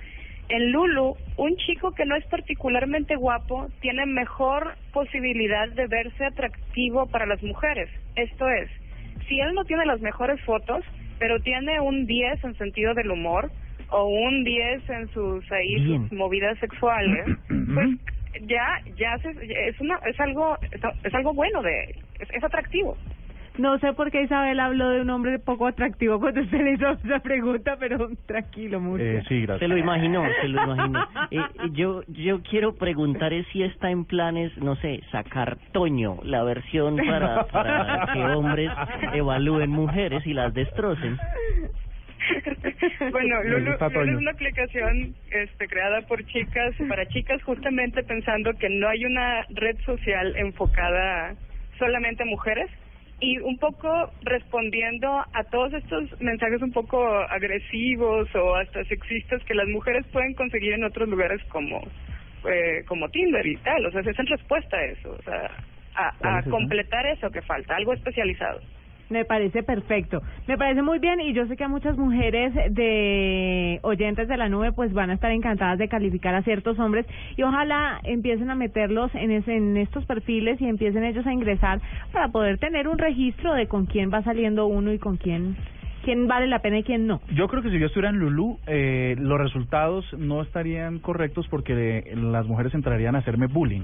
en 0.48 0.70
Lulu, 0.70 1.16
un 1.38 1.56
chico 1.56 1.92
que 1.92 2.04
no 2.04 2.14
es 2.14 2.24
particularmente 2.26 3.16
guapo 3.16 3.66
tiene 3.80 4.06
mejor 4.06 4.76
posibilidad 4.92 5.68
de 5.70 5.88
verse 5.88 6.24
atractivo 6.24 7.06
para 7.06 7.26
las 7.26 7.42
mujeres. 7.42 7.88
Esto 8.14 8.48
es, 8.48 8.70
si 9.28 9.40
él 9.40 9.54
no 9.54 9.64
tiene 9.64 9.84
las 9.86 10.00
mejores 10.00 10.40
fotos, 10.42 10.84
pero 11.18 11.40
tiene 11.40 11.80
un 11.80 12.06
10 12.06 12.42
en 12.44 12.54
sentido 12.56 12.94
del 12.94 13.10
humor 13.10 13.50
o 13.90 14.04
un 14.06 14.44
10 14.44 14.88
en 14.90 15.08
sus 15.10 15.50
ahí 15.52 15.74
Bien. 15.76 16.08
sus 16.08 16.18
movidas 16.18 16.58
sexuales, 16.58 17.24
pues 17.74 17.88
ya 18.42 18.66
ya 18.98 19.18
se- 19.18 19.68
es 19.68 19.80
una 19.80 19.96
es 20.06 20.18
algo 20.20 20.58
es 21.04 21.14
algo 21.14 21.32
bueno 21.34 21.62
de 21.62 21.94
es, 22.18 22.28
es 22.30 22.44
atractivo. 22.44 22.96
No 23.58 23.78
sé 23.78 23.92
por 23.94 24.10
qué 24.10 24.22
Isabel 24.22 24.60
habló 24.60 24.90
de 24.90 25.00
un 25.00 25.10
hombre 25.10 25.38
poco 25.38 25.66
atractivo 25.66 26.20
cuando 26.20 26.42
usted 26.42 26.60
le 26.60 26.72
hizo 26.72 26.90
esa 26.90 27.20
pregunta, 27.20 27.76
pero 27.78 28.08
tranquilo, 28.26 28.80
mucho. 28.80 29.02
Eh, 29.02 29.22
sí, 29.28 29.42
gracias. 29.42 29.60
Se 29.60 29.68
lo 29.68 29.78
imaginó, 29.78 30.24
se 30.40 30.48
lo 30.48 30.62
imaginó. 30.62 31.02
Eh, 31.30 31.38
eh, 31.38 31.68
yo, 31.72 32.02
yo 32.08 32.42
quiero 32.42 32.74
preguntar 32.74 33.32
es 33.32 33.46
si 33.48 33.62
está 33.62 33.90
en 33.90 34.04
planes, 34.04 34.56
no 34.58 34.76
sé, 34.76 35.00
sacar 35.10 35.56
Toño, 35.72 36.18
la 36.22 36.42
versión 36.44 36.96
para, 37.08 37.46
para 37.46 38.12
que 38.12 38.20
hombres 38.20 38.70
evalúen 39.14 39.70
mujeres 39.70 40.26
y 40.26 40.34
las 40.34 40.52
destrocen. 40.52 41.16
bueno, 43.12 43.42
Lulu, 43.44 43.72
es 43.72 44.18
una 44.18 44.30
aplicación 44.32 45.14
este, 45.30 45.68
creada 45.68 46.02
por 46.02 46.24
chicas, 46.26 46.74
para 46.88 47.06
chicas 47.06 47.42
justamente 47.42 48.02
pensando 48.02 48.52
que 48.54 48.68
no 48.68 48.88
hay 48.88 49.04
una 49.04 49.44
red 49.50 49.76
social 49.84 50.34
enfocada 50.36 51.34
solamente 51.78 52.22
a 52.22 52.26
mujeres 52.26 52.70
y 53.20 53.38
un 53.38 53.56
poco 53.58 54.10
respondiendo 54.22 55.08
a 55.08 55.44
todos 55.50 55.72
estos 55.72 56.20
mensajes 56.20 56.60
un 56.60 56.72
poco 56.72 57.02
agresivos 57.06 58.28
o 58.34 58.56
hasta 58.56 58.84
sexistas 58.84 59.42
que 59.44 59.54
las 59.54 59.68
mujeres 59.68 60.06
pueden 60.12 60.34
conseguir 60.34 60.74
en 60.74 60.84
otros 60.84 61.08
lugares 61.08 61.42
como 61.44 61.80
eh, 62.48 62.84
como 62.86 63.08
Tinder 63.08 63.44
y 63.46 63.56
tal, 63.56 63.86
o 63.86 63.90
sea, 63.90 64.02
es 64.02 64.18
en 64.18 64.26
respuesta 64.26 64.76
a 64.76 64.84
eso, 64.84 65.10
o 65.10 65.22
sea, 65.22 65.50
a, 65.96 66.42
completar 66.42 67.06
eso 67.06 67.30
que 67.30 67.42
falta, 67.42 67.74
algo 67.74 67.92
especializado. 67.92 68.60
Me 69.08 69.24
parece 69.24 69.62
perfecto. 69.62 70.20
Me 70.46 70.58
parece 70.58 70.82
muy 70.82 70.98
bien 70.98 71.20
y 71.20 71.32
yo 71.32 71.46
sé 71.46 71.56
que 71.56 71.64
a 71.64 71.68
muchas 71.68 71.96
mujeres 71.96 72.52
de 72.70 73.78
oyentes 73.82 74.28
de 74.28 74.36
la 74.36 74.48
nube 74.48 74.72
pues 74.72 74.92
van 74.92 75.10
a 75.10 75.14
estar 75.14 75.30
encantadas 75.30 75.78
de 75.78 75.88
calificar 75.88 76.34
a 76.34 76.42
ciertos 76.42 76.78
hombres 76.78 77.06
y 77.36 77.42
ojalá 77.42 78.00
empiecen 78.02 78.50
a 78.50 78.54
meterlos 78.54 79.14
en, 79.14 79.30
ese, 79.30 79.56
en 79.56 79.76
estos 79.76 80.04
perfiles 80.06 80.60
y 80.60 80.68
empiecen 80.68 81.04
ellos 81.04 81.26
a 81.26 81.32
ingresar 81.32 81.80
para 82.12 82.28
poder 82.28 82.58
tener 82.58 82.88
un 82.88 82.98
registro 82.98 83.54
de 83.54 83.68
con 83.68 83.86
quién 83.86 84.12
va 84.12 84.22
saliendo 84.22 84.66
uno 84.66 84.92
y 84.92 84.98
con 84.98 85.16
quién 85.16 85.56
quién 86.06 86.28
vale 86.28 86.46
la 86.46 86.60
pena 86.60 86.78
y 86.78 86.84
quién 86.84 87.08
no. 87.08 87.20
Yo 87.34 87.48
creo 87.48 87.64
que 87.64 87.70
si 87.70 87.80
yo 87.80 87.86
estuviera 87.86 88.10
en 88.10 88.20
Lulú, 88.20 88.60
eh, 88.68 89.16
los 89.18 89.38
resultados 89.38 90.06
no 90.16 90.40
estarían 90.40 91.00
correctos 91.00 91.48
porque 91.48 92.14
las 92.14 92.46
mujeres 92.46 92.72
entrarían 92.74 93.16
a 93.16 93.18
hacerme 93.18 93.48
bullying. 93.48 93.82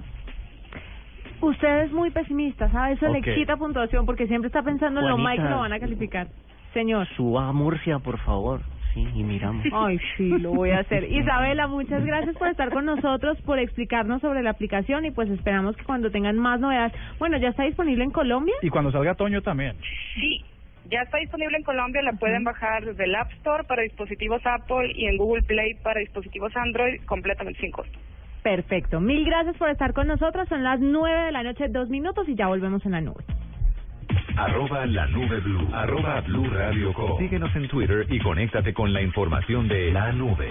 Usted 1.42 1.82
es 1.82 1.92
muy 1.92 2.10
pesimista, 2.10 2.70
¿sabe? 2.70 2.94
Eso 2.94 3.06
Ok. 3.08 3.12
le 3.14 3.34
quita 3.34 3.56
puntuación 3.56 4.06
porque 4.06 4.26
siempre 4.26 4.46
está 4.46 4.62
pensando 4.62 5.00
en 5.00 5.08
lo 5.08 5.18
mal 5.18 5.32
que 5.34 5.42
Juanita. 5.42 5.54
lo 5.56 5.60
van 5.62 5.72
a 5.72 5.80
calificar. 5.80 6.28
Señor. 6.72 7.06
Suba 7.16 7.48
a 7.48 7.52
Murcia, 7.52 7.98
por 7.98 8.18
favor. 8.20 8.60
Sí, 8.94 9.06
y 9.14 9.22
miramos. 9.22 9.64
Ay, 9.72 9.98
sí, 10.16 10.28
lo 10.38 10.52
voy 10.52 10.70
a 10.70 10.80
hacer. 10.80 11.04
Isabela, 11.10 11.66
muchas 11.66 12.04
gracias 12.04 12.36
por 12.36 12.48
estar 12.48 12.70
con 12.70 12.84
nosotros, 12.84 13.40
por 13.42 13.58
explicarnos 13.58 14.20
sobre 14.20 14.42
la 14.42 14.50
aplicación 14.50 15.04
y 15.04 15.10
pues 15.10 15.28
esperamos 15.30 15.76
que 15.76 15.84
cuando 15.84 16.10
tengan 16.10 16.36
más 16.38 16.60
novedades. 16.60 16.92
Bueno, 17.18 17.38
¿ya 17.38 17.48
está 17.48 17.64
disponible 17.64 18.04
en 18.04 18.10
Colombia? 18.10 18.54
Y 18.62 18.68
cuando 18.68 18.92
salga 18.92 19.14
Toño 19.14 19.40
también. 19.42 19.76
Sí, 20.14 20.44
ya 20.90 21.00
está 21.02 21.18
disponible 21.18 21.56
en 21.56 21.64
Colombia, 21.64 22.02
la 22.02 22.12
pueden 22.12 22.44
bajar 22.44 22.84
desde 22.84 23.04
el 23.04 23.14
App 23.14 23.32
Store 23.32 23.64
para 23.64 23.82
dispositivos 23.82 24.42
Apple 24.44 24.92
y 24.94 25.06
en 25.06 25.16
Google 25.16 25.42
Play 25.42 25.74
para 25.82 26.00
dispositivos 26.00 26.54
Android 26.56 27.00
completamente 27.06 27.60
sin 27.60 27.70
costo. 27.70 27.98
Perfecto. 28.42 29.00
Mil 29.00 29.24
gracias 29.24 29.56
por 29.56 29.70
estar 29.70 29.92
con 29.92 30.08
nosotros. 30.08 30.48
Son 30.48 30.62
las 30.62 30.80
nueve 30.80 31.26
de 31.26 31.32
la 31.32 31.42
noche, 31.42 31.68
dos 31.68 31.88
minutos 31.88 32.28
y 32.28 32.34
ya 32.34 32.48
volvemos 32.48 32.84
en 32.84 32.92
la 32.92 33.00
nube. 33.00 33.22
Arroba 34.36 34.86
la 34.86 35.06
nube 35.06 35.40
blue. 35.40 35.68
Arroba 35.72 36.20
blue 36.22 36.48
radio 36.50 36.92
com. 36.92 37.18
Síguenos 37.18 37.54
en 37.54 37.68
Twitter 37.68 38.06
y 38.08 38.18
conéctate 38.18 38.72
con 38.72 38.92
la 38.92 39.02
información 39.02 39.68
de 39.68 39.92
la 39.92 40.12
nube. 40.12 40.48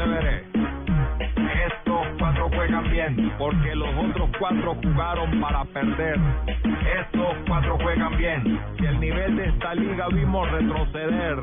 Estos 0.00 2.06
cuatro 2.18 2.48
juegan 2.54 2.90
bien 2.90 3.32
porque 3.36 3.74
los 3.74 3.90
otros 3.98 4.30
cuatro 4.38 4.74
jugaron 4.82 5.38
para 5.42 5.62
perder. 5.66 6.18
Estos 6.56 7.36
cuatro 7.46 7.76
juegan 7.82 8.16
bien. 8.16 8.58
Si 8.78 8.86
el 8.86 8.98
nivel 8.98 9.36
de 9.36 9.48
esta 9.48 9.74
liga 9.74 10.08
vimos 10.08 10.50
retroceder. 10.50 11.38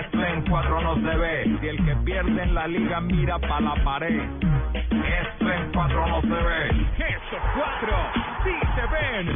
Esto 0.00 0.22
en 0.22 0.42
cuatro 0.50 0.82
no 0.82 0.96
se 0.96 1.16
ve. 1.16 1.56
Si 1.60 1.68
el 1.68 1.82
que 1.86 1.96
pierde 2.04 2.42
en 2.42 2.54
la 2.54 2.66
liga 2.66 3.00
mira 3.00 3.38
para 3.38 3.60
la 3.60 3.74
pared. 3.82 4.20
Esto 4.74 5.50
en 5.50 5.72
cuatro 5.72 6.06
no 6.08 6.20
se 6.20 6.28
ve. 6.28 6.68
Estos 6.68 7.40
cuatro 7.54 7.96
sí 8.44 8.52
se 8.74 8.86
ven. 8.86 9.30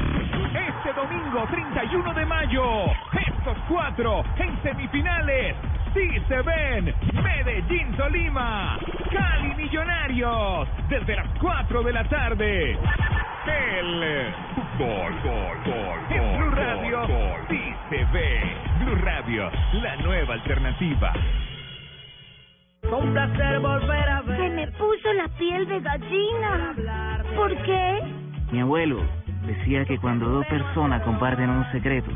Este 0.69 0.93
domingo 0.93 1.47
31 1.51 2.15
de 2.15 2.27
mayo, 2.27 2.85
estos 3.13 3.57
cuatro 3.67 4.23
en 4.37 4.63
semifinales 4.63 5.57
sí 5.95 6.09
se 6.29 6.43
ven. 6.43 6.95
Medellín 7.23 7.93
Tolima, 7.97 8.79
Cali 9.11 9.55
Millonarios, 9.55 10.69
desde 10.89 11.17
las 11.17 11.29
4 11.41 11.83
de 11.83 11.93
la 11.93 12.05
tarde. 12.05 12.79
El 13.47 14.35
fútbol, 14.55 15.13
gol, 15.23 15.59
gol, 15.65 15.99
en 16.11 16.39
Blue 16.39 16.51
Radio 16.51 17.07
sí 17.49 17.75
se 17.91 18.05
ve. 18.13 18.41
Blue 18.81 18.97
Radio, 18.97 19.51
la 19.75 19.97
nueva 19.97 20.35
alternativa. 20.35 21.13
Un 22.91 23.13
placer 23.13 23.61
volver 23.61 24.09
a 24.09 24.23
ver. 24.23 24.37
Se 24.37 24.51
me 24.51 24.67
puso 24.69 25.13
la 25.13 25.29
piel 25.39 25.67
de 25.67 25.81
gallina. 25.81 26.75
¿Por 27.35 27.57
qué? 27.63 28.03
Mi 28.53 28.61
abuelo 28.61 29.01
decía 29.47 29.85
que 29.85 29.99
cuando 29.99 30.29
dos 30.29 30.47
personas 30.47 31.03
comparten 31.03 31.51
un 31.51 31.71
secreto, 31.73 32.11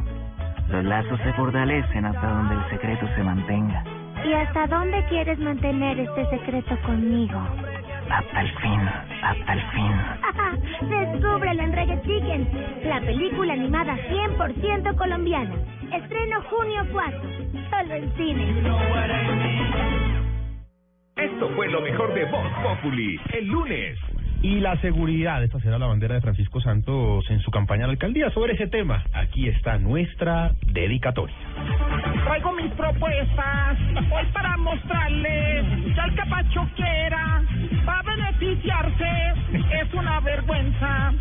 los 0.71 0.85
lazos 0.85 1.19
se 1.21 1.33
fortalecen 1.33 2.05
hasta 2.05 2.27
donde 2.27 2.55
el 2.55 2.71
secreto 2.71 3.07
se 3.17 3.23
mantenga. 3.23 3.85
¿Y 4.25 4.33
hasta 4.33 4.67
dónde 4.67 5.05
quieres 5.09 5.39
mantener 5.39 5.99
este 5.99 6.27
secreto 6.31 6.77
conmigo? 6.83 7.41
Hasta 8.11 8.41
el 8.41 8.51
fin, 8.59 8.81
hasta 9.23 9.53
el 9.53 9.63
fin. 9.71 10.89
Descúbrelo 10.91 11.63
en 11.63 11.73
Reggae 11.73 12.03
Chicken, 12.03 12.49
la 12.85 13.01
película 13.01 13.53
animada 13.53 13.97
100% 14.09 14.97
colombiana. 14.97 15.55
Estreno 15.93 16.43
junio 16.43 16.87
4, 16.93 17.21
solo 17.71 17.95
en 17.95 18.17
cine. 18.17 18.63
Esto 21.17 21.49
fue 21.57 21.69
lo 21.69 21.81
mejor 21.81 22.15
de 22.15 22.25
Voz 22.27 22.53
Populi, 22.63 23.21
el 23.33 23.47
lunes. 23.47 23.99
Y 24.43 24.59
la 24.61 24.81
seguridad, 24.81 25.45
esta 25.45 25.61
será 25.61 25.79
la 25.79 25.87
bandera 25.87 26.15
de 26.15 26.23
Francisco 26.23 26.63
Santos 26.63 27.29
en 27.29 27.41
su 27.41 27.51
campaña 27.51 27.85
a 27.85 27.89
la 27.89 27.93
alcaldía. 27.93 28.31
Sobre 28.31 28.55
ese 28.55 28.69
tema, 28.69 29.05
aquí 29.13 29.49
está 29.49 29.77
nuestra 29.77 30.53
dedicatoria. 30.73 31.37
Traigo 32.25 32.53
mis 32.53 32.73
propuestas 32.73 33.79
hoy 34.11 34.27
para 34.33 34.57
mostrarles 34.57 35.95
que 35.95 36.01
al 36.01 36.15
capacho 36.15 36.67
quiera 36.75 37.43
va 37.87 37.99
a 37.99 38.03
beneficiarse. 38.03 39.35
Es 39.83 39.93
una 39.93 40.21
vergüenza 40.21 41.13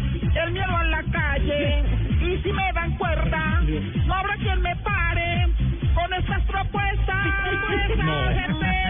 el 0.45 0.51
miedo 0.51 0.77
a 0.77 0.83
la 0.85 1.03
calle. 1.11 1.83
Y 2.21 2.37
si 2.41 2.53
me 2.53 2.71
dan 2.73 2.97
cuerda, 2.97 3.61
no 4.05 4.13
habrá 4.13 4.37
quien 4.37 4.61
me 4.61 4.75
pare 4.77 5.47
con 5.93 6.13
estas 6.13 6.41
propuestas. 6.43 7.27
Propuestas 7.43 8.88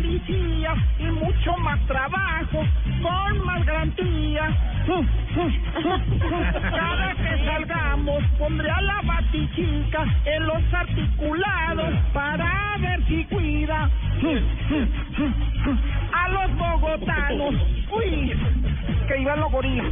policía 0.00 0.74
y 0.98 1.04
mucho 1.04 1.56
más 1.58 1.78
trabajo 1.86 2.64
con 3.02 3.44
más 3.44 3.64
garantías. 3.66 4.50
Cada 6.70 7.14
que 7.14 7.44
salgamos 7.44 8.24
pondré 8.38 8.70
a 8.70 8.80
la 8.80 9.02
batichica 9.02 10.06
en 10.24 10.46
los 10.46 10.62
articulados 10.72 11.94
para 12.14 12.76
ver 12.80 13.06
si 13.06 13.24
cuida 13.24 13.90
a 16.12 16.28
los 16.28 16.56
bogotanos. 16.56 17.54
Uy, 17.92 18.32
que 19.06 19.20
Iván 19.20 19.40
lo 19.40 19.50
morir. 19.50 19.82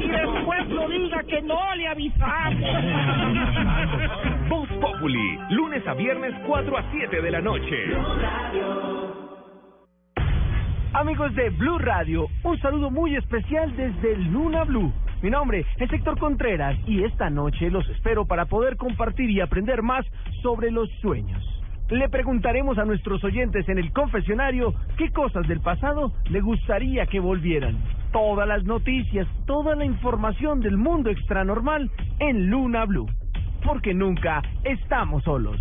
Y 0.00 0.08
después 0.08 0.68
no 0.68 0.88
diga 0.88 1.22
que 1.24 1.42
no 1.42 1.74
le 1.74 1.88
avisamos. 1.88 2.70
Voz 4.48 4.68
Populi, 4.80 5.38
lunes 5.50 5.86
a 5.86 5.94
viernes 5.94 6.34
4 6.46 6.78
a 6.78 6.84
7 6.92 7.20
de 7.20 7.30
la 7.30 7.40
noche. 7.40 7.76
Amigos 10.92 11.32
de 11.36 11.50
Blue 11.50 11.78
Radio, 11.78 12.26
un 12.42 12.58
saludo 12.60 12.90
muy 12.90 13.14
especial 13.14 13.74
desde 13.76 14.16
Luna 14.16 14.64
Blue. 14.64 14.92
Mi 15.22 15.30
nombre 15.30 15.64
es 15.76 15.92
Héctor 15.92 16.18
Contreras 16.18 16.76
y 16.84 17.04
esta 17.04 17.30
noche 17.30 17.70
los 17.70 17.88
espero 17.90 18.26
para 18.26 18.46
poder 18.46 18.76
compartir 18.76 19.30
y 19.30 19.40
aprender 19.40 19.82
más 19.82 20.04
sobre 20.42 20.72
los 20.72 20.90
sueños. 21.00 21.40
Le 21.90 22.08
preguntaremos 22.08 22.76
a 22.78 22.84
nuestros 22.84 23.22
oyentes 23.22 23.68
en 23.68 23.78
el 23.78 23.92
confesionario 23.92 24.74
qué 24.98 25.12
cosas 25.12 25.46
del 25.46 25.60
pasado 25.60 26.12
le 26.28 26.40
gustaría 26.40 27.06
que 27.06 27.20
volvieran. 27.20 27.78
Todas 28.12 28.48
las 28.48 28.64
noticias, 28.64 29.28
toda 29.46 29.76
la 29.76 29.84
información 29.84 30.58
del 30.58 30.76
mundo 30.76 31.10
extranormal 31.10 31.88
en 32.18 32.50
Luna 32.50 32.84
Blue. 32.84 33.06
Porque 33.64 33.94
nunca 33.94 34.42
estamos 34.64 35.22
solos. 35.22 35.56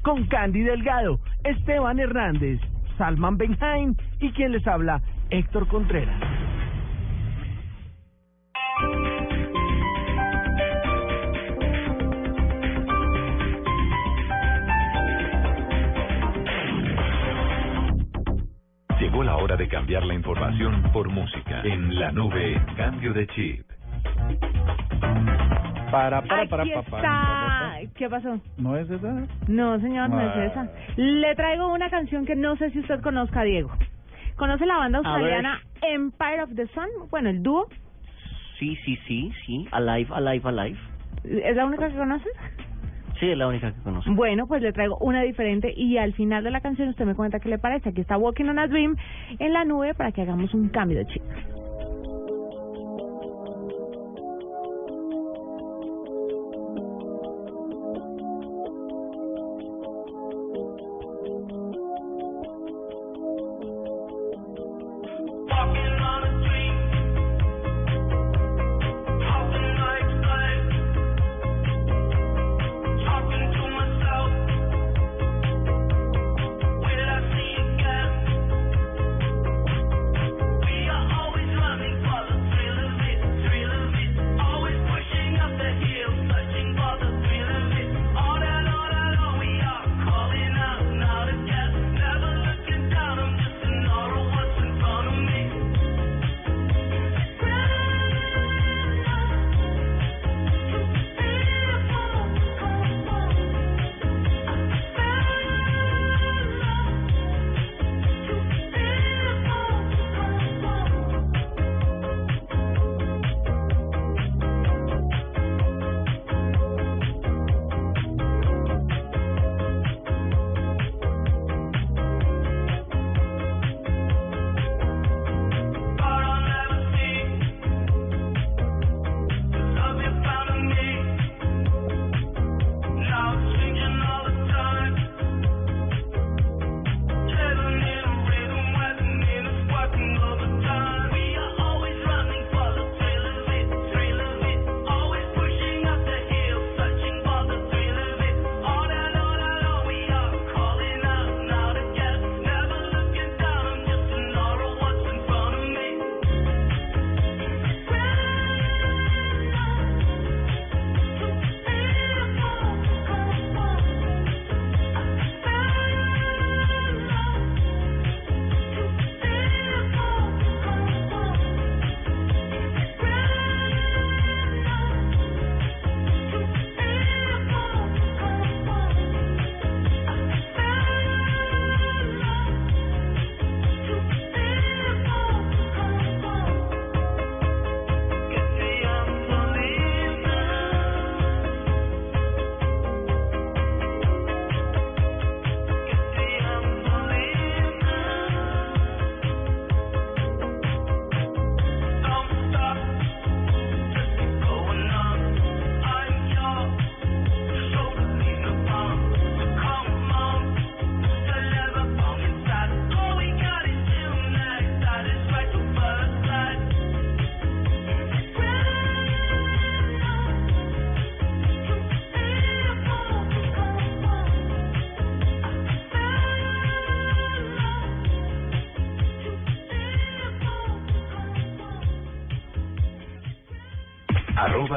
Con 0.00 0.26
Candy 0.28 0.62
Delgado, 0.62 1.20
Esteban 1.44 1.98
Hernández, 1.98 2.58
Salman 2.96 3.36
Benhaim 3.36 3.94
y 4.20 4.30
quien 4.32 4.52
les 4.52 4.66
habla, 4.66 5.00
Héctor 5.30 5.68
Contreras. 5.68 6.20
Llegó 19.00 19.22
la 19.24 19.36
hora 19.36 19.56
de 19.56 19.68
cambiar 19.68 20.04
la 20.04 20.14
información 20.14 20.82
por 20.92 21.08
música. 21.10 21.62
En 21.64 21.98
la 21.98 22.12
nube, 22.12 22.60
cambio 22.76 23.12
de 23.12 23.26
chip. 23.28 23.66
Para, 25.92 26.22
para, 26.22 26.46
para, 26.46 26.62
Aquí 26.62 26.72
para, 26.72 26.82
para. 26.90 27.78
está. 27.78 27.94
¿Qué 27.94 28.08
pasó? 28.08 28.40
¿No 28.56 28.76
es 28.76 28.90
esa? 28.90 29.26
No, 29.46 29.78
señor, 29.78 30.08
no 30.08 30.20
es 30.20 30.50
esa. 30.50 30.68
Le 30.96 31.34
traigo 31.34 31.72
una 31.72 31.90
canción 31.90 32.24
que 32.24 32.34
no 32.34 32.56
sé 32.56 32.70
si 32.70 32.80
usted 32.80 33.00
conozca, 33.02 33.42
Diego. 33.42 33.70
¿Conoce 34.36 34.64
la 34.64 34.78
banda 34.78 34.98
australiana 34.98 35.60
Empire 35.82 36.42
of 36.42 36.54
the 36.56 36.66
Sun? 36.68 36.86
Bueno, 37.10 37.28
el 37.28 37.42
dúo. 37.42 37.68
Sí, 38.58 38.76
sí, 38.84 38.98
sí, 39.06 39.32
sí. 39.44 39.68
Alive, 39.70 40.08
alive, 40.14 40.48
alive. 40.48 40.78
¿Es 41.24 41.54
la 41.54 41.66
única 41.66 41.88
que 41.88 41.96
conoce? 41.96 42.28
Sí, 43.20 43.30
es 43.30 43.36
la 43.38 43.46
única 43.46 43.72
que 43.72 43.80
conozco. 43.82 44.10
Bueno, 44.14 44.46
pues 44.46 44.62
le 44.62 44.72
traigo 44.72 44.96
una 44.98 45.22
diferente 45.22 45.72
y 45.76 45.98
al 45.98 46.14
final 46.14 46.42
de 46.42 46.50
la 46.50 46.60
canción 46.60 46.88
usted 46.88 47.04
me 47.04 47.14
cuenta 47.14 47.38
qué 47.38 47.50
le 47.50 47.58
parece. 47.58 47.90
Aquí 47.90 48.00
está 48.00 48.16
Walking 48.16 48.46
on 48.46 48.58
a 48.58 48.66
Dream 48.66 48.96
en 49.38 49.52
la 49.52 49.64
nube 49.64 49.94
para 49.94 50.10
que 50.10 50.22
hagamos 50.22 50.54
un 50.54 50.70
cambio 50.70 50.98
de 50.98 51.06
chip. 51.06 51.22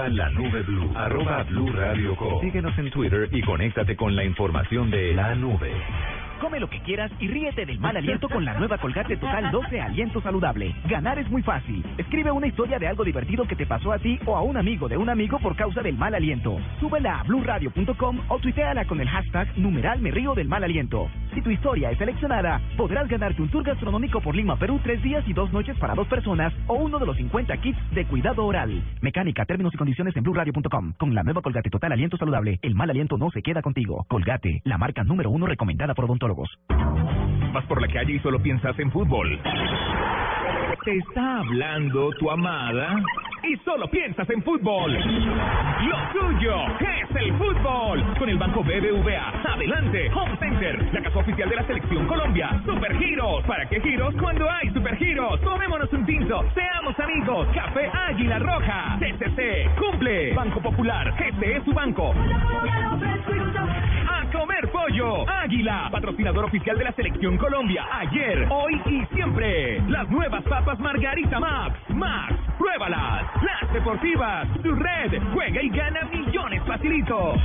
La 0.10 0.30
nube 0.30 0.62
blue. 0.62 0.92
Arroba 0.96 1.44
blue 1.44 1.72
radio. 1.72 2.16
Síguenos 2.40 2.78
en 2.78 2.92
Twitter 2.92 3.28
y 3.32 3.42
conéctate 3.42 3.96
con 3.96 4.16
la 4.16 4.24
información 4.24 4.92
de 4.92 5.14
la 5.14 5.34
nube. 5.34 5.72
Come 6.40 6.60
lo 6.60 6.70
que 6.70 6.80
quieras 6.82 7.12
y 7.20 7.28
ríete 7.28 7.66
del 7.66 7.80
mal 7.80 7.98
aliento 7.98 8.30
con 8.30 8.46
la 8.46 8.54
nueva 8.54 8.78
Colgate 8.78 9.18
Total 9.18 9.50
12 9.52 9.82
Aliento 9.82 10.22
Saludable. 10.22 10.76
Ganar 10.88 11.18
es 11.18 11.30
muy 11.30 11.42
fácil. 11.42 11.84
Escribe 11.98 12.32
una 12.32 12.46
historia 12.46 12.78
de 12.78 12.88
algo 12.88 13.04
divertido 13.04 13.48
que 13.48 13.56
te 13.56 13.66
pasó 13.66 13.92
a 13.92 13.98
ti 13.98 14.20
o 14.26 14.36
a 14.36 14.44
un 14.44 14.58
amigo 14.58 14.88
de 14.88 14.98
un 14.98 15.10
amigo 15.10 15.40
por 15.40 15.56
causa 15.56 15.82
del 15.82 15.98
mal 15.98 16.14
aliento. 16.14 16.58
Súbela 16.80 17.22
a 17.22 17.24
blurradio.com 17.24 18.20
o 18.28 18.40
tuiteala 18.40 18.86
con 18.86 19.02
el 19.02 19.10
hashtag 19.10 19.58
numeral 19.58 20.02
me 20.02 20.12
río 20.12 20.36
del 20.36 20.48
mal 20.48 20.64
aliento. 20.64 21.10
Si 21.36 21.42
tu 21.42 21.50
historia 21.50 21.92
es 21.92 21.98
seleccionada, 21.98 22.62
podrás 22.78 23.10
ganarte 23.10 23.42
un 23.42 23.50
tour 23.50 23.62
gastronómico 23.62 24.22
por 24.22 24.34
Lima, 24.34 24.56
Perú, 24.56 24.80
tres 24.82 25.04
días 25.04 25.22
y 25.28 25.34
dos 25.34 25.52
noches 25.52 25.78
para 25.78 25.94
dos 25.94 26.08
personas 26.08 26.54
o 26.66 26.76
uno 26.76 26.98
de 26.98 27.06
los 27.06 27.18
50 27.18 27.58
kits 27.58 27.78
de 27.92 28.06
cuidado 28.06 28.46
oral. 28.46 28.82
Mecánica, 29.02 29.44
términos 29.44 29.74
y 29.74 29.78
condiciones 29.78 30.16
en 30.16 30.24
blueradio.com. 30.24 30.94
Con 30.98 31.14
la 31.14 31.24
nueva 31.24 31.42
Colgate 31.42 31.70
Total 31.70 31.92
Aliento 31.92 32.16
Saludable, 32.16 32.58
el 32.62 32.74
mal 32.74 32.90
aliento 32.90 33.18
no 33.18 33.32
se 33.32 33.42
queda 33.42 33.62
contigo. 33.62 34.06
Colgate, 34.08 34.62
la 34.64 34.78
marca 34.78 35.04
número 35.04 35.30
uno 35.30 35.46
recomendada 35.46 35.94
por 35.94 36.06
odontólogos. 36.06 36.58
Vas 37.54 37.66
por 37.66 37.82
la 37.82 37.90
calle 37.90 38.14
y 38.14 38.20
solo 38.20 38.42
piensas 38.42 38.80
en 38.80 38.90
fútbol. 38.90 39.38
Te 40.86 40.96
está 40.96 41.40
hablando 41.40 42.12
tu 42.12 42.32
amada 42.32 42.96
y 43.48 43.58
solo 43.58 43.88
piensas 43.88 44.30
en 44.30 44.42
fútbol. 44.44 44.94
Lo 44.94 45.98
tuyo 46.14 46.56
es 46.80 47.16
el 47.16 47.34
fútbol. 47.34 48.04
Con 48.18 48.30
el 48.30 48.38
Banco 48.38 48.64
BBVA. 48.64 49.54
Adelante, 49.54 50.10
Home 50.14 50.38
Center, 50.38 50.94
la 50.94 51.02
casa 51.02 51.20
oficial 51.20 51.50
de 51.50 51.56
la 51.56 51.64
Selección 51.68 52.08
Colombia. 52.08 52.62
Super 52.66 52.98
Giros. 52.98 53.44
¿Para 53.46 53.68
qué 53.68 53.80
giros 53.82 54.16
cuando 54.20 54.50
hay 54.50 54.70
Super 54.72 54.98
Giros? 54.98 55.40
Tomémonos 55.42 55.92
un 55.94 56.06
tinto. 56.06 56.44
Seamos 56.54 57.00
amigos. 57.00 57.48
Café 57.54 57.90
Águila 57.94 58.40
Roja. 58.40 58.98
CCC. 59.00 59.70
Cumple. 59.78 60.34
Banco 60.34 60.62
Popular. 60.62 61.14
Este 61.20 61.58
es 61.58 61.64
su 61.64 61.74
banco. 61.74 62.14
A 64.10 64.32
comer 64.32 64.70
pollo. 64.72 65.30
Águila. 65.30 65.90
Patrocinador 65.92 66.46
oficial 66.46 66.78
de 66.78 66.84
la 66.84 66.94
Selección 66.94 67.38
Colombia. 67.38 67.86
Ayer, 67.92 68.48
hoy 68.50 68.82
y 68.86 69.06
siempre. 69.14 69.82
Las 69.88 70.10
nuevas 70.10 70.44
papas 70.44 70.80
Margarita 70.80 71.40
Max. 71.40 71.80
Max. 71.90 72.34
Pruébalas. 72.58 73.35
Las 73.42 73.74
deportivas. 73.74 74.48
Tu 74.62 74.72
red. 74.74 75.22
Juega 75.34 75.62
y 75.62 75.70
gana 75.70 76.02
millones 76.12 76.64
facilito. 76.66 77.36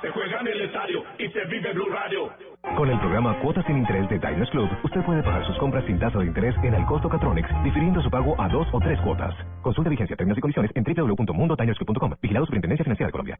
Se 0.00 0.08
juega 0.10 0.40
en 0.40 0.46
el 0.48 0.60
estadio 0.62 1.04
y 1.18 1.28
se 1.28 1.44
vive 1.44 1.72
Blue 1.74 1.88
Radio. 1.90 2.30
Con 2.76 2.88
el 2.90 2.98
programa 2.98 3.38
Cuotas 3.40 3.64
sin 3.66 3.78
Interés 3.78 4.08
de 4.08 4.18
Diners 4.18 4.50
Club, 4.50 4.68
usted 4.82 5.02
puede 5.02 5.22
pagar 5.22 5.46
sus 5.46 5.56
compras 5.58 5.84
sin 5.86 5.98
tasa 5.98 6.18
de 6.18 6.26
interés 6.26 6.54
en 6.62 6.74
el 6.74 6.84
costo 6.86 7.08
Catronics, 7.08 7.50
difiriendo 7.64 8.02
su 8.02 8.10
pago 8.10 8.40
a 8.40 8.48
dos 8.48 8.66
o 8.72 8.80
tres 8.80 8.98
cuotas. 9.00 9.34
Consulta 9.62 9.90
vigencia, 9.90 10.16
términos 10.16 10.38
y 10.38 10.40
condiciones 10.40 10.70
en 10.74 10.84
www.mundotinersclub.com. 10.84 12.14
Vigilado 12.22 12.46
Superintendencia 12.46 12.84
Financiera 12.84 13.08
de 13.08 13.12
Colombia. 13.12 13.38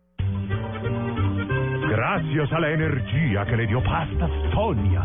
Gracias 1.90 2.52
a 2.52 2.60
la 2.60 2.70
energía 2.70 3.44
que 3.46 3.56
le 3.56 3.66
dio 3.66 3.82
Pasta 3.82 4.28
Sonia, 4.52 5.04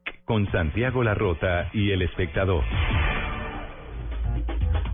con 0.31 0.49
Santiago 0.49 1.03
Larrota 1.03 1.69
y 1.73 1.91
el 1.91 2.03
espectador. 2.03 2.63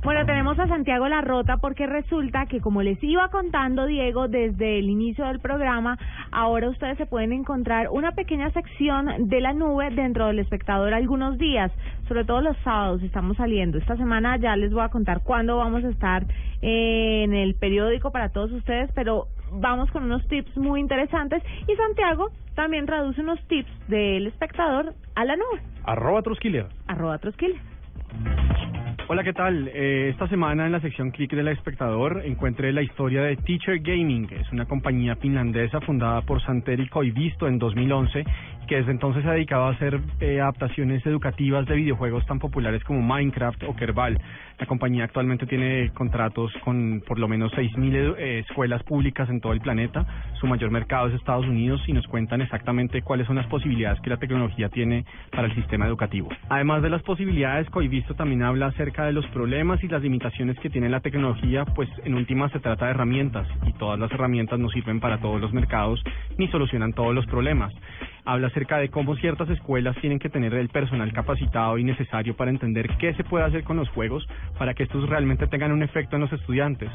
Bueno, 0.03 0.25
tenemos 0.25 0.57
a 0.57 0.67
Santiago 0.67 1.07
Larrota 1.07 1.57
porque 1.57 1.85
resulta 1.85 2.47
que 2.47 2.59
como 2.59 2.81
les 2.81 2.97
iba 3.03 3.29
contando 3.29 3.85
Diego 3.85 4.27
desde 4.27 4.79
el 4.79 4.89
inicio 4.89 5.25
del 5.25 5.39
programa, 5.39 5.99
ahora 6.31 6.67
ustedes 6.69 6.97
se 6.97 7.05
pueden 7.05 7.33
encontrar 7.33 7.89
una 7.91 8.13
pequeña 8.13 8.49
sección 8.49 9.27
de 9.27 9.39
la 9.39 9.53
nube 9.53 9.91
dentro 9.91 10.25
del 10.25 10.39
espectador 10.39 10.95
algunos 10.95 11.37
días, 11.37 11.71
sobre 12.07 12.25
todo 12.25 12.41
los 12.41 12.57
sábados 12.63 13.03
estamos 13.03 13.37
saliendo. 13.37 13.77
Esta 13.77 13.95
semana 13.95 14.37
ya 14.37 14.55
les 14.55 14.73
voy 14.73 14.81
a 14.81 14.89
contar 14.89 15.21
cuándo 15.21 15.57
vamos 15.57 15.83
a 15.83 15.89
estar 15.89 16.25
en 16.63 17.35
el 17.35 17.53
periódico 17.53 18.09
para 18.09 18.29
todos 18.29 18.51
ustedes, 18.53 18.89
pero 18.95 19.27
vamos 19.51 19.89
con 19.91 20.03
unos 20.03 20.27
tips 20.27 20.55
muy 20.57 20.79
interesantes 20.79 21.43
y 21.67 21.75
Santiago 21.75 22.31
también 22.55 22.85
traduce 22.85 23.21
unos 23.21 23.39
tips 23.47 23.69
del 23.87 24.27
espectador 24.27 24.93
a 25.15 25.25
la 25.25 25.35
nube. 25.35 25.61
Arroba 25.83 26.21
Trusquilia. 26.21 26.67
Arroba 26.87 27.17
Trusquilia. 27.17 27.61
Hola, 29.09 29.23
¿qué 29.23 29.31
tal? 29.31 29.69
Eh, 29.69 30.09
esta 30.09 30.27
semana 30.27 30.65
en 30.65 30.73
la 30.73 30.81
sección 30.81 31.11
Click 31.11 31.31
del 31.31 31.47
Espectador 31.47 32.23
encuentre 32.25 32.73
la 32.73 32.81
historia 32.81 33.21
de 33.21 33.37
Teacher 33.37 33.79
Gaming, 33.79 34.27
que 34.27 34.35
es 34.35 34.51
una 34.51 34.65
compañía 34.65 35.15
finlandesa 35.15 35.79
fundada 35.79 36.23
por 36.23 36.41
Santeri 36.41 36.89
Koivisto 36.89 37.47
en 37.47 37.57
2011, 37.57 38.25
que 38.67 38.75
desde 38.75 38.91
entonces 38.91 39.23
se 39.23 39.29
ha 39.29 39.33
dedicado 39.33 39.65
a 39.65 39.71
hacer 39.71 39.99
eh, 40.19 40.41
adaptaciones 40.41 41.05
educativas 41.05 41.65
de 41.65 41.75
videojuegos 41.75 42.25
tan 42.25 42.39
populares 42.39 42.83
como 42.83 43.01
Minecraft 43.01 43.63
o 43.63 43.75
Kerbal. 43.75 44.19
La 44.59 44.65
compañía 44.65 45.03
actualmente 45.05 45.45
tiene 45.45 45.91
contratos 45.93 46.51
con 46.63 47.01
por 47.07 47.19
lo 47.19 47.27
menos 47.27 47.51
6.000 47.53 48.15
eh, 48.17 48.39
escuelas 48.39 48.83
públicas 48.83 49.29
en 49.29 49.39
todo 49.39 49.53
el 49.53 49.61
planeta. 49.61 50.05
Su 50.39 50.47
mayor 50.47 50.71
mercado 50.71 51.07
es 51.07 51.13
Estados 51.13 51.45
Unidos 51.45 51.81
y 51.87 51.93
nos 51.93 52.05
cuentan 52.07 52.41
exactamente 52.41 53.01
cuáles 53.03 53.27
son 53.27 53.35
las 53.35 53.47
posibilidades 53.47 54.01
que 54.01 54.09
la 54.09 54.17
tecnología 54.17 54.69
tiene 54.69 55.05
para 55.31 55.47
el 55.47 55.55
sistema 55.55 55.85
educativo. 55.85 56.29
Además 56.49 56.81
de 56.81 56.89
las 56.89 57.03
posibilidades, 57.03 57.69
Coivisto 57.69 58.15
también 58.15 58.43
habla 58.43 58.67
acerca 58.67 59.05
de 59.05 59.13
los 59.13 59.25
problemas 59.27 59.83
y 59.83 59.87
las 59.87 60.01
limitaciones 60.01 60.59
que 60.59 60.69
tiene 60.69 60.89
la 60.89 60.99
tecnología, 60.99 61.63
pues 61.63 61.89
en 62.03 62.15
última 62.15 62.49
se 62.49 62.59
trata 62.59 62.85
de 62.85 62.91
herramientas 62.91 63.47
y 63.65 63.73
todas 63.73 63.99
las 63.99 64.11
herramientas 64.11 64.59
no 64.59 64.69
sirven 64.69 64.99
para 64.99 65.19
todos 65.19 65.39
los 65.39 65.53
mercados 65.53 66.03
ni 66.37 66.47
solucionan 66.47 66.93
todos 66.93 67.13
los 67.13 67.25
problemas 67.27 67.73
habla 68.27 68.47
acerca 68.47 68.77
de 68.77 68.89
cómo 68.89 69.15
ciertas 69.15 69.49
escuelas 69.49 69.95
tienen 70.01 70.19
que 70.19 70.29
tener 70.29 70.53
el 70.53 70.67
personal 70.67 71.13
capacitado 71.13 71.77
y 71.77 71.85
necesario 71.85 72.35
para 72.35 72.51
entender 72.51 72.89
qué 72.97 73.13
se 73.13 73.23
puede 73.23 73.45
hacer 73.45 73.63
con 73.63 73.77
los 73.77 73.87
juegos 73.89 74.27
para 74.59 74.73
que 74.73 74.83
estos 74.83 75.07
realmente 75.07 75.47
tengan 75.47 75.71
un 75.71 75.81
efecto 75.81 76.17
en 76.17 76.23
los 76.23 76.33
estudiantes. 76.33 76.89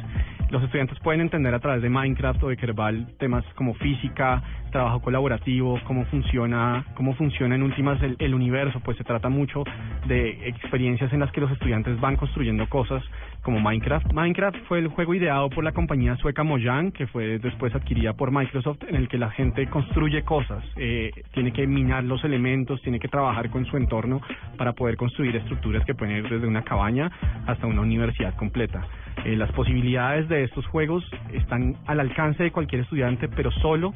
Los 0.50 0.62
estudiantes 0.62 0.98
pueden 1.00 1.22
entender 1.22 1.54
a 1.54 1.58
través 1.58 1.80
de 1.80 1.88
Minecraft 1.88 2.42
o 2.42 2.48
de 2.50 2.58
Kerbal 2.58 3.06
temas 3.18 3.46
como 3.54 3.72
física, 3.72 4.42
trabajo 4.72 5.00
colaborativo, 5.00 5.78
cómo 5.84 6.04
funciona, 6.06 6.84
cómo 6.94 7.14
funciona 7.14 7.54
en 7.54 7.62
últimas 7.62 8.02
el, 8.02 8.34
universo, 8.34 8.80
pues 8.80 8.96
se 8.96 9.04
trata 9.04 9.28
mucho 9.28 9.62
de 10.06 10.48
experiencias 10.48 11.12
en 11.12 11.20
las 11.20 11.30
que 11.30 11.40
los 11.40 11.52
estudiantes 11.52 12.00
van 12.00 12.16
construyendo 12.16 12.68
cosas 12.68 13.04
como 13.42 13.60
Minecraft. 13.60 14.12
Minecraft 14.12 14.56
fue 14.66 14.80
el 14.80 14.88
juego 14.88 15.14
ideado 15.14 15.50
por 15.50 15.62
la 15.62 15.72
compañía 15.72 16.16
sueca 16.16 16.42
Mojang, 16.42 16.92
que 16.92 17.06
fue 17.06 17.38
después 17.38 17.74
adquirida 17.74 18.14
por 18.14 18.32
Microsoft, 18.32 18.82
en 18.88 18.96
el 18.96 19.08
que 19.08 19.18
la 19.18 19.30
gente 19.30 19.68
construye 19.68 20.22
cosas, 20.22 20.64
eh, 20.76 21.10
tiene 21.32 21.52
que 21.52 21.66
minar 21.66 22.04
los 22.04 22.24
elementos, 22.24 22.80
tiene 22.82 22.98
que 22.98 23.08
trabajar 23.08 23.50
con 23.50 23.64
su 23.66 23.76
entorno 23.76 24.20
para 24.56 24.72
poder 24.72 24.96
construir 24.96 25.36
estructuras 25.36 25.84
que 25.84 25.94
pueden 25.94 26.16
ir 26.16 26.28
desde 26.28 26.46
una 26.46 26.62
cabaña 26.62 27.10
hasta 27.46 27.66
una 27.66 27.82
universidad 27.82 28.34
completa. 28.36 28.86
Eh, 29.24 29.36
las 29.36 29.52
posibilidades 29.52 30.28
de 30.28 30.44
estos 30.44 30.66
juegos 30.66 31.04
están 31.32 31.76
al 31.86 32.00
alcance 32.00 32.42
de 32.42 32.50
cualquier 32.50 32.82
estudiante, 32.82 33.28
pero 33.28 33.50
solo 33.50 33.92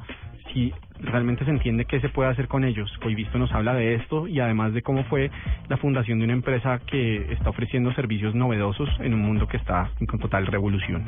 si 0.57 0.73
realmente 1.01 1.45
se 1.45 1.51
entiende 1.51 1.85
qué 1.85 2.01
se 2.01 2.09
puede 2.09 2.31
hacer 2.31 2.49
con 2.49 2.65
ellos. 2.65 2.91
Coivisto 3.03 3.39
nos 3.39 3.53
habla 3.53 3.75
de 3.75 3.97
esto 3.97 4.27
y 4.27 4.41
además 4.41 4.73
de 4.73 4.81
cómo 4.81 5.05
fue 5.05 5.31
la 5.69 5.77
fundación 5.77 6.19
de 6.19 6.25
una 6.25 6.33
empresa 6.33 6.81
que 6.87 7.31
está 7.33 7.51
ofreciendo 7.51 7.93
servicios 7.93 8.35
novedosos 8.35 8.89
en 9.01 9.13
un 9.13 9.21
mundo 9.21 9.47
que 9.47 9.59
está 9.59 9.91
en 10.01 10.07
total 10.07 10.47
revolución. 10.47 11.05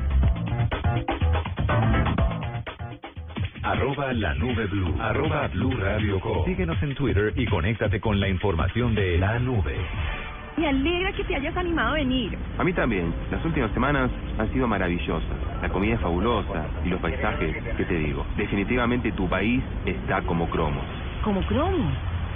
Arroba 3.62 4.12
la 4.12 4.34
nube 4.34 4.66
blue. 4.66 4.94
Arroba 5.00 5.48
blue 5.48 5.72
radio 5.78 6.20
com. 6.20 6.44
Síguenos 6.44 6.82
en 6.82 6.94
Twitter 6.94 7.32
y 7.34 7.46
conéctate 7.46 8.00
con 8.00 8.20
la 8.20 8.28
información 8.28 8.94
de 8.94 9.18
la 9.18 9.38
nube. 9.38 9.76
Me 10.58 10.68
alegra 10.68 11.12
que 11.12 11.22
te 11.22 11.36
hayas 11.36 11.56
animado 11.56 11.90
a 11.90 11.94
venir. 11.94 12.36
A 12.58 12.64
mí 12.64 12.72
también. 12.72 13.14
Las 13.30 13.44
últimas 13.44 13.70
semanas 13.72 14.10
han 14.38 14.52
sido 14.52 14.66
maravillosas. 14.66 15.28
La 15.62 15.68
comida 15.68 15.94
es 15.94 16.00
fabulosa 16.00 16.66
y 16.84 16.88
los 16.88 17.00
paisajes, 17.00 17.56
¿qué 17.76 17.84
te 17.84 17.94
digo? 17.94 18.26
Definitivamente 18.36 19.12
tu 19.12 19.28
país 19.28 19.62
está 19.86 20.20
como 20.22 20.50
cromos. 20.50 20.84
¿Como 21.22 21.42
cromos? 21.46 21.94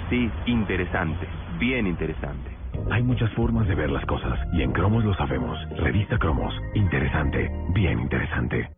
Sí, 0.09 0.29
interesante. 0.45 1.27
Bien 1.59 1.85
interesante. 1.85 2.51
Hay 2.91 3.03
muchas 3.03 3.29
formas 3.31 3.67
de 3.67 3.75
ver 3.75 3.91
las 3.91 4.05
cosas 4.05 4.39
y 4.53 4.61
en 4.61 4.71
Cromos 4.71 5.03
lo 5.03 5.13
sabemos. 5.15 5.57
Revista 5.77 6.17
Cromos. 6.17 6.53
Interesante. 6.75 7.49
Bien 7.69 7.99
interesante. 7.99 8.69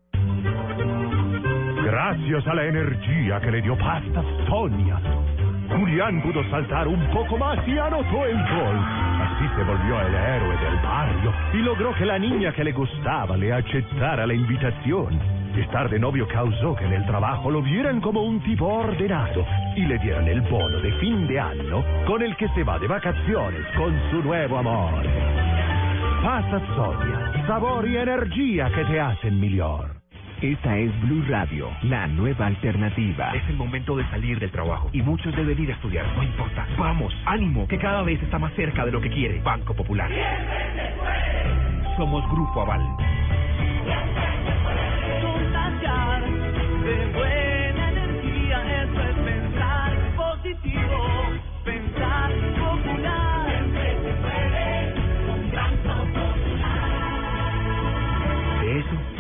Gracias 1.84 2.48
a 2.48 2.54
la 2.56 2.66
energía 2.66 3.40
que 3.42 3.52
le 3.52 3.62
dio 3.62 3.78
Pasta 3.78 4.24
Sonia, 4.48 5.00
Julián 5.70 6.22
pudo 6.22 6.44
saltar 6.50 6.88
un 6.88 7.00
poco 7.08 7.38
más 7.38 7.58
y 7.68 7.78
anotó 7.78 8.26
el 8.26 8.38
gol. 8.38 9.05
Así 9.36 9.50
se 9.54 9.64
volvió 9.64 10.00
el 10.00 10.16
héroe 10.16 10.58
del 10.58 10.78
barrio 10.78 11.34
y 11.54 11.58
logró 11.58 11.94
que 11.96 12.06
la 12.06 12.18
niña 12.18 12.54
que 12.54 12.64
le 12.64 12.72
gustaba 12.72 13.36
le 13.36 13.52
aceptara 13.52 14.26
la 14.26 14.34
invitación. 14.34 15.20
Estar 15.58 15.90
de 15.90 16.00
novio 16.00 16.26
causó 16.28 16.74
que 16.76 16.86
en 16.86 16.94
el 16.94 17.06
trabajo 17.06 17.52
lo 17.52 17.62
vieran 17.62 18.00
como 18.00 18.22
un 18.22 18.40
tipo 18.42 18.66
ordenado 18.66 19.46
y 19.76 19.82
le 19.82 19.98
dieran 20.00 20.28
el 20.28 20.40
bono 20.42 20.80
de 20.80 20.92
fin 21.00 21.28
de 21.28 21.38
año 21.38 21.84
con 22.08 22.22
el 22.22 22.36
que 22.38 22.48
se 22.50 22.64
va 22.64 22.80
de 22.80 22.88
vacaciones 22.88 23.66
con 23.76 23.94
su 24.10 24.24
nuevo 24.24 24.58
amor. 24.58 25.04
Pasa 26.24 26.62
Sonia, 26.74 27.46
sabor 27.46 27.90
y 27.90 27.98
energía 27.98 28.70
que 28.74 28.86
te 28.86 29.02
hacen 29.02 29.40
mejor. 29.40 29.95
Esta 30.46 30.78
es 30.78 31.02
Blue 31.02 31.24
Radio, 31.28 31.72
la 31.82 32.06
nueva 32.06 32.46
alternativa. 32.46 33.32
Es 33.34 33.50
el 33.50 33.56
momento 33.56 33.98
de 33.98 34.08
salir 34.12 34.38
del 34.40 34.52
trabajo 34.52 34.92
y 34.94 35.02
muchos 35.02 35.36
deben 35.36 35.60
ir 35.60 35.72
a 35.72 35.74
estudiar. 35.74 36.06
No 36.16 36.22
importa. 36.22 36.68
Vamos, 36.78 37.12
ánimo, 37.26 37.68
que 37.68 37.80
cada 37.80 38.04
vez 38.04 38.22
está 38.22 38.38
más 38.38 38.54
cerca 38.54 38.86
de 38.86 38.92
lo 38.92 39.02
que 39.02 39.10
quiere. 39.10 39.42
Banco 39.42 39.74
Popular. 39.74 40.08
Somos 41.98 42.30
Grupo 42.30 42.62
Aval. 42.62 43.25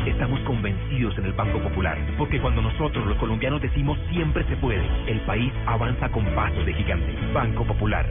Estamos 0.10 0.40
convencidos 0.42 1.18
en 1.18 1.26
el 1.26 1.34
Banco 1.34 1.60
Popular, 1.60 1.98
porque 2.18 2.40
cuando 2.40 2.62
nosotros 2.62 3.06
los 3.06 3.18
colombianos 3.18 3.62
decimos 3.62 3.98
siempre 4.12 4.44
se 4.46 4.56
puede, 4.58 4.86
el 5.08 5.20
país 5.22 5.52
avanza 5.66 6.10
con 6.10 6.26
pasos 6.36 6.66
de 6.66 6.74
gigante. 6.74 7.14
Banco 7.34 7.66
Popular. 7.66 8.06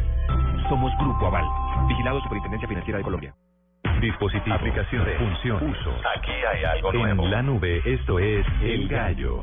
Somos 0.69 0.93
Grupo 0.99 1.27
Aval. 1.27 1.45
Vigilado 1.89 2.21
Superintendencia 2.23 2.69
Financiera 2.69 2.99
de 2.99 3.05
Colombia. 3.05 3.35
Dispositivo, 4.01 4.55
aplicaciones, 4.55 5.19
función, 5.19 5.71
uso. 5.71 5.95
Aquí 6.17 6.33
hay 6.33 6.65
algo 6.65 6.93
nuevo. 6.93 7.25
En 7.25 7.31
la 7.31 7.43
nube, 7.43 7.83
esto 7.85 8.19
es 8.19 8.47
El 8.63 8.89
Gallo. 8.89 9.43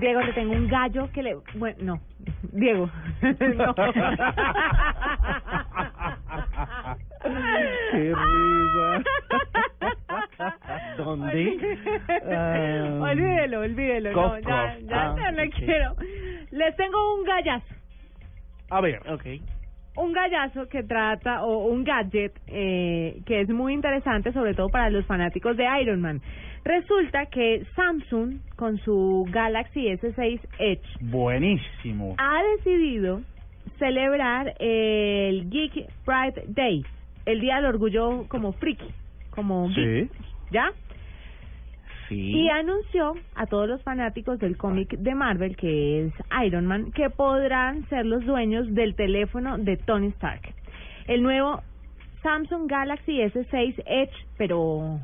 Diego, 0.00 0.20
le 0.20 0.32
tengo 0.32 0.52
un 0.52 0.68
gallo 0.68 1.10
que 1.12 1.22
le... 1.22 1.36
Bueno, 1.54 1.78
no. 1.80 2.00
Diego. 2.52 2.90
no. 3.22 3.74
Qué 7.94 8.12
risa. 8.14 9.02
¿Dónde? 10.96 11.58
Ah, 12.30 12.98
olvídelo, 13.10 13.60
olvídelo. 13.60 14.12
No, 14.12 14.38
ya, 14.38 14.44
cough. 14.44 14.88
ya 14.88 15.02
Ah, 15.10 15.14
no 15.16 15.30
le 15.32 15.50
quiero. 15.50 15.94
Les 16.50 16.76
tengo 16.76 17.14
un 17.16 17.24
gallazo. 17.24 17.74
A 18.70 18.80
ver. 18.80 19.00
Okay. 19.10 19.40
Un 19.96 20.12
gallazo 20.12 20.68
que 20.68 20.82
trata, 20.82 21.44
o 21.44 21.66
un 21.68 21.84
gadget 21.84 22.32
eh, 22.48 23.20
que 23.26 23.42
es 23.42 23.48
muy 23.48 23.72
interesante, 23.74 24.32
sobre 24.32 24.54
todo 24.54 24.68
para 24.68 24.90
los 24.90 25.06
fanáticos 25.06 25.56
de 25.56 25.66
Iron 25.80 26.00
Man. 26.00 26.20
Resulta 26.64 27.26
que 27.26 27.64
Samsung, 27.76 28.38
con 28.56 28.78
su 28.78 29.24
Galaxy 29.30 29.86
S6 29.86 30.40
Edge, 30.58 30.82
Buenísimo. 31.00 32.14
ha 32.18 32.42
decidido 32.56 33.20
celebrar 33.78 34.54
el 34.58 35.48
Geek 35.50 35.86
Pride 36.04 36.44
Day, 36.48 36.84
el 37.26 37.40
Día 37.40 37.56
del 37.56 37.66
Orgullo 37.66 38.26
como 38.28 38.52
friki, 38.52 38.86
como 39.30 39.68
geek, 39.68 40.10
Sí. 40.12 40.18
¿ya? 40.50 40.72
Sí. 42.08 42.16
Y 42.16 42.48
anunció 42.50 43.14
a 43.34 43.46
todos 43.46 43.66
los 43.68 43.82
fanáticos 43.82 44.38
del 44.38 44.56
cómic 44.58 44.90
de 44.90 45.14
Marvel, 45.14 45.56
que 45.56 46.06
es 46.06 46.12
Iron 46.44 46.66
Man, 46.66 46.92
que 46.92 47.08
podrán 47.08 47.88
ser 47.88 48.04
los 48.04 48.24
dueños 48.26 48.72
del 48.74 48.94
teléfono 48.94 49.56
de 49.56 49.78
Tony 49.78 50.08
Stark. 50.08 50.54
El 51.06 51.22
nuevo 51.22 51.62
Samsung 52.22 52.70
Galaxy 52.70 53.20
S6 53.20 53.82
Edge, 53.86 54.12
pero 54.36 55.00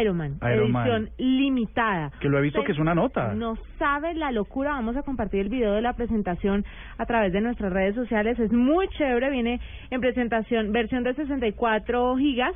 Iron 0.00 0.16
Man, 0.16 0.38
Iron 0.42 0.72
Man. 0.72 0.86
edición 0.86 1.10
limitada. 1.18 2.10
Que 2.20 2.28
lo 2.28 2.38
he 2.38 2.42
visto 2.42 2.60
Usted 2.60 2.66
que 2.66 2.72
es 2.72 2.78
una 2.78 2.94
nota. 2.94 3.34
No 3.34 3.56
sabe 3.78 4.14
la 4.14 4.32
locura. 4.32 4.70
Vamos 4.70 4.96
a 4.96 5.02
compartir 5.02 5.40
el 5.40 5.48
video 5.48 5.72
de 5.72 5.82
la 5.82 5.92
presentación 5.94 6.64
a 6.98 7.06
través 7.06 7.32
de 7.32 7.40
nuestras 7.40 7.72
redes 7.72 7.94
sociales. 7.94 8.38
Es 8.38 8.52
muy 8.52 8.88
chévere. 8.88 9.30
Viene 9.30 9.60
en 9.90 10.00
presentación, 10.00 10.72
versión 10.72 11.04
de 11.04 11.14
64 11.14 12.16
gigas. 12.16 12.54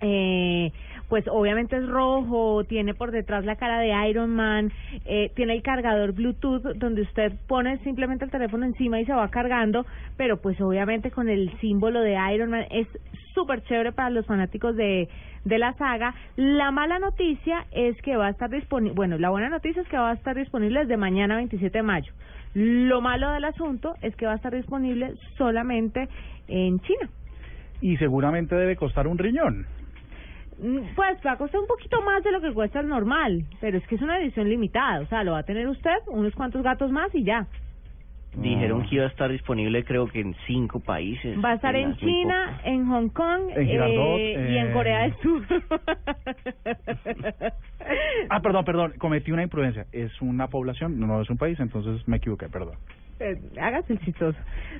Eh, 0.00 0.72
pues 1.08 1.24
obviamente 1.28 1.76
es 1.76 1.86
rojo, 1.86 2.64
tiene 2.64 2.94
por 2.94 3.12
detrás 3.12 3.44
la 3.44 3.56
cara 3.56 3.78
de 3.78 4.08
Iron 4.08 4.30
Man, 4.30 4.72
eh, 5.04 5.30
tiene 5.34 5.54
el 5.54 5.62
cargador 5.62 6.12
Bluetooth 6.12 6.62
donde 6.74 7.02
usted 7.02 7.32
pone 7.46 7.78
simplemente 7.78 8.24
el 8.24 8.30
teléfono 8.30 8.66
encima 8.66 9.00
y 9.00 9.06
se 9.06 9.12
va 9.12 9.28
cargando, 9.30 9.86
pero 10.16 10.38
pues 10.38 10.60
obviamente 10.60 11.10
con 11.10 11.28
el 11.28 11.50
símbolo 11.60 12.00
de 12.00 12.18
Iron 12.34 12.50
Man 12.50 12.66
es 12.70 12.88
súper 13.34 13.62
chévere 13.62 13.92
para 13.92 14.10
los 14.10 14.26
fanáticos 14.26 14.76
de, 14.76 15.08
de 15.46 15.58
la 15.58 15.72
saga. 15.74 16.14
La 16.36 16.70
mala 16.70 16.98
noticia 16.98 17.66
es 17.70 18.00
que 18.02 18.16
va 18.16 18.26
a 18.26 18.30
estar 18.30 18.50
disponible, 18.50 18.94
bueno, 18.94 19.16
la 19.16 19.30
buena 19.30 19.48
noticia 19.48 19.80
es 19.80 19.88
que 19.88 19.96
va 19.96 20.10
a 20.10 20.14
estar 20.14 20.36
disponible 20.36 20.80
desde 20.80 20.96
mañana 20.96 21.36
27 21.36 21.78
de 21.78 21.82
mayo. 21.82 22.12
Lo 22.54 23.00
malo 23.00 23.30
del 23.30 23.44
asunto 23.44 23.94
es 24.02 24.14
que 24.16 24.26
va 24.26 24.32
a 24.32 24.36
estar 24.36 24.54
disponible 24.54 25.14
solamente 25.38 26.08
en 26.48 26.80
China. 26.80 27.08
Y 27.80 27.96
seguramente 27.98 28.54
debe 28.56 28.76
costar 28.76 29.06
un 29.06 29.18
riñón. 29.18 29.66
Mm, 30.58 30.94
Pues 30.96 31.18
va 31.24 31.32
a 31.32 31.36
costar 31.36 31.60
un 31.60 31.66
poquito 31.66 32.00
más 32.02 32.24
de 32.24 32.32
lo 32.32 32.40
que 32.40 32.52
cuesta 32.52 32.80
el 32.80 32.88
normal, 32.88 33.44
pero 33.60 33.78
es 33.78 33.86
que 33.86 33.94
es 33.96 34.02
una 34.02 34.18
edición 34.18 34.48
limitada, 34.48 35.00
o 35.00 35.06
sea, 35.06 35.22
lo 35.22 35.32
va 35.32 35.40
a 35.40 35.42
tener 35.44 35.68
usted, 35.68 35.98
unos 36.08 36.34
cuantos 36.34 36.62
gatos 36.62 36.90
más 36.90 37.14
y 37.14 37.24
ya. 37.24 37.46
Dijeron 38.36 38.86
que 38.86 38.96
iba 38.96 39.04
a 39.04 39.08
estar 39.08 39.30
disponible 39.30 39.82
creo 39.84 40.06
que 40.08 40.20
en 40.20 40.34
cinco 40.46 40.80
países. 40.80 41.36
Va 41.42 41.52
a 41.52 41.54
estar 41.54 41.74
en 41.74 41.96
China, 41.96 42.60
en 42.64 42.86
Hong 42.86 43.08
Kong 43.08 43.50
En 43.56 43.66
Girardot, 43.66 44.18
eh, 44.18 44.48
y 44.52 44.58
en 44.58 44.72
Corea 44.72 45.02
del 45.02 45.14
Sur. 45.22 45.42
Ah, 48.28 48.40
perdón, 48.42 48.64
perdón, 48.64 48.94
cometí 48.98 49.30
una 49.30 49.42
imprudencia. 49.44 49.86
Es 49.92 50.10
una 50.20 50.48
población, 50.48 50.98
no 50.98 51.20
es 51.22 51.30
un 51.30 51.36
país, 51.36 51.58
entonces 51.60 52.06
me 52.08 52.16
equivoqué, 52.16 52.48
perdón. 52.48 52.74
Eh, 53.20 53.36
hágase 53.60 53.92
el 53.94 54.00
chistoso. 54.00 54.36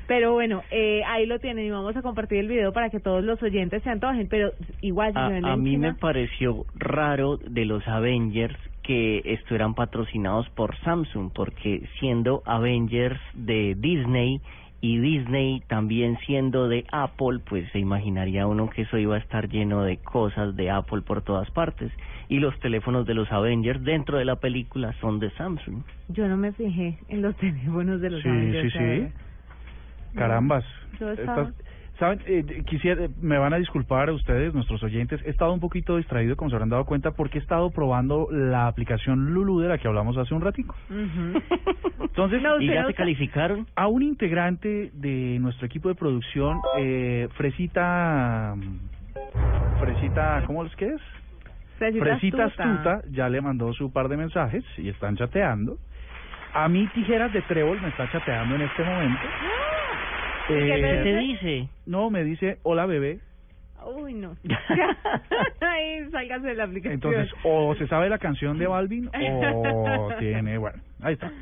Pero 0.08 0.32
bueno, 0.32 0.62
eh, 0.70 1.02
ahí 1.06 1.24
lo 1.26 1.38
tienen 1.38 1.64
y 1.66 1.70
vamos 1.70 1.96
a 1.96 2.02
compartir 2.02 2.38
el 2.38 2.48
video 2.48 2.72
para 2.72 2.90
que 2.90 2.98
todos 3.00 3.22
los 3.24 3.40
oyentes 3.42 3.82
se 3.84 3.90
antojen, 3.90 4.26
pero 4.28 4.50
igual 4.80 5.12
si 5.12 5.18
A, 5.18 5.28
se 5.28 5.32
ven 5.34 5.44
a 5.44 5.54
en 5.54 5.62
mí 5.62 5.70
China- 5.70 5.92
me 5.92 5.94
pareció 5.98 6.66
raro 6.74 7.36
de 7.38 7.64
los 7.64 7.86
Avengers 7.86 8.56
que 8.86 9.20
estuvieran 9.24 9.74
patrocinados 9.74 10.48
por 10.50 10.76
Samsung, 10.78 11.30
porque 11.34 11.88
siendo 11.98 12.42
Avengers 12.46 13.20
de 13.34 13.74
Disney 13.76 14.40
y 14.80 14.98
Disney 14.98 15.62
también 15.66 16.18
siendo 16.26 16.68
de 16.68 16.84
Apple, 16.92 17.40
pues 17.48 17.68
se 17.72 17.78
imaginaría 17.80 18.46
uno 18.46 18.70
que 18.70 18.82
eso 18.82 18.96
iba 18.98 19.16
a 19.16 19.18
estar 19.18 19.48
lleno 19.48 19.82
de 19.82 19.96
cosas 19.96 20.54
de 20.54 20.70
Apple 20.70 21.00
por 21.02 21.22
todas 21.22 21.50
partes. 21.50 21.90
Y 22.28 22.38
los 22.38 22.56
teléfonos 22.60 23.06
de 23.06 23.14
los 23.14 23.30
Avengers 23.32 23.82
dentro 23.82 24.18
de 24.18 24.24
la 24.24 24.36
película 24.36 24.92
son 25.00 25.18
de 25.18 25.30
Samsung. 25.32 25.82
Yo 26.08 26.28
no 26.28 26.36
me 26.36 26.52
fijé 26.52 26.98
en 27.08 27.22
los 27.22 27.34
teléfonos 27.38 28.00
de 28.00 28.10
los 28.10 28.22
Sí, 28.22 28.28
Avengers, 28.28 28.72
sí, 28.72 28.78
¿sabes? 28.78 29.12
sí. 30.12 30.16
Carambas. 30.18 30.64
Yo 31.00 31.10
estaba- 31.10 31.42
Estas- 31.48 31.65
¿Saben? 31.98 32.20
Eh, 32.26 32.62
quisiera, 32.66 33.08
me 33.22 33.38
van 33.38 33.54
a 33.54 33.56
disculpar 33.56 34.10
a 34.10 34.12
ustedes, 34.12 34.52
nuestros 34.52 34.82
oyentes. 34.82 35.20
He 35.24 35.30
estado 35.30 35.52
un 35.54 35.60
poquito 35.60 35.96
distraído, 35.96 36.36
como 36.36 36.50
se 36.50 36.56
habrán 36.56 36.68
dado 36.68 36.84
cuenta, 36.84 37.12
porque 37.12 37.38
he 37.38 37.40
estado 37.40 37.70
probando 37.70 38.28
la 38.30 38.66
aplicación 38.66 39.32
Lulu 39.32 39.60
de 39.60 39.68
la 39.68 39.78
que 39.78 39.88
hablamos 39.88 40.16
hace 40.18 40.34
un 40.34 40.42
ratico. 40.42 40.74
Entonces, 42.00 42.42
No, 42.42 42.60
¿Y 42.60 42.66
ya 42.66 42.82
no 42.82 42.88
sa- 42.88 42.94
calificaron? 42.94 43.66
a 43.74 43.86
un 43.88 44.02
integrante 44.02 44.90
de 44.92 45.38
nuestro 45.40 45.66
equipo 45.66 45.88
de 45.88 45.94
producción, 45.94 46.60
eh, 46.78 47.28
Fresita, 47.36 48.54
Fresita, 49.80 50.42
¿cómo 50.46 50.64
es 50.64 50.74
que 50.76 50.86
es? 50.88 51.00
Fresita 51.78 52.04
Fresita 52.04 52.44
astuta. 52.44 52.72
astuta 52.72 53.02
ya 53.10 53.28
le 53.28 53.40
mandó 53.40 53.72
su 53.74 53.92
par 53.92 54.08
de 54.08 54.16
mensajes 54.16 54.64
y 54.78 54.88
están 54.88 55.16
chateando. 55.16 55.76
A 56.54 56.68
mí 56.68 56.86
Tijeras 56.94 57.32
de 57.34 57.42
Trébol 57.42 57.80
me 57.82 57.88
está 57.88 58.10
chateando 58.10 58.54
en 58.54 58.62
este 58.62 58.82
momento. 58.84 59.18
¿Qué 60.48 60.54
Eh, 60.74 60.98
te 61.02 61.02
¿Qué 61.02 61.18
dice? 61.18 61.68
no, 61.86 62.10
me 62.10 62.24
dice, 62.24 62.58
hola 62.62 62.86
bebé. 62.86 63.20
Uy, 63.84 64.14
no. 64.14 64.36
Ahí, 65.60 66.10
sálgase 66.10 66.46
de 66.48 66.54
la 66.54 66.64
aplicación. 66.64 66.94
Entonces, 66.94 67.32
o 67.44 67.74
se 67.76 67.86
sabe 67.86 68.08
la 68.08 68.18
canción 68.18 68.58
de 68.58 68.66
Balvin 68.66 69.08
o 69.20 70.08
tiene, 70.18 70.58
bueno, 70.58 70.80
ahí 71.02 71.14
está. 71.14 71.32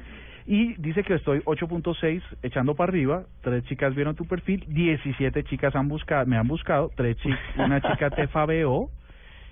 Y 0.47 0.75
dice 0.75 1.03
que 1.05 1.15
estoy 1.15 1.41
8.6 1.41 2.23
echando 2.43 2.75
para 2.75 2.91
arriba, 2.91 3.25
tres 3.43 3.65
chicas 3.65 3.95
vieron 3.95 4.15
tu 4.15 4.27
perfil, 4.27 4.63
17 4.69 5.43
chicas 5.45 5.75
han 5.75 5.89
buscado, 5.89 6.27
me 6.27 6.37
han 6.37 6.47
buscado, 6.47 6.91
tres 6.95 7.17
chi- 7.19 7.35
una 7.57 7.81
chica 7.81 8.11
te 8.11 8.27
fabeó 8.29 8.91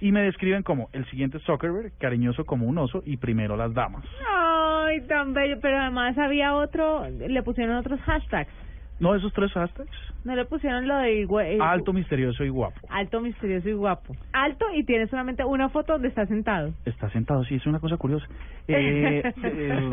y 0.02 0.12
me 0.12 0.20
describen 0.20 0.62
como 0.62 0.90
el 0.92 1.06
siguiente 1.06 1.38
Zuckerberg, 1.40 1.92
cariñoso 1.98 2.44
como 2.44 2.66
un 2.66 2.76
oso 2.76 3.02
y 3.06 3.16
primero 3.16 3.56
las 3.56 3.72
damas. 3.72 4.04
Ay, 4.28 5.00
tan 5.06 5.32
bello. 5.32 5.58
Pero 5.62 5.78
además 5.78 6.18
había 6.18 6.54
otro, 6.56 7.08
le 7.08 7.42
pusieron 7.42 7.76
otros 7.76 7.98
hashtags. 8.00 8.52
¿No 9.00 9.14
esos 9.14 9.32
tres 9.32 9.52
hashtags? 9.52 9.90
No 10.24 10.36
le 10.36 10.44
pusieron 10.44 10.86
lo 10.86 10.96
de 10.98 11.22
eh, 11.22 11.58
Alto, 11.60 11.92
misterioso 11.92 12.44
y 12.44 12.48
guapo. 12.48 12.78
alto, 12.88 13.20
misterioso 13.20 13.68
y 13.68 13.72
guapo. 13.72 14.14
Alto 14.32 14.66
y 14.74 14.84
tiene 14.84 15.08
solamente 15.08 15.44
una 15.44 15.68
foto 15.70 15.94
donde 15.94 16.08
está 16.08 16.26
sentado. 16.26 16.72
Está 16.84 17.10
sentado, 17.10 17.44
sí, 17.44 17.56
es 17.56 17.66
una 17.66 17.80
cosa 17.80 17.96
curiosa. 17.96 18.26
Eh, 18.68 19.22
eh, 19.42 19.90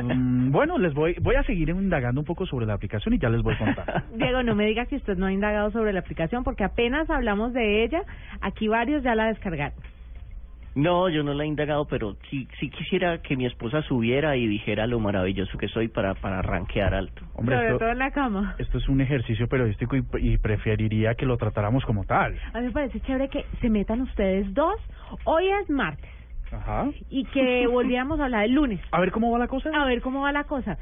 bueno, 0.52 0.78
les 0.78 0.94
voy, 0.94 1.16
voy 1.22 1.36
a 1.36 1.44
seguir 1.44 1.70
indagando 1.70 2.22
un 2.22 2.26
poco 2.26 2.46
sobre 2.46 2.68
la 2.68 2.76
aplicación 2.76 3.16
y 3.16 3.20
ya 3.20 3.30
les 3.30 3.42
voy 3.42 3.56
a 3.56 3.58
contar. 3.58 4.04
Diego, 4.14 4.44
no 4.44 4.54
me 4.54 4.68
diga 4.68 4.86
que 4.86 4.98
usted 4.98 5.18
no 5.18 5.26
ha 5.26 5.34
indagado 5.34 5.72
sobre 5.72 5.92
la 5.92 6.02
aplicación 6.02 6.44
porque 6.44 6.64
apenas 6.64 7.10
hablamos 7.10 7.54
de 7.54 7.84
ella, 7.84 8.04
aquí 8.42 8.68
varios 8.68 9.02
ya 9.02 9.16
la 9.16 9.28
descargaron. 9.28 9.80
No, 10.76 11.10
yo 11.10 11.24
no 11.24 11.34
la 11.34 11.44
he 11.44 11.48
indagado, 11.48 11.86
pero 11.86 12.16
sí, 12.30 12.48
sí 12.60 12.70
quisiera 12.70 13.22
que 13.22 13.36
mi 13.36 13.46
esposa 13.46 13.82
subiera 13.84 14.38
y 14.38 14.48
dijera 14.48 14.88
lo 14.88 15.00
maravilloso 15.00 15.58
que 15.58 15.68
soy 15.68 15.88
para, 15.88 16.14
para 16.16 16.42
rankear 16.42 16.94
alto. 16.94 17.24
Hombre, 17.34 17.56
Sobre 17.56 17.68
esto, 17.68 17.80
todo 17.80 17.90
en 17.90 17.98
la 18.00 18.12
cama. 18.12 18.56
esto 18.60 18.78
es 18.78 18.88
un 18.88 19.02
ejercicio 19.02 19.48
periodístico 19.48 19.96
y, 19.96 20.04
y 20.20 20.38
preferiría 20.38 21.16
que 21.16 21.26
lo 21.26 21.38
tratáramos 21.38 21.84
como 21.86 22.04
tal. 22.06 22.38
A 22.54 22.60
mí 22.60 22.68
me 22.68 22.72
parece 22.72 23.00
chévere 23.02 23.30
que 23.30 23.46
se 23.62 23.70
metan 23.70 24.02
ustedes 24.02 24.54
dos. 24.54 24.76
Hoy 25.26 25.48
es 25.62 25.70
martes. 25.70 26.10
Ajá. 26.52 26.90
Y 27.10 27.26
que 27.26 27.68
volviéramos 27.72 28.20
a 28.20 28.26
hablar 28.26 28.46
el 28.46 28.54
lunes. 28.54 28.80
A 28.92 29.00
ver 29.00 29.12
cómo 29.12 29.32
va 29.32 29.40
la 29.40 29.48
cosa. 29.48 29.70
A 29.74 29.86
ver 29.86 30.02
cómo 30.02 30.22
va 30.22 30.32
la 30.32 30.44
cosa. 30.46 30.78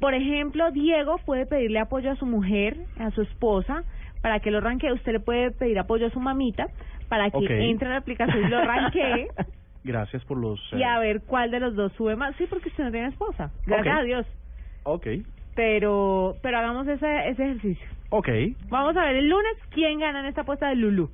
Por 0.00 0.14
ejemplo, 0.14 0.70
Diego 0.72 1.18
puede 1.24 1.46
pedirle 1.46 1.78
apoyo 1.78 2.10
a 2.10 2.16
su 2.16 2.26
mujer, 2.26 2.76
a 2.98 3.10
su 3.10 3.22
esposa, 3.22 3.84
para 4.22 4.40
que 4.40 4.50
lo 4.50 4.60
ranquee. 4.60 4.92
Usted 4.92 5.12
le 5.12 5.20
puede 5.20 5.50
pedir 5.50 5.78
apoyo 5.78 6.06
a 6.06 6.10
su 6.10 6.20
mamita 6.20 6.66
para 7.08 7.30
que 7.30 7.36
Ok. 7.38 7.50
entre 7.50 7.88
a 7.88 7.92
la 7.92 7.96
aplicación 7.98 8.44
y 8.46 8.48
lo 8.48 8.60
ranquee. 8.64 9.28
Gracias 9.84 10.24
por 10.24 10.36
los... 10.38 10.60
y 10.72 10.82
eh, 10.82 10.84
a 10.84 10.98
ver 10.98 11.22
cuál 11.22 11.50
de 11.50 11.60
los 11.60 11.74
dos 11.74 11.92
sube 11.94 12.16
más. 12.16 12.34
Sí, 12.36 12.46
porque 12.48 12.68
usted 12.68 12.84
no 12.84 12.90
tiene 12.90 13.08
esposa. 13.08 13.50
Gracias 13.66 13.94
Ok. 13.94 14.00
a 14.00 14.04
Dios. 14.04 14.26
Ok, 14.84 15.06
Pero, 15.54 16.36
pero 16.42 16.58
hagamos 16.58 16.86
ese, 16.88 17.28
ese 17.28 17.42
ejercicio. 17.44 17.86
ok. 18.10 18.28
Vamos 18.68 18.96
a 18.96 19.04
ver 19.04 19.16
el 19.16 19.28
lunes 19.28 19.52
quién 19.70 19.98
gana 20.00 20.20
en 20.20 20.26
esta 20.26 20.42
apuesta 20.42 20.68
de 20.68 20.76
Lulu. 20.76 21.10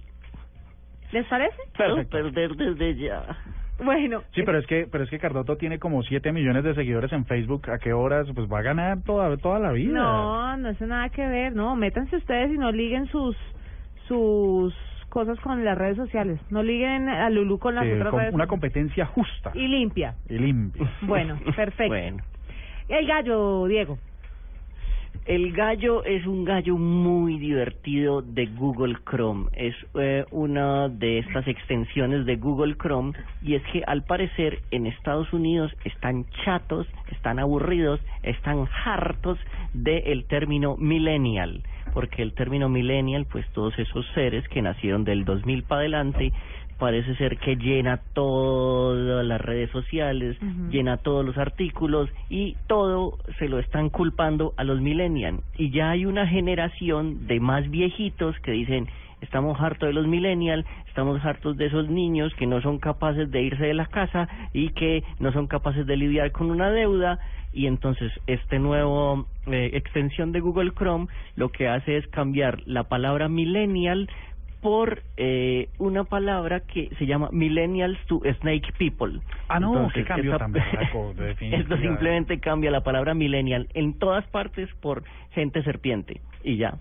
¿Les 1.13 1.27
parece? 1.27 1.57
Pero 1.77 2.05
perder 2.09 2.55
desde 2.57 2.97
ya. 2.97 3.25
Bueno, 3.85 4.23
Sí, 4.33 4.43
pero 4.45 4.59
es 4.59 4.67
que 4.67 4.87
pero 4.91 5.03
es 5.05 5.11
que 5.11 5.19
Cardoto 5.19 5.57
tiene 5.57 5.79
como 5.81 6.03
7 6.03 6.31
millones 6.33 6.63
de 6.65 6.75
seguidores 6.75 7.13
en 7.13 7.25
Facebook. 7.27 7.69
¿A 7.71 7.79
qué 7.79 7.93
horas? 7.93 8.27
Pues 8.35 8.49
va 8.51 8.61
a 8.61 8.63
ganar 8.63 9.03
toda 9.03 9.37
toda 9.37 9.59
la 9.59 9.73
vida. 9.73 9.93
no, 10.01 10.57
no 10.57 10.69
es 10.71 10.81
nada 10.81 11.09
que 11.09 11.27
ver. 11.27 11.55
No, 11.55 11.75
métanse 11.77 12.17
ustedes 12.17 12.53
y 12.53 12.59
no 12.59 12.71
liguen 12.73 13.07
sus 13.07 13.37
sus 14.09 14.75
cosas 15.15 15.39
con 15.39 15.65
las 15.65 15.79
redes 15.79 15.97
sociales. 15.97 16.41
No 16.51 16.65
liguen 16.65 17.09
a 17.09 17.31
Lulu 17.31 17.61
con 17.61 17.77
las 17.77 17.85
Sí, 17.85 17.93
otras 17.93 18.11
con 18.11 18.19
redes 18.21 18.35
una 18.35 18.49
competencia 18.49 19.07
justa 19.07 19.53
y 19.55 19.69
limpia. 19.69 20.17
y 20.29 20.39
limpia. 20.39 20.91
Bueno, 21.03 21.39
perfecto. 21.55 21.95
Bueno. 21.95 22.17
El 22.89 23.07
gallo, 23.07 23.67
Diego. 23.67 23.97
El 25.25 25.53
gallo 25.53 26.05
es 26.05 26.27
un 26.27 26.45
gallo 26.45 26.77
muy 26.77 27.39
divertido 27.39 28.23
de 28.23 28.47
Google 28.47 28.97
Chrome. 29.09 29.47
Es 29.55 29.75
eh, 29.95 30.25
una 30.33 30.89
de 30.89 31.21
estas 31.21 31.47
extensiones 31.47 32.27
de 32.27 32.35
Google 32.37 32.75
Chrome 32.77 33.13
y 33.41 33.55
es 33.55 33.63
que 33.73 33.85
al 33.87 34.03
parecer 34.03 34.59
en 34.73 34.87
Estados 34.87 35.33
Unidos 35.33 35.73
están 35.85 36.27
chatos, 36.45 36.89
están 37.13 37.39
aburridos, 37.39 38.01
están 38.25 38.67
hartos 38.85 39.39
del 39.73 40.25
término 40.27 40.77
millennial. 40.77 41.63
Porque 41.95 42.23
el 42.23 42.35
término 42.35 42.69
millennial, 42.69 43.27
pues 43.31 43.47
todos 43.53 43.79
esos 43.79 44.05
seres 44.15 44.47
que 44.49 44.61
nacieron 44.61 45.05
del 45.05 45.25
2000 45.25 45.63
para 45.63 45.81
adelante, 45.81 46.33
parece 46.79 47.15
ser 47.17 47.39
que 47.39 47.57
llena 47.57 48.01
todas 48.13 49.25
las 49.25 49.41
redes 49.41 49.71
sociales, 49.71 50.37
llena 50.71 50.99
todos 50.99 51.25
los 51.25 51.39
artículos 51.39 52.11
y 52.29 52.57
todo 52.67 53.19
se 53.39 53.49
lo 53.49 53.59
están 53.59 53.91
culpando 53.91 54.53
a 54.57 54.65
los 54.65 54.81
millennials. 54.81 55.41
Y 55.57 55.71
ya 55.71 55.91
hay 55.91 56.05
una 56.05 56.27
generación 56.27 57.27
de 57.27 57.41
más 57.41 57.71
viejitos 57.71 58.37
que 58.41 58.51
dicen, 58.51 58.89
estamos 59.21 59.61
hartos 59.61 59.89
de 59.89 59.93
los 59.93 60.07
millennials, 60.07 60.67
estamos 60.89 61.25
hartos 61.25 61.57
de 61.57 61.67
esos 61.67 61.89
niños 61.89 62.35
que 62.35 62.47
no 62.47 62.61
son 62.61 62.79
capaces 62.79 63.31
de 63.31 63.43
irse 63.43 63.65
de 63.65 63.75
la 63.75 63.87
casa 63.87 64.29
y 64.53 64.71
que 64.71 65.03
no 65.19 65.33
son 65.33 65.47
capaces 65.47 65.87
de 65.87 65.97
lidiar 65.97 66.33
con 66.33 66.51
una 66.51 66.71
deuda. 66.71 67.19
Y 67.55 67.67
entonces 67.67 68.13
este 68.27 68.59
nuevo 68.59 69.27
eh, 69.47 69.71
extensión 69.75 70.33
de 70.33 70.41
Google 70.41 70.73
Chrome 70.73 71.07
lo 71.37 71.51
que 71.51 71.69
hace 71.69 71.97
es 71.97 72.07
cambiar 72.09 72.61
la 72.67 72.85
palabra 72.85 73.29
millennial 73.29 74.09
por 74.61 75.03
eh, 75.19 75.69
una 75.79 76.05
palabra 76.05 76.61
que 76.61 76.89
se 76.99 77.05
llama 77.07 77.29
Millennials 77.33 77.99
to 78.07 78.23
Snake 78.41 78.73
People. 78.79 79.21
Ah, 79.49 79.61
no, 79.61 79.75
Entonces, 79.75 80.03
qué 80.03 80.09
cambio 80.09 80.33
esta- 80.33 80.47
tan 80.47 80.55
Esto 81.53 81.77
simplemente 81.77 82.41
cambia 82.41 82.71
la 82.71 82.83
palabra 82.83 83.13
millennial 83.15 83.69
en 83.75 83.99
todas 83.99 84.27
partes 84.29 84.69
por 84.81 85.05
gente 85.33 85.63
serpiente 85.63 86.21
y 86.43 86.57
ya. 86.57 86.75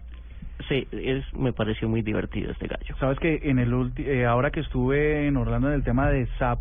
Sí, 0.70 0.88
es, 0.94 1.26
me 1.34 1.52
pareció 1.52 1.90
muy 1.90 2.02
divertido 2.04 2.52
este 2.52 2.68
gallo. 2.68 2.96
Sabes 3.00 3.20
que 3.20 3.42
en 3.44 3.60
el 3.60 3.74
ulti- 3.74 4.06
eh, 4.08 4.26
ahora 4.26 4.50
que 4.50 4.62
estuve 4.62 5.28
en 5.28 5.36
Orlando 5.36 5.68
en 5.68 5.74
el 5.74 5.84
tema 5.84 6.10
de 6.10 6.26
SAP, 6.40 6.60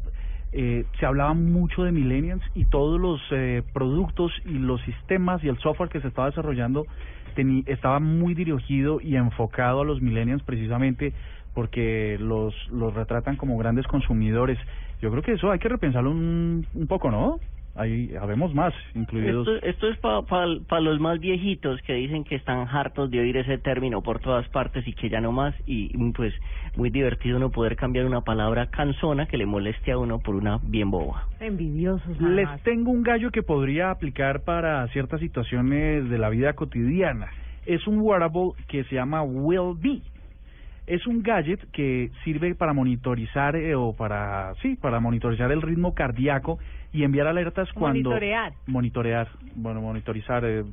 eh, 0.53 0.84
se 1.00 1.07
hablaba 1.07 1.34
mucho 1.34 1.84
de 1.84 1.92
millennials 1.92 2.42
y 2.55 2.66
todos 2.66 3.00
los 3.00 3.20
eh, 3.30 3.62
productos 3.72 4.32
y 4.44 4.59
los 4.59 4.80
sistemas 4.82 5.42
y 5.42 5.48
el 5.48 5.59
software 5.59 5.88
que 5.88 6.00
se 6.00 6.09
estaba 6.09 6.28
desarrollando 6.28 6.86
estaba 7.66 7.98
muy 7.98 8.34
dirigido 8.34 9.00
y 9.00 9.16
enfocado 9.16 9.80
a 9.80 9.84
los 9.84 10.03
millennials 10.03 10.42
precisamente 10.42 11.14
porque 11.55 12.18
los 12.20 12.55
los 12.70 12.92
retratan 12.92 13.36
como 13.36 13.57
grandes 13.57 13.86
consumidores. 13.86 14.59
Yo 15.00 15.11
creo 15.11 15.22
que 15.22 15.32
eso 15.32 15.50
hay 15.50 15.59
que 15.59 15.70
repensarlo 15.70 16.11
un, 16.11 16.66
un 16.74 16.86
poco, 16.86 17.11
¿no? 17.11 17.40
Ahí 17.74 18.14
habemos 18.20 18.55
más 18.55 18.74
incluidos. 18.94 19.48
Esto, 19.62 19.88
es 19.88 19.98
para 19.98 20.80
los 20.82 21.00
más 21.00 21.18
viejitos 21.20 21.80
que 21.82 21.94
dicen 21.94 22.22
que 22.22 22.34
están 22.34 22.68
hartos 22.68 23.11
de 23.11 23.20
oír 23.20 23.38
ese 23.38 23.57
término 23.57 24.03
por 24.03 24.20
todas 24.20 24.46
partes 24.48 24.86
y 24.86 24.92
que 24.92 25.09
ya 25.09 25.22
no 25.22 25.32
más 25.32 25.55
y 25.64 25.96
pues 26.12 26.34
muy 26.77 26.91
divertido 26.91 27.37
uno 27.37 27.51
poder 27.51 27.77
cambiar 27.77 28.07
una 28.07 28.23
palabra 28.23 28.66
cansona 28.66 29.27
que 29.27 29.37
le 29.37 29.47
moleste 29.47 29.93
a 29.93 29.99
uno 29.99 30.18
por 30.18 30.35
una 30.35 30.59
bien 30.62 30.91
boba. 30.91 31.27
Envidiosos. 31.41 32.20
nada 32.20 32.35
Les 32.35 32.62
tengo 32.62 32.91
un 32.91 33.03
gallo 33.03 33.31
que 33.31 33.43
podría 33.43 33.91
aplicar 33.91 34.41
para 34.41 34.87
ciertas 34.89 35.20
situaciones 35.20 36.09
de 36.09 36.18
la 36.18 36.31
vida 36.31 36.55
cotidiana. 36.55 37.29
Es 37.66 37.87
un 37.87 38.01
wearable 38.01 38.53
que 38.68 38.85
se 38.85 38.95
llama 38.95 39.23
Well-Be. 39.23 40.01
Es 40.87 41.07
un 41.07 41.23
gadget 41.23 41.61
que 41.70 42.11
sirve 42.25 42.55
para 42.57 42.73
monitorizar 42.73 43.55
eh, 43.55 43.75
o 43.77 43.93
para 43.93 44.53
sí, 44.62 44.77
para 44.77 44.99
monitorizar 44.99 45.53
el 45.53 45.62
ritmo 45.62 45.95
cardíaco 45.95 46.59
y 46.93 47.05
enviar 47.05 47.29
alertas 47.29 47.73
cuando 47.73 48.11
Monitorear. 48.11 48.53
monitorear, 48.66 49.29
bueno, 49.55 49.81
monitorizar 49.81 50.45
eh, 50.45 50.64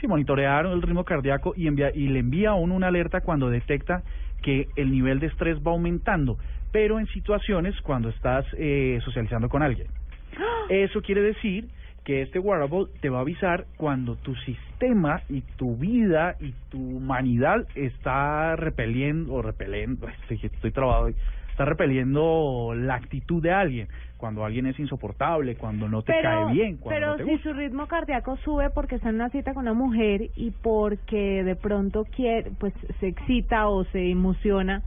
sí, 0.00 0.06
monitorear 0.06 0.66
el 0.66 0.80
ritmo 0.80 1.04
cardíaco 1.04 1.54
y 1.56 1.66
envía 1.66 1.90
y 1.92 2.06
le 2.06 2.20
envía 2.20 2.50
a 2.50 2.54
uno 2.54 2.74
una 2.76 2.88
alerta 2.88 3.22
cuando 3.22 3.50
detecta 3.50 4.02
que 4.42 4.68
el 4.76 4.90
nivel 4.90 5.20
de 5.20 5.28
estrés 5.28 5.58
va 5.58 5.70
aumentando, 5.70 6.38
pero 6.70 6.98
en 6.98 7.06
situaciones 7.08 7.74
cuando 7.82 8.08
estás 8.08 8.44
eh, 8.58 8.98
socializando 9.04 9.48
con 9.48 9.62
alguien. 9.62 9.86
Eso 10.68 11.00
quiere 11.02 11.22
decir 11.22 11.68
que 12.04 12.22
este 12.22 12.38
wearable 12.38 12.86
te 13.00 13.08
va 13.08 13.18
a 13.18 13.20
avisar 13.20 13.66
cuando 13.76 14.16
tu 14.16 14.34
sistema 14.36 15.22
y 15.28 15.42
tu 15.56 15.76
vida 15.76 16.36
y 16.40 16.52
tu 16.70 16.78
humanidad 16.78 17.66
está 17.76 18.56
repeliendo 18.56 19.34
o 19.34 19.42
repeliendo, 19.42 20.08
estoy, 20.08 20.40
estoy 20.52 20.70
trabado 20.72 21.06
hoy, 21.06 21.14
está 21.52 21.64
repeliendo 21.64 22.72
la 22.74 22.94
actitud 22.96 23.42
de 23.42 23.52
alguien, 23.52 23.88
cuando 24.16 24.44
alguien 24.44 24.66
es 24.66 24.78
insoportable, 24.78 25.56
cuando 25.56 25.88
no 25.88 26.02
te 26.02 26.12
pero, 26.12 26.28
cae 26.28 26.52
bien, 26.54 26.76
cuando 26.78 27.00
pero 27.00 27.10
no 27.12 27.16
te 27.16 27.24
si 27.24 27.30
gusta. 27.30 27.48
su 27.50 27.54
ritmo 27.54 27.86
cardíaco 27.86 28.36
sube 28.38 28.70
porque 28.70 28.96
está 28.96 29.08
en 29.10 29.16
una 29.16 29.30
cita 29.30 29.52
con 29.54 29.62
una 29.62 29.74
mujer 29.74 30.30
y 30.36 30.50
porque 30.50 31.44
de 31.44 31.54
pronto 31.56 32.04
quiere, 32.04 32.50
pues 32.58 32.72
se 33.00 33.08
excita 33.08 33.68
o 33.68 33.84
se 33.86 34.10
emociona, 34.10 34.82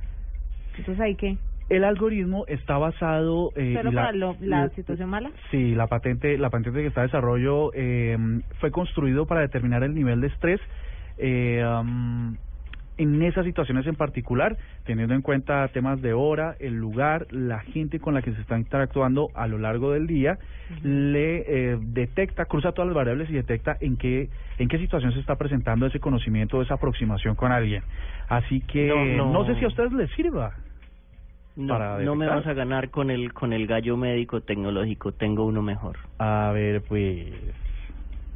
entonces 0.77 0.99
hay 1.01 1.15
que 1.15 1.37
El 1.69 1.83
algoritmo 1.83 2.45
está 2.47 2.77
basado 2.77 3.51
eh, 3.55 3.71
y 3.71 3.73
la- 3.91 3.91
para 3.91 4.11
lo- 4.11 4.37
la 4.41 4.69
situación 4.69 5.09
mala. 5.09 5.31
Sí, 5.51 5.73
la 5.73 5.87
patente, 5.87 6.37
la 6.37 6.49
patente 6.51 6.79
que 6.81 6.87
está 6.87 7.01
en 7.01 7.07
desarrollo 7.07 7.71
eh, 7.73 8.17
fue 8.59 8.69
construido 8.71 9.25
para 9.25 9.41
determinar 9.41 9.83
el 9.83 9.93
nivel 9.95 10.21
de 10.21 10.27
estrés 10.27 10.59
eh, 11.17 11.63
am, 11.65 12.37
en 12.97 13.21
esas 13.21 13.45
situaciones 13.45 13.85
en 13.87 13.95
particular, 13.95 14.57
teniendo 14.85 15.13
en 15.13 15.21
cuenta 15.21 15.67
temas 15.69 16.01
de 16.01 16.13
hora, 16.13 16.55
el 16.59 16.75
lugar, 16.75 17.27
la 17.31 17.59
gente 17.59 17.99
con 17.99 18.13
la 18.13 18.21
que 18.21 18.33
se 18.33 18.41
está 18.41 18.57
interactuando 18.57 19.29
a 19.33 19.47
lo 19.47 19.57
largo 19.57 19.91
del 19.91 20.07
día, 20.07 20.37
le 20.83 21.43
eh, 21.47 21.77
detecta, 21.79 22.45
cruza 22.45 22.71
todas 22.71 22.87
las 22.87 22.95
variables 22.95 23.29
y 23.29 23.33
detecta 23.33 23.77
en 23.79 23.97
qué 23.97 24.29
en 24.57 24.69
qué 24.69 24.77
situación 24.77 25.11
se 25.11 25.19
está 25.19 25.35
presentando 25.35 25.85
ese 25.85 25.99
conocimiento, 25.99 26.61
esa 26.61 26.75
aproximación 26.75 27.35
con 27.35 27.51
alguien. 27.51 27.83
Así 28.29 28.61
que 28.61 28.87
No, 29.17 29.31
no. 29.31 29.45
sé 29.45 29.55
si 29.55 29.65
a 29.65 29.67
ustedes 29.67 29.91
les 29.93 30.09
sirva. 30.11 30.53
No, 31.55 31.73
para 31.73 31.99
no 31.99 32.15
me 32.15 32.27
vas 32.27 32.45
a 32.47 32.53
ganar 32.53 32.89
con 32.89 33.11
el 33.11 33.31
con 33.33 33.53
el 33.53 33.65
gallo 33.67 33.95
médico 33.95 34.41
tecnológico, 34.41 35.13
tengo 35.13 35.45
uno 35.45 35.61
mejor. 35.61 35.97
A 36.17 36.51
ver, 36.53 36.81
pues 36.81 37.27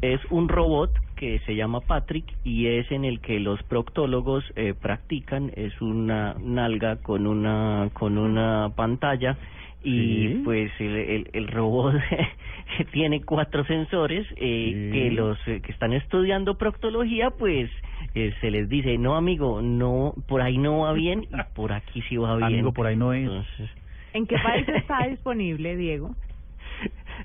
Es 0.02 0.22
un 0.30 0.48
robot 0.48 0.92
que 1.16 1.40
se 1.46 1.56
llama 1.56 1.82
Patrick 1.82 2.26
y 2.46 2.68
es 2.68 2.90
en 2.92 3.04
el 3.04 3.20
que 3.20 3.40
los 3.40 3.62
proctólogos 3.64 4.44
eh, 4.56 4.74
practican. 4.80 5.52
Es 5.56 5.80
una 5.82 6.36
nalga 6.40 6.98
con 6.98 7.28
una 7.28 7.90
con 7.94 8.18
una 8.18 8.72
pantalla 8.76 9.38
y 9.84 10.28
Sí. 10.28 10.42
pues 10.44 10.72
el, 10.80 10.96
el, 10.96 11.30
el 11.34 11.48
robot 11.48 11.96
tiene 12.92 13.22
cuatro 13.24 13.64
sensores 13.66 14.26
eh, 14.36 14.90
Sí. 14.92 14.92
que 15.00 15.12
los 15.12 15.38
eh, 15.48 15.62
que 15.62 15.72
están 15.72 15.94
estudiando 15.94 16.58
proctología 16.58 17.30
pues 17.32 17.70
eh, 18.14 18.34
se 18.42 18.52
les 18.52 18.68
dice 18.68 18.98
no 18.98 19.16
amigo 19.16 19.62
no 19.62 20.14
por 20.28 20.42
ahí 20.42 20.58
no 20.58 20.80
va 20.80 20.92
bien 20.94 21.24
y 21.24 21.36
por 21.56 21.72
aquí 21.72 22.02
sí 22.10 22.18
va 22.18 22.36
bien 22.38 22.46
Amigo, 22.60 22.74
por 22.74 22.88
ahí 22.88 22.96
no 22.98 23.14
es. 23.14 23.22
Entonces, 23.24 23.70
¿En 24.14 24.26
qué 24.26 24.38
país 24.44 24.68
está 24.68 25.08
disponible, 25.08 25.78
Diego? 25.78 26.16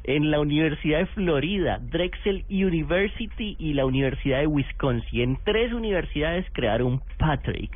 En 0.03 0.31
la 0.31 0.41
Universidad 0.41 0.99
de 0.99 1.07
Florida, 1.07 1.79
Drexel 1.81 2.45
University 2.51 3.57
y 3.59 3.75
la 3.75 3.87
Universidad 3.87 4.41
de 4.41 4.47
Wisconsin. 4.47 5.21
En 5.21 5.39
tres 5.45 5.73
universidades 5.73 6.47
crearon 6.53 7.01
Patrick, 7.19 7.73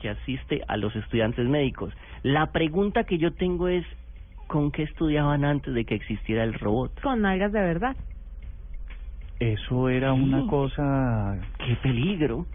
que 0.00 0.10
asiste 0.10 0.62
a 0.68 0.76
los 0.76 0.94
estudiantes 0.94 1.48
médicos. 1.48 1.94
La 2.22 2.52
pregunta 2.52 3.04
que 3.04 3.18
yo 3.18 3.32
tengo 3.32 3.68
es, 3.68 3.84
¿Con 4.46 4.70
qué 4.70 4.82
estudiaban 4.82 5.44
antes 5.44 5.74
de 5.74 5.84
que 5.84 5.94
existiera 5.94 6.44
el 6.44 6.54
robot? 6.54 7.00
Con 7.00 7.22
nalgas 7.22 7.52
de 7.52 7.60
verdad. 7.60 7.96
Eso 9.40 9.88
era 9.88 10.12
una 10.12 10.46
cosa... 10.46 11.38
¡Qué 11.58 11.76
peligro! 11.82 12.46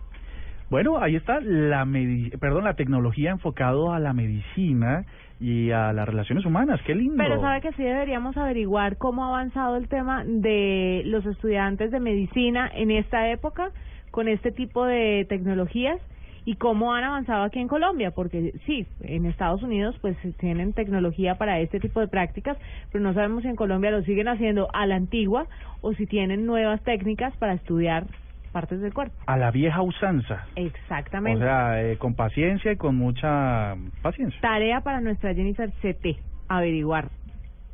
Bueno, 0.70 1.00
ahí 1.02 1.16
está 1.16 1.40
la 1.42 1.84
medi- 1.86 2.38
perdón, 2.40 2.64
la 2.66 2.76
tecnología 2.76 3.32
enfocado 3.32 3.92
a 3.92 4.00
la 4.00 4.14
medicina 4.14 5.06
y 5.40 5.72
a 5.72 5.94
las 5.94 6.08
relaciones 6.08 6.46
humanas. 6.46 6.80
Qué 6.86 6.94
lindo. 6.94 7.16
Pero 7.18 7.42
sabe 7.42 7.62
que 7.62 7.72
sí 7.74 7.84
deberíamos 7.84 8.38
averiguar 8.38 8.98
cómo 8.98 9.26
ha 9.26 9.30
avanzado 9.30 9.78
el 9.78 9.88
tema 9.88 10.24
de 10.26 11.02
los 11.06 11.26
estudiantes 11.26 11.92
de 11.92 12.00
medicina 12.00 12.70
en 12.74 12.92
esta 12.92 13.30
época 13.32 13.72
con 14.12 14.28
este 14.28 14.52
tipo 14.52 14.86
de 14.86 15.26
tecnologías 15.30 16.00
y 16.46 16.56
cómo 16.56 16.94
han 16.94 17.04
avanzado 17.04 17.44
aquí 17.44 17.60
en 17.60 17.68
Colombia, 17.68 18.12
porque 18.12 18.54
sí, 18.66 18.86
en 19.02 19.26
Estados 19.26 19.62
Unidos 19.62 19.96
pues 20.02 20.18
tienen 20.38 20.74
tecnología 20.74 21.36
para 21.36 21.60
este 21.60 21.80
tipo 21.80 22.00
de 22.00 22.08
prácticas, 22.08 22.58
pero 22.92 23.04
no 23.04 23.14
sabemos 23.14 23.44
si 23.44 23.50
en 23.50 23.56
Colombia 23.56 23.92
lo 23.92 24.02
siguen 24.04 24.28
haciendo 24.28 24.68
a 24.74 24.86
la 24.86 24.96
antigua 24.96 25.48
o 25.82 25.94
si 25.94 26.06
tienen 26.06 26.46
nuevas 26.46 26.82
técnicas 26.84 27.36
para 27.38 27.54
estudiar 27.54 28.06
partes 28.50 28.82
del 28.82 28.94
cuerpo. 28.94 29.16
A 29.26 29.38
la 29.38 29.52
vieja 29.52 29.82
usanza. 29.82 30.46
O 30.56 30.60
Exactamente. 30.60 31.40
sea, 31.44 31.82
eh, 31.84 31.98
con 31.98 32.16
paciencia 32.16 32.72
y 32.72 32.78
con 32.78 32.96
mucha 32.96 33.76
paciencia. 34.02 34.40
Tarea 34.42 34.82
para 34.82 35.02
nuestra 35.02 35.34
Jennifer 35.34 35.72
CT, 35.82 36.18
averiguar 36.48 37.10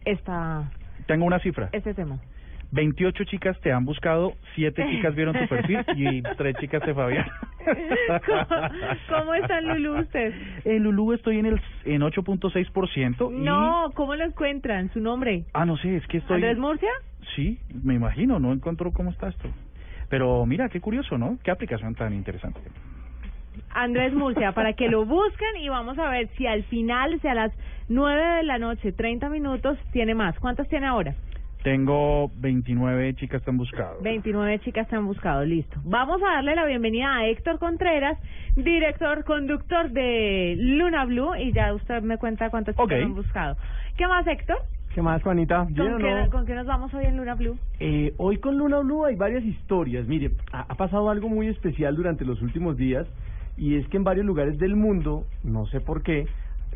esta 0.06 0.72
Tengo 1.08 1.26
una 1.26 1.40
cifra. 1.40 1.70
este 1.72 1.94
tema. 1.94 2.20
28 2.72 3.24
chicas 3.26 3.58
te 3.62 3.72
han 3.72 3.86
buscado, 3.86 4.34
7 4.56 4.86
chicas 4.90 5.16
vieron 5.16 5.34
tu 5.36 5.48
perfil 5.48 5.86
y 5.96 6.22
3 6.22 6.56
chicas 6.58 6.82
te 6.84 6.94
fabiaron. 6.94 7.32
¿Cómo, 8.26 8.48
cómo 9.10 9.34
está 9.36 9.62
Lulú 9.62 10.00
usted? 10.02 10.34
En 10.66 10.84
Lulú 10.84 11.14
estoy 11.14 11.40
en 11.40 11.46
el 11.46 11.62
en 11.86 12.02
8.6% 12.02 13.32
y 13.32 13.40
No, 13.44 13.92
¿cómo 13.96 14.16
lo 14.16 14.26
encuentran? 14.26 14.92
¿Su 14.92 15.00
nombre? 15.00 15.46
Ah, 15.54 15.66
no 15.66 15.78
sé, 15.78 15.96
es 15.96 16.06
que 16.08 16.18
estoy 16.18 16.36
¿Andrés 16.36 16.58
Murcia? 16.58 16.90
Sí, 17.36 17.60
me 17.84 17.94
imagino, 17.94 18.40
no 18.40 18.52
encontró 18.52 18.92
cómo 18.92 19.10
está 19.12 19.30
esto. 19.30 19.50
Pero 20.10 20.46
mira, 20.46 20.70
qué 20.70 20.80
curioso, 20.80 21.18
¿no? 21.18 21.38
Qué 21.44 21.52
aplicación 21.52 21.96
tan 21.96 22.14
interesante. 22.14 22.60
Andrés 23.72 24.14
Murcia, 24.14 24.52
para 24.52 24.74
que 24.74 24.90
lo 24.90 25.06
busquen 25.06 25.58
y 25.60 25.70
vamos 25.70 25.98
a 25.98 26.10
ver 26.10 26.28
si 26.38 26.48
al 26.48 26.64
final, 26.64 27.20
si 27.22 27.28
a 27.28 27.34
las 27.34 27.52
9 27.90 28.38
de 28.38 28.44
la 28.44 28.58
noche, 28.58 28.92
30 28.92 29.30
minutos, 29.30 29.78
tiene 29.92 30.16
más. 30.16 30.38
¿Cuántas 30.40 30.68
tiene 30.68 30.88
ahora? 30.88 31.16
Tengo 31.64 32.30
29 32.38 33.16
chicas 33.16 33.42
que 33.42 33.50
han 33.50 33.58
buscado. 33.58 33.98
29 34.02 34.60
chicas 34.60 34.88
te 34.88 34.96
han 34.96 35.06
buscado, 35.08 35.44
listo. 35.44 35.80
Vamos 35.84 36.22
a 36.22 36.36
darle 36.36 36.56
la 36.56 36.66
bienvenida 36.66 37.16
a 37.16 37.26
Héctor 37.26 37.58
Contreras, 37.58 38.20
director, 38.56 39.24
conductor 39.24 39.90
de 39.90 40.56
Luna 40.60 41.06
Blue, 41.06 41.36
y 41.36 41.54
ya 41.54 41.74
usted 41.74 42.04
me 42.04 42.18
cuenta 42.20 42.52
cuántas 42.52 42.76
chicas 42.76 43.02
han 43.02 43.16
buscado. 43.16 43.58
¿Qué 43.98 44.08
más, 44.08 44.28
Héctor? 44.28 44.58
¿Qué 44.96 45.02
más, 45.02 45.22
Juanita? 45.24 45.66
¿Bien 45.70 45.88
o 45.88 45.92
¿Con 45.92 46.00
qué, 46.00 46.16
no? 46.16 46.30
¿Con 46.30 46.46
qué 46.46 46.56
nos 46.56 46.68
vamos 46.68 46.94
hoy 46.94 47.04
en 47.04 47.18
Luna 47.18 47.36
Blue? 47.36 47.58
Eh, 47.82 48.14
hoy 48.16 48.38
con 48.38 48.58
Luna 48.58 48.80
Blue 48.80 49.04
hay 49.04 49.18
varias 49.18 49.44
historias. 49.44 50.08
Mire, 50.08 50.32
ha, 50.54 50.62
ha 50.62 50.76
pasado 50.76 51.10
algo 51.10 51.28
muy 51.28 51.50
especial 51.50 51.98
durante 51.98 52.24
los 52.24 52.42
últimos 52.42 52.78
días 52.78 53.06
y 53.58 53.76
es 53.76 53.86
que 53.90 53.98
en 53.98 54.06
varios 54.06 54.26
lugares 54.26 54.58
del 54.58 54.78
mundo, 54.78 55.26
no 55.44 55.66
sé 55.66 55.82
por 55.82 56.02
qué, 56.02 56.28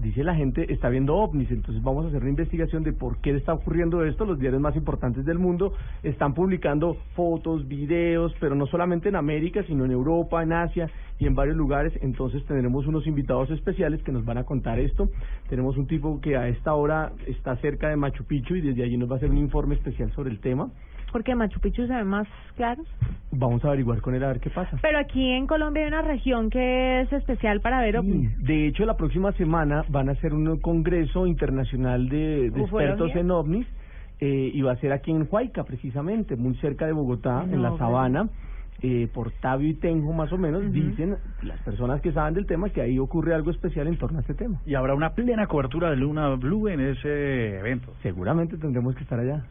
dice 0.01 0.23
la 0.23 0.35
gente 0.35 0.71
está 0.71 0.89
viendo 0.89 1.15
ovnis. 1.15 1.49
Entonces 1.51 1.83
vamos 1.83 2.05
a 2.05 2.07
hacer 2.09 2.21
una 2.21 2.29
investigación 2.29 2.83
de 2.83 2.93
por 2.93 3.17
qué 3.17 3.35
está 3.35 3.53
ocurriendo 3.53 4.03
esto. 4.03 4.25
Los 4.25 4.39
diarios 4.39 4.61
más 4.61 4.75
importantes 4.75 5.25
del 5.25 5.39
mundo 5.39 5.73
están 6.03 6.33
publicando 6.33 6.97
fotos, 7.15 7.67
videos, 7.67 8.33
pero 8.39 8.55
no 8.55 8.65
solamente 8.67 9.09
en 9.09 9.15
América, 9.15 9.63
sino 9.67 9.85
en 9.85 9.91
Europa, 9.91 10.41
en 10.43 10.53
Asia 10.53 10.89
y 11.19 11.25
en 11.25 11.35
varios 11.35 11.57
lugares. 11.57 11.93
Entonces 12.01 12.43
tendremos 12.45 12.87
unos 12.87 13.05
invitados 13.07 13.49
especiales 13.51 14.01
que 14.03 14.11
nos 14.11 14.25
van 14.25 14.37
a 14.37 14.43
contar 14.43 14.79
esto. 14.79 15.09
Tenemos 15.49 15.77
un 15.77 15.87
tipo 15.87 16.19
que 16.21 16.37
a 16.37 16.47
esta 16.47 16.73
hora 16.73 17.11
está 17.27 17.55
cerca 17.57 17.89
de 17.89 17.95
Machu 17.95 18.23
Picchu 18.23 18.55
y 18.55 18.61
desde 18.61 18.83
allí 18.83 18.97
nos 18.97 19.09
va 19.09 19.15
a 19.15 19.17
hacer 19.17 19.29
un 19.29 19.37
informe 19.37 19.75
especial 19.75 20.11
sobre 20.13 20.31
el 20.31 20.39
tema. 20.39 20.69
Porque 21.11 21.35
Machu 21.35 21.59
Picchu 21.59 21.87
se 21.87 21.93
ve 21.93 22.03
más 22.03 22.27
claros. 22.55 22.85
Vamos 23.31 23.63
a 23.63 23.67
averiguar 23.69 24.01
con 24.01 24.15
él 24.15 24.23
a 24.23 24.27
ver 24.27 24.39
qué 24.39 24.49
pasa. 24.49 24.77
Pero 24.81 24.97
aquí 24.97 25.31
en 25.31 25.47
Colombia 25.47 25.83
hay 25.83 25.87
una 25.87 26.01
región 26.01 26.49
que 26.49 27.01
es 27.01 27.13
especial 27.13 27.61
para 27.61 27.81
ver 27.81 27.97
ovnis. 27.97 28.37
De 28.43 28.67
hecho, 28.67 28.85
la 28.85 28.97
próxima 28.97 29.31
semana 29.33 29.83
van 29.89 30.09
a 30.09 30.13
hacer 30.13 30.33
un 30.33 30.59
congreso 30.59 31.27
internacional 31.27 32.09
de, 32.09 32.49
de 32.49 32.61
expertos 32.61 33.15
en 33.15 33.31
ovnis 33.31 33.67
eh, 34.19 34.51
y 34.53 34.61
va 34.61 34.73
a 34.73 34.75
ser 34.77 34.91
aquí 34.91 35.11
en 35.11 35.27
Huayca, 35.29 35.63
precisamente, 35.63 36.35
muy 36.35 36.55
cerca 36.55 36.85
de 36.85 36.91
Bogotá, 36.91 37.43
en 37.43 37.61
la 37.61 37.69
No, 37.69 37.77
sabana. 37.77 38.29
Eh, 38.81 39.09
por 39.13 39.31
Tabio 39.31 39.67
y 39.67 39.73
Tenjo, 39.73 40.13
más 40.13 40.31
o 40.31 40.37
menos, 40.37 40.71
dicen 40.71 41.17
las 41.43 41.59
personas 41.63 41.99
que 41.99 42.13
saben 42.13 42.33
del 42.33 42.45
tema 42.45 42.69
que 42.69 42.79
ahí 42.81 42.97
ocurre 42.97 43.33
algo 43.33 43.51
especial 43.51 43.87
en 43.87 43.97
torno 43.97 44.19
a 44.19 44.21
este 44.21 44.33
tema. 44.33 44.61
Y 44.65 44.73
habrá 44.75 44.95
una 44.95 45.09
plena 45.15 45.47
cobertura 45.47 45.89
de 45.89 45.97
Luna 45.97 46.29
Blue 46.35 46.69
en 46.69 46.79
ese 46.79 47.59
evento. 47.59 47.91
Seguramente 48.01 48.57
tendremos 48.57 48.95
que 48.95 49.03
estar 49.03 49.19
allá. 49.19 49.43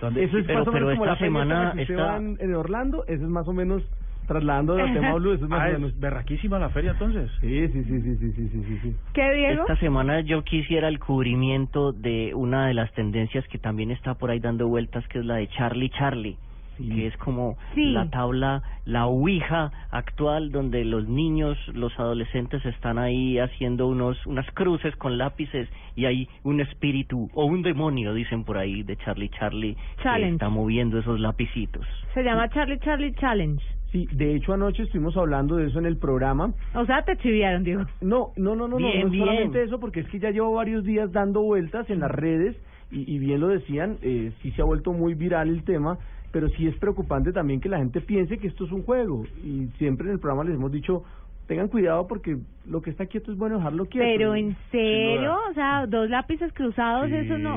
¿Dónde? 0.00 0.24
Eso 0.24 0.38
es 0.38 0.46
pero, 0.46 0.58
más 0.60 0.68
o 0.68 0.72
pero 0.72 0.86
menos 0.86 0.98
como 0.98 1.12
esta 1.12 1.24
la 1.24 1.26
semana 1.26 1.72
que 1.74 1.82
usted 1.82 1.94
está... 1.94 2.16
en, 2.16 2.36
en 2.40 2.54
Orlando, 2.54 3.04
eso 3.06 3.22
es 3.22 3.30
más 3.30 3.48
o 3.48 3.52
menos 3.52 3.82
trasladando 4.26 4.78
el 4.78 4.92
tema 4.94 5.14
Blue, 5.14 5.32
eso 5.32 5.44
es 5.44 5.50
más 5.50 5.62
ah, 5.62 5.68
o 5.68 5.72
menos. 5.74 5.90
Es 5.92 6.00
berraquísima 6.00 6.58
la 6.58 6.70
feria 6.70 6.92
entonces. 6.92 7.30
Sí, 7.40 7.68
sí, 7.68 7.84
sí, 7.84 8.00
sí, 8.00 8.16
sí, 8.16 8.32
sí, 8.32 8.48
sí, 8.48 8.78
sí. 8.82 8.96
¿Qué 9.12 9.32
Diego? 9.34 9.62
Esta 9.62 9.76
semana 9.76 10.20
yo 10.20 10.42
quisiera 10.42 10.88
el 10.88 10.98
cubrimiento 10.98 11.92
de 11.92 12.34
una 12.34 12.66
de 12.66 12.74
las 12.74 12.92
tendencias 12.92 13.46
que 13.48 13.58
también 13.58 13.90
está 13.90 14.14
por 14.14 14.30
ahí 14.30 14.40
dando 14.40 14.68
vueltas, 14.68 15.06
que 15.08 15.18
es 15.18 15.24
la 15.24 15.36
de 15.36 15.48
Charlie 15.48 15.90
Charlie 15.90 16.36
que 16.76 17.06
es 17.06 17.16
como 17.18 17.56
Sí. 17.74 17.92
la 17.92 18.08
tabla, 18.10 18.62
la 18.84 19.06
ouija 19.06 19.70
actual, 19.90 20.50
donde 20.52 20.84
los 20.84 21.08
niños, 21.08 21.56
los 21.74 21.98
adolescentes 21.98 22.64
están 22.66 22.98
ahí 22.98 23.38
haciendo 23.38 23.86
unos 23.88 24.24
unas 24.26 24.50
cruces 24.52 24.94
con 24.96 25.18
lápices 25.18 25.68
y 25.96 26.06
hay 26.06 26.28
un 26.42 26.60
espíritu 26.60 27.30
o 27.34 27.44
un 27.44 27.62
demonio, 27.62 28.14
dicen 28.14 28.44
por 28.44 28.58
ahí, 28.58 28.82
de 28.82 28.96
Charlie 28.96 29.28
Charlie, 29.30 29.74
que 29.96 30.02
Challenge. 30.02 30.32
está 30.34 30.48
moviendo 30.48 30.98
esos 30.98 31.20
lapicitos. 31.20 31.86
Se 32.14 32.22
llama 32.22 32.48
Charlie 32.50 32.78
Charlie 32.80 33.14
Challenge. 33.14 33.62
Sí, 33.92 34.08
de 34.10 34.34
hecho 34.34 34.52
anoche 34.52 34.82
estuvimos 34.82 35.16
hablando 35.16 35.54
de 35.54 35.68
eso 35.68 35.78
en 35.78 35.86
el 35.86 35.96
programa. 35.96 36.52
O 36.74 36.84
sea, 36.84 37.02
te 37.04 37.16
chiviaron, 37.18 37.62
Diego. 37.62 37.84
No, 38.00 38.30
no, 38.36 38.56
no, 38.56 38.66
no, 38.66 38.68
no, 38.68 38.76
Bien, 38.78 39.02
no 39.02 39.06
es 39.06 39.12
bien. 39.12 39.24
solamente 39.24 39.62
eso, 39.62 39.78
porque 39.78 40.00
es 40.00 40.08
que 40.08 40.18
ya 40.18 40.30
llevo 40.30 40.52
varios 40.52 40.82
días 40.84 41.12
dando 41.12 41.42
vueltas 41.42 41.88
en 41.90 42.00
las 42.00 42.10
redes 42.10 42.56
y, 42.90 43.08
y 43.14 43.18
bien 43.20 43.38
lo 43.40 43.46
decían, 43.48 43.98
eh, 44.02 44.32
sí 44.42 44.50
se 44.52 44.62
ha 44.62 44.64
vuelto 44.64 44.92
muy 44.92 45.14
viral 45.14 45.48
el 45.48 45.62
tema, 45.62 45.98
pero 46.34 46.48
sí 46.48 46.66
es 46.66 46.74
preocupante 46.78 47.32
también 47.32 47.60
que 47.60 47.68
la 47.68 47.78
gente 47.78 48.00
piense 48.00 48.38
que 48.38 48.48
esto 48.48 48.64
es 48.64 48.72
un 48.72 48.82
juego. 48.82 49.24
Y 49.44 49.68
siempre 49.78 50.08
en 50.08 50.14
el 50.14 50.18
programa 50.18 50.42
les 50.42 50.56
hemos 50.56 50.72
dicho, 50.72 51.04
tengan 51.46 51.68
cuidado 51.68 52.08
porque 52.08 52.36
lo 52.66 52.80
que 52.82 52.90
está 52.90 53.06
quieto 53.06 53.30
es 53.32 53.38
bueno 53.38 53.56
dejarlo 53.58 53.86
quieto. 53.86 54.06
Pero 54.06 54.34
en 54.34 54.56
serio, 54.70 55.36
o 55.50 55.54
sea, 55.54 55.86
dos 55.86 56.08
lápices 56.10 56.52
cruzados, 56.52 57.10
eso 57.10 57.36
no. 57.38 57.56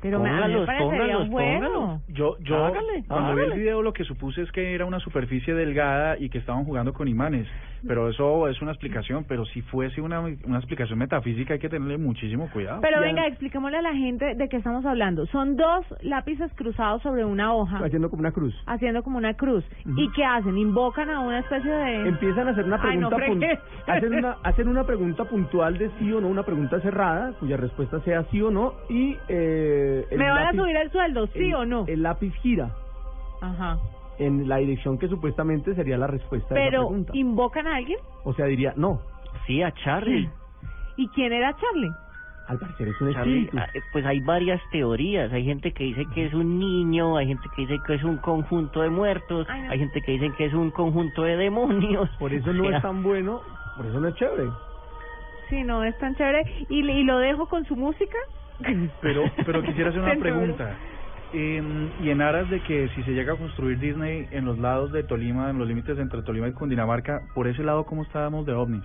Pero 0.00 0.18
mí 0.18 0.24
me 0.24 0.30
Póngalos, 0.30 0.68
un 0.68 0.78
póngalos, 0.78 1.28
juego. 1.28 1.60
póngalos. 1.60 2.00
Yo, 2.08 2.36
yo 2.40 2.64
Hágale, 2.64 3.04
cuando 3.06 3.34
vi 3.34 3.42
el 3.42 3.52
video 3.58 3.82
lo 3.82 3.92
que 3.92 4.04
supuse 4.04 4.42
es 4.42 4.52
que 4.52 4.74
era 4.74 4.84
una 4.86 4.98
superficie 5.00 5.54
delgada 5.54 6.16
y 6.18 6.28
que 6.30 6.38
estaban 6.38 6.64
jugando 6.64 6.92
con 6.92 7.08
imanes. 7.08 7.46
Pero 7.86 8.10
eso 8.10 8.46
es 8.48 8.60
una 8.60 8.72
explicación. 8.72 9.24
Pero 9.26 9.44
si 9.46 9.62
fuese 9.62 10.00
una, 10.02 10.20
una 10.20 10.58
explicación 10.58 10.98
metafísica 10.98 11.54
hay 11.54 11.60
que 11.60 11.68
tenerle 11.70 11.96
muchísimo 11.98 12.50
cuidado. 12.50 12.80
Pero 12.82 13.00
venga, 13.00 13.26
expliquémosle 13.26 13.78
a 13.78 13.82
la 13.82 13.94
gente 13.94 14.34
de 14.34 14.48
qué 14.48 14.56
estamos 14.58 14.84
hablando. 14.84 15.26
Son 15.26 15.56
dos 15.56 15.86
lápices 16.02 16.52
cruzados 16.54 17.02
sobre 17.02 17.24
una 17.24 17.54
hoja, 17.54 17.78
Haciendo 17.78 18.10
como 18.10 18.20
una 18.20 18.32
cruz. 18.32 18.54
haciendo 18.66 19.02
como 19.02 19.16
una 19.18 19.34
cruz. 19.34 19.64
¿Y 19.96 20.10
qué 20.12 20.24
hacen? 20.24 20.58
Invocan 20.58 21.08
a 21.10 21.20
una 21.20 21.38
especie 21.40 21.70
de... 21.70 22.08
Empiezan 22.08 22.48
a 22.48 22.50
hacer 22.50 22.64
una 22.64 22.78
Ay, 22.82 22.98
no 22.98 23.08
pregunta 23.08 23.26
pun- 23.26 23.38
fregues. 23.38 23.58
hacen 23.86 24.14
una 24.14 24.29
hacen 24.42 24.68
una 24.68 24.84
pregunta 24.84 25.24
puntual 25.24 25.78
de 25.78 25.90
sí 25.98 26.12
o 26.12 26.20
no, 26.20 26.28
una 26.28 26.42
pregunta 26.42 26.80
cerrada 26.80 27.32
cuya 27.40 27.56
respuesta 27.56 28.00
sea 28.00 28.24
sí 28.30 28.40
o 28.42 28.50
no 28.50 28.74
y 28.88 29.16
eh, 29.28 30.06
el 30.10 30.18
¿Me 30.18 30.30
van 30.30 30.46
a 30.48 30.52
subir 30.52 30.76
el 30.76 30.90
sueldo, 30.90 31.26
sí 31.28 31.38
el- 31.48 31.54
o 31.54 31.64
no? 31.66 31.84
El 31.86 32.02
lápiz 32.02 32.32
gira 32.42 32.70
Ajá. 33.40 33.78
en 34.18 34.48
la 34.48 34.56
dirección 34.58 34.98
que 34.98 35.08
supuestamente 35.08 35.74
sería 35.74 35.96
la 35.96 36.06
respuesta 36.06 36.54
de 36.54 36.60
la 36.60 36.66
Pero. 36.70 36.90
¿invocan 37.14 37.66
a 37.66 37.76
alguien? 37.76 37.98
O 38.24 38.32
sea, 38.34 38.46
diría 38.46 38.74
no. 38.76 39.00
Sí, 39.46 39.62
a 39.62 39.72
Charlie. 39.72 40.28
¿Y 40.96 41.08
quién 41.08 41.32
era 41.32 41.54
Charlie? 41.56 41.92
Al 42.48 42.58
parecer 42.58 42.88
es 42.88 43.00
un 43.00 43.12
Charlie, 43.12 43.44
espíritu. 43.44 43.58
ah, 43.58 43.68
eh, 43.72 43.80
pues 43.92 44.04
hay 44.04 44.18
varias 44.20 44.60
teorías. 44.72 45.32
Hay 45.32 45.44
gente 45.44 45.72
que 45.72 45.84
dice 45.84 46.04
que 46.12 46.26
es 46.26 46.34
un 46.34 46.58
niño, 46.58 47.16
hay 47.16 47.28
gente 47.28 47.48
que 47.54 47.62
dice 47.62 47.78
que 47.86 47.94
es 47.94 48.02
un 48.02 48.16
conjunto 48.16 48.80
de 48.82 48.90
muertos, 48.90 49.46
Ay, 49.48 49.62
no. 49.62 49.70
hay 49.70 49.78
gente 49.78 50.02
que 50.02 50.12
dice 50.12 50.32
que 50.36 50.46
es 50.46 50.52
un 50.52 50.72
conjunto 50.72 51.22
de 51.22 51.36
demonios. 51.36 52.10
Por 52.18 52.32
eso 52.34 52.50
O 52.50 52.52
no 52.52 52.64
sea, 52.64 52.78
es 52.78 52.82
tan 52.82 53.04
bueno, 53.04 53.40
por 53.80 53.88
eso 53.88 53.98
no 53.98 54.08
es 54.08 54.14
chévere. 54.16 54.50
Sí, 55.48 55.62
no, 55.64 55.82
es 55.84 55.96
tan 55.96 56.14
chévere. 56.14 56.44
¿Y, 56.68 56.80
y 56.86 57.02
lo 57.02 57.16
dejo 57.18 57.48
con 57.48 57.64
su 57.64 57.76
música? 57.76 58.18
Pero, 59.00 59.24
pero 59.46 59.62
quisiera 59.62 59.88
hacer 59.88 60.02
una 60.02 60.14
pregunta. 60.20 60.76
Eh, 61.32 61.62
y 62.02 62.10
en 62.10 62.20
aras 62.20 62.50
de 62.50 62.60
que 62.60 62.88
si 62.94 63.02
se 63.04 63.12
llega 63.12 63.32
a 63.32 63.36
construir 63.36 63.78
Disney 63.78 64.28
en 64.32 64.44
los 64.44 64.58
lados 64.58 64.92
de 64.92 65.02
Tolima, 65.02 65.48
en 65.48 65.58
los 65.58 65.66
límites 65.66 65.98
entre 65.98 66.20
Tolima 66.22 66.46
y 66.48 66.52
Cundinamarca, 66.52 67.22
por 67.34 67.46
ese 67.48 67.62
lado, 67.64 67.84
¿cómo 67.86 68.02
estábamos 68.02 68.44
de 68.44 68.52
ovnis? 68.52 68.84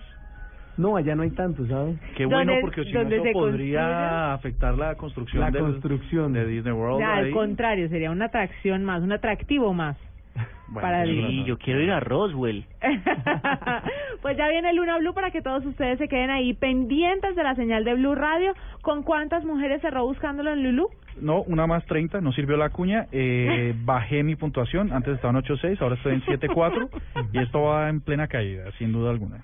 No, 0.77 0.95
allá 0.95 1.13
no 1.15 1.23
hay 1.23 1.31
tanto, 1.31 1.65
¿sabes? 1.67 1.97
Qué 2.15 2.25
bueno, 2.25 2.51
¿Dónde- 2.53 2.61
porque 2.61 2.83
si 2.85 2.93
no, 2.93 3.01
eso 3.01 3.23
podría 3.33 4.33
afectar 4.33 4.77
la 4.77 4.95
construcción, 4.95 5.41
La 5.41 5.51
del- 5.51 5.61
construcción. 5.63 6.31
de 6.31 6.45
Disney 6.47 6.71
World. 6.73 6.99
Ya, 7.01 7.15
al 7.15 7.31
contrario, 7.31 7.89
sería 7.89 8.11
una 8.11 8.25
atracción 8.25 8.83
más, 8.85 9.01
un 9.03 9.11
atractivo 9.11 9.73
más. 9.73 9.97
Bueno, 10.67 10.87
para. 10.87 11.05
Sí, 11.05 11.43
yo 11.45 11.59
quiero 11.59 11.79
ir 11.81 11.91
a 11.91 11.99
Roswell. 11.99 12.65
Pues 14.21 14.37
ya 14.37 14.49
viene 14.49 14.73
Luna 14.73 14.97
Blue 14.97 15.13
para 15.13 15.29
que 15.29 15.43
todos 15.43 15.63
ustedes 15.67 15.99
se 15.99 16.07
queden 16.07 16.31
ahí 16.31 16.55
pendientes 16.55 17.35
de 17.35 17.43
la 17.43 17.53
señal 17.53 17.83
de 17.83 17.93
Blue 17.93 18.15
Radio. 18.15 18.55
¿Con 18.81 19.03
cuántas 19.03 19.45
mujeres 19.45 19.83
cerró 19.83 20.03
buscándolo 20.07 20.51
en 20.51 20.63
Lulu? 20.63 20.89
No, 21.21 21.43
una 21.43 21.67
más 21.67 21.85
30, 21.85 22.21
no 22.21 22.31
sirvió 22.31 22.57
la 22.57 22.71
cuña. 22.71 23.05
Eh, 23.11 23.75
bajé 23.85 24.23
mi 24.23 24.35
puntuación, 24.35 24.91
antes 24.91 25.13
estaba 25.13 25.37
en 25.37 25.45
8.6, 25.45 25.79
ahora 25.79 25.93
estoy 25.93 26.15
en 26.15 26.21
7.4 26.23 26.89
y 27.33 27.37
esto 27.37 27.61
va 27.61 27.87
en 27.89 28.01
plena 28.01 28.27
caída, 28.27 28.71
sin 28.79 28.91
duda 28.91 29.11
alguna. 29.11 29.43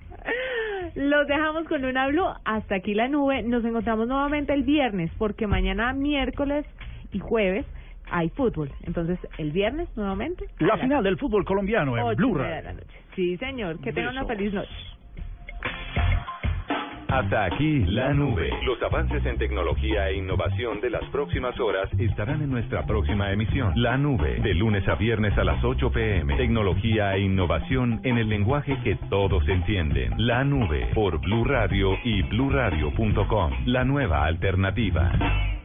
Los 0.96 1.28
dejamos 1.28 1.64
con 1.68 1.80
Luna 1.80 2.08
Blue. 2.08 2.26
Hasta 2.44 2.74
aquí 2.74 2.94
la 2.94 3.06
nube. 3.06 3.42
Nos 3.44 3.64
encontramos 3.64 4.08
nuevamente 4.08 4.52
el 4.52 4.64
viernes 4.64 5.12
porque 5.16 5.46
mañana 5.46 5.92
miércoles 5.92 6.66
y 7.12 7.20
jueves 7.20 7.64
hay 8.12 8.28
fútbol. 8.30 8.70
Entonces, 8.82 9.18
el 9.38 9.50
viernes 9.50 9.88
nuevamente. 9.96 10.46
La 10.58 10.76
final 10.76 11.02
del 11.02 11.18
fútbol 11.18 11.44
colombiano 11.44 11.96
en 11.96 12.16
Blue 12.16 12.34
Radio. 12.34 12.78
Sí, 13.16 13.36
señor. 13.38 13.80
Que 13.80 13.92
tengan 13.92 14.16
una 14.16 14.26
feliz 14.26 14.52
noche. 14.52 14.70
Hasta 17.08 17.44
aquí 17.44 17.80
la 17.80 18.14
nube. 18.14 18.50
Los 18.64 18.82
avances 18.82 19.24
en 19.26 19.36
tecnología 19.36 20.08
e 20.08 20.16
innovación 20.16 20.80
de 20.80 20.88
las 20.88 21.04
próximas 21.10 21.58
horas 21.60 21.90
estarán 21.98 22.40
en 22.40 22.50
nuestra 22.50 22.86
próxima 22.86 23.30
emisión. 23.30 23.74
La 23.76 23.98
nube, 23.98 24.40
de 24.40 24.54
lunes 24.54 24.88
a 24.88 24.94
viernes 24.94 25.36
a 25.36 25.44
las 25.44 25.62
8 25.62 25.90
pm. 25.90 26.36
Tecnología 26.36 27.14
e 27.14 27.20
innovación 27.20 28.00
en 28.04 28.16
el 28.16 28.30
lenguaje 28.30 28.78
que 28.82 28.96
todos 29.10 29.46
entienden. 29.46 30.14
La 30.16 30.42
nube, 30.42 30.88
por 30.94 31.20
Blue 31.20 31.44
Radio 31.44 31.98
y 32.02 32.22
bluradio.com. 32.22 33.52
La 33.66 33.84
nueva 33.84 34.24
alternativa. 34.24 35.61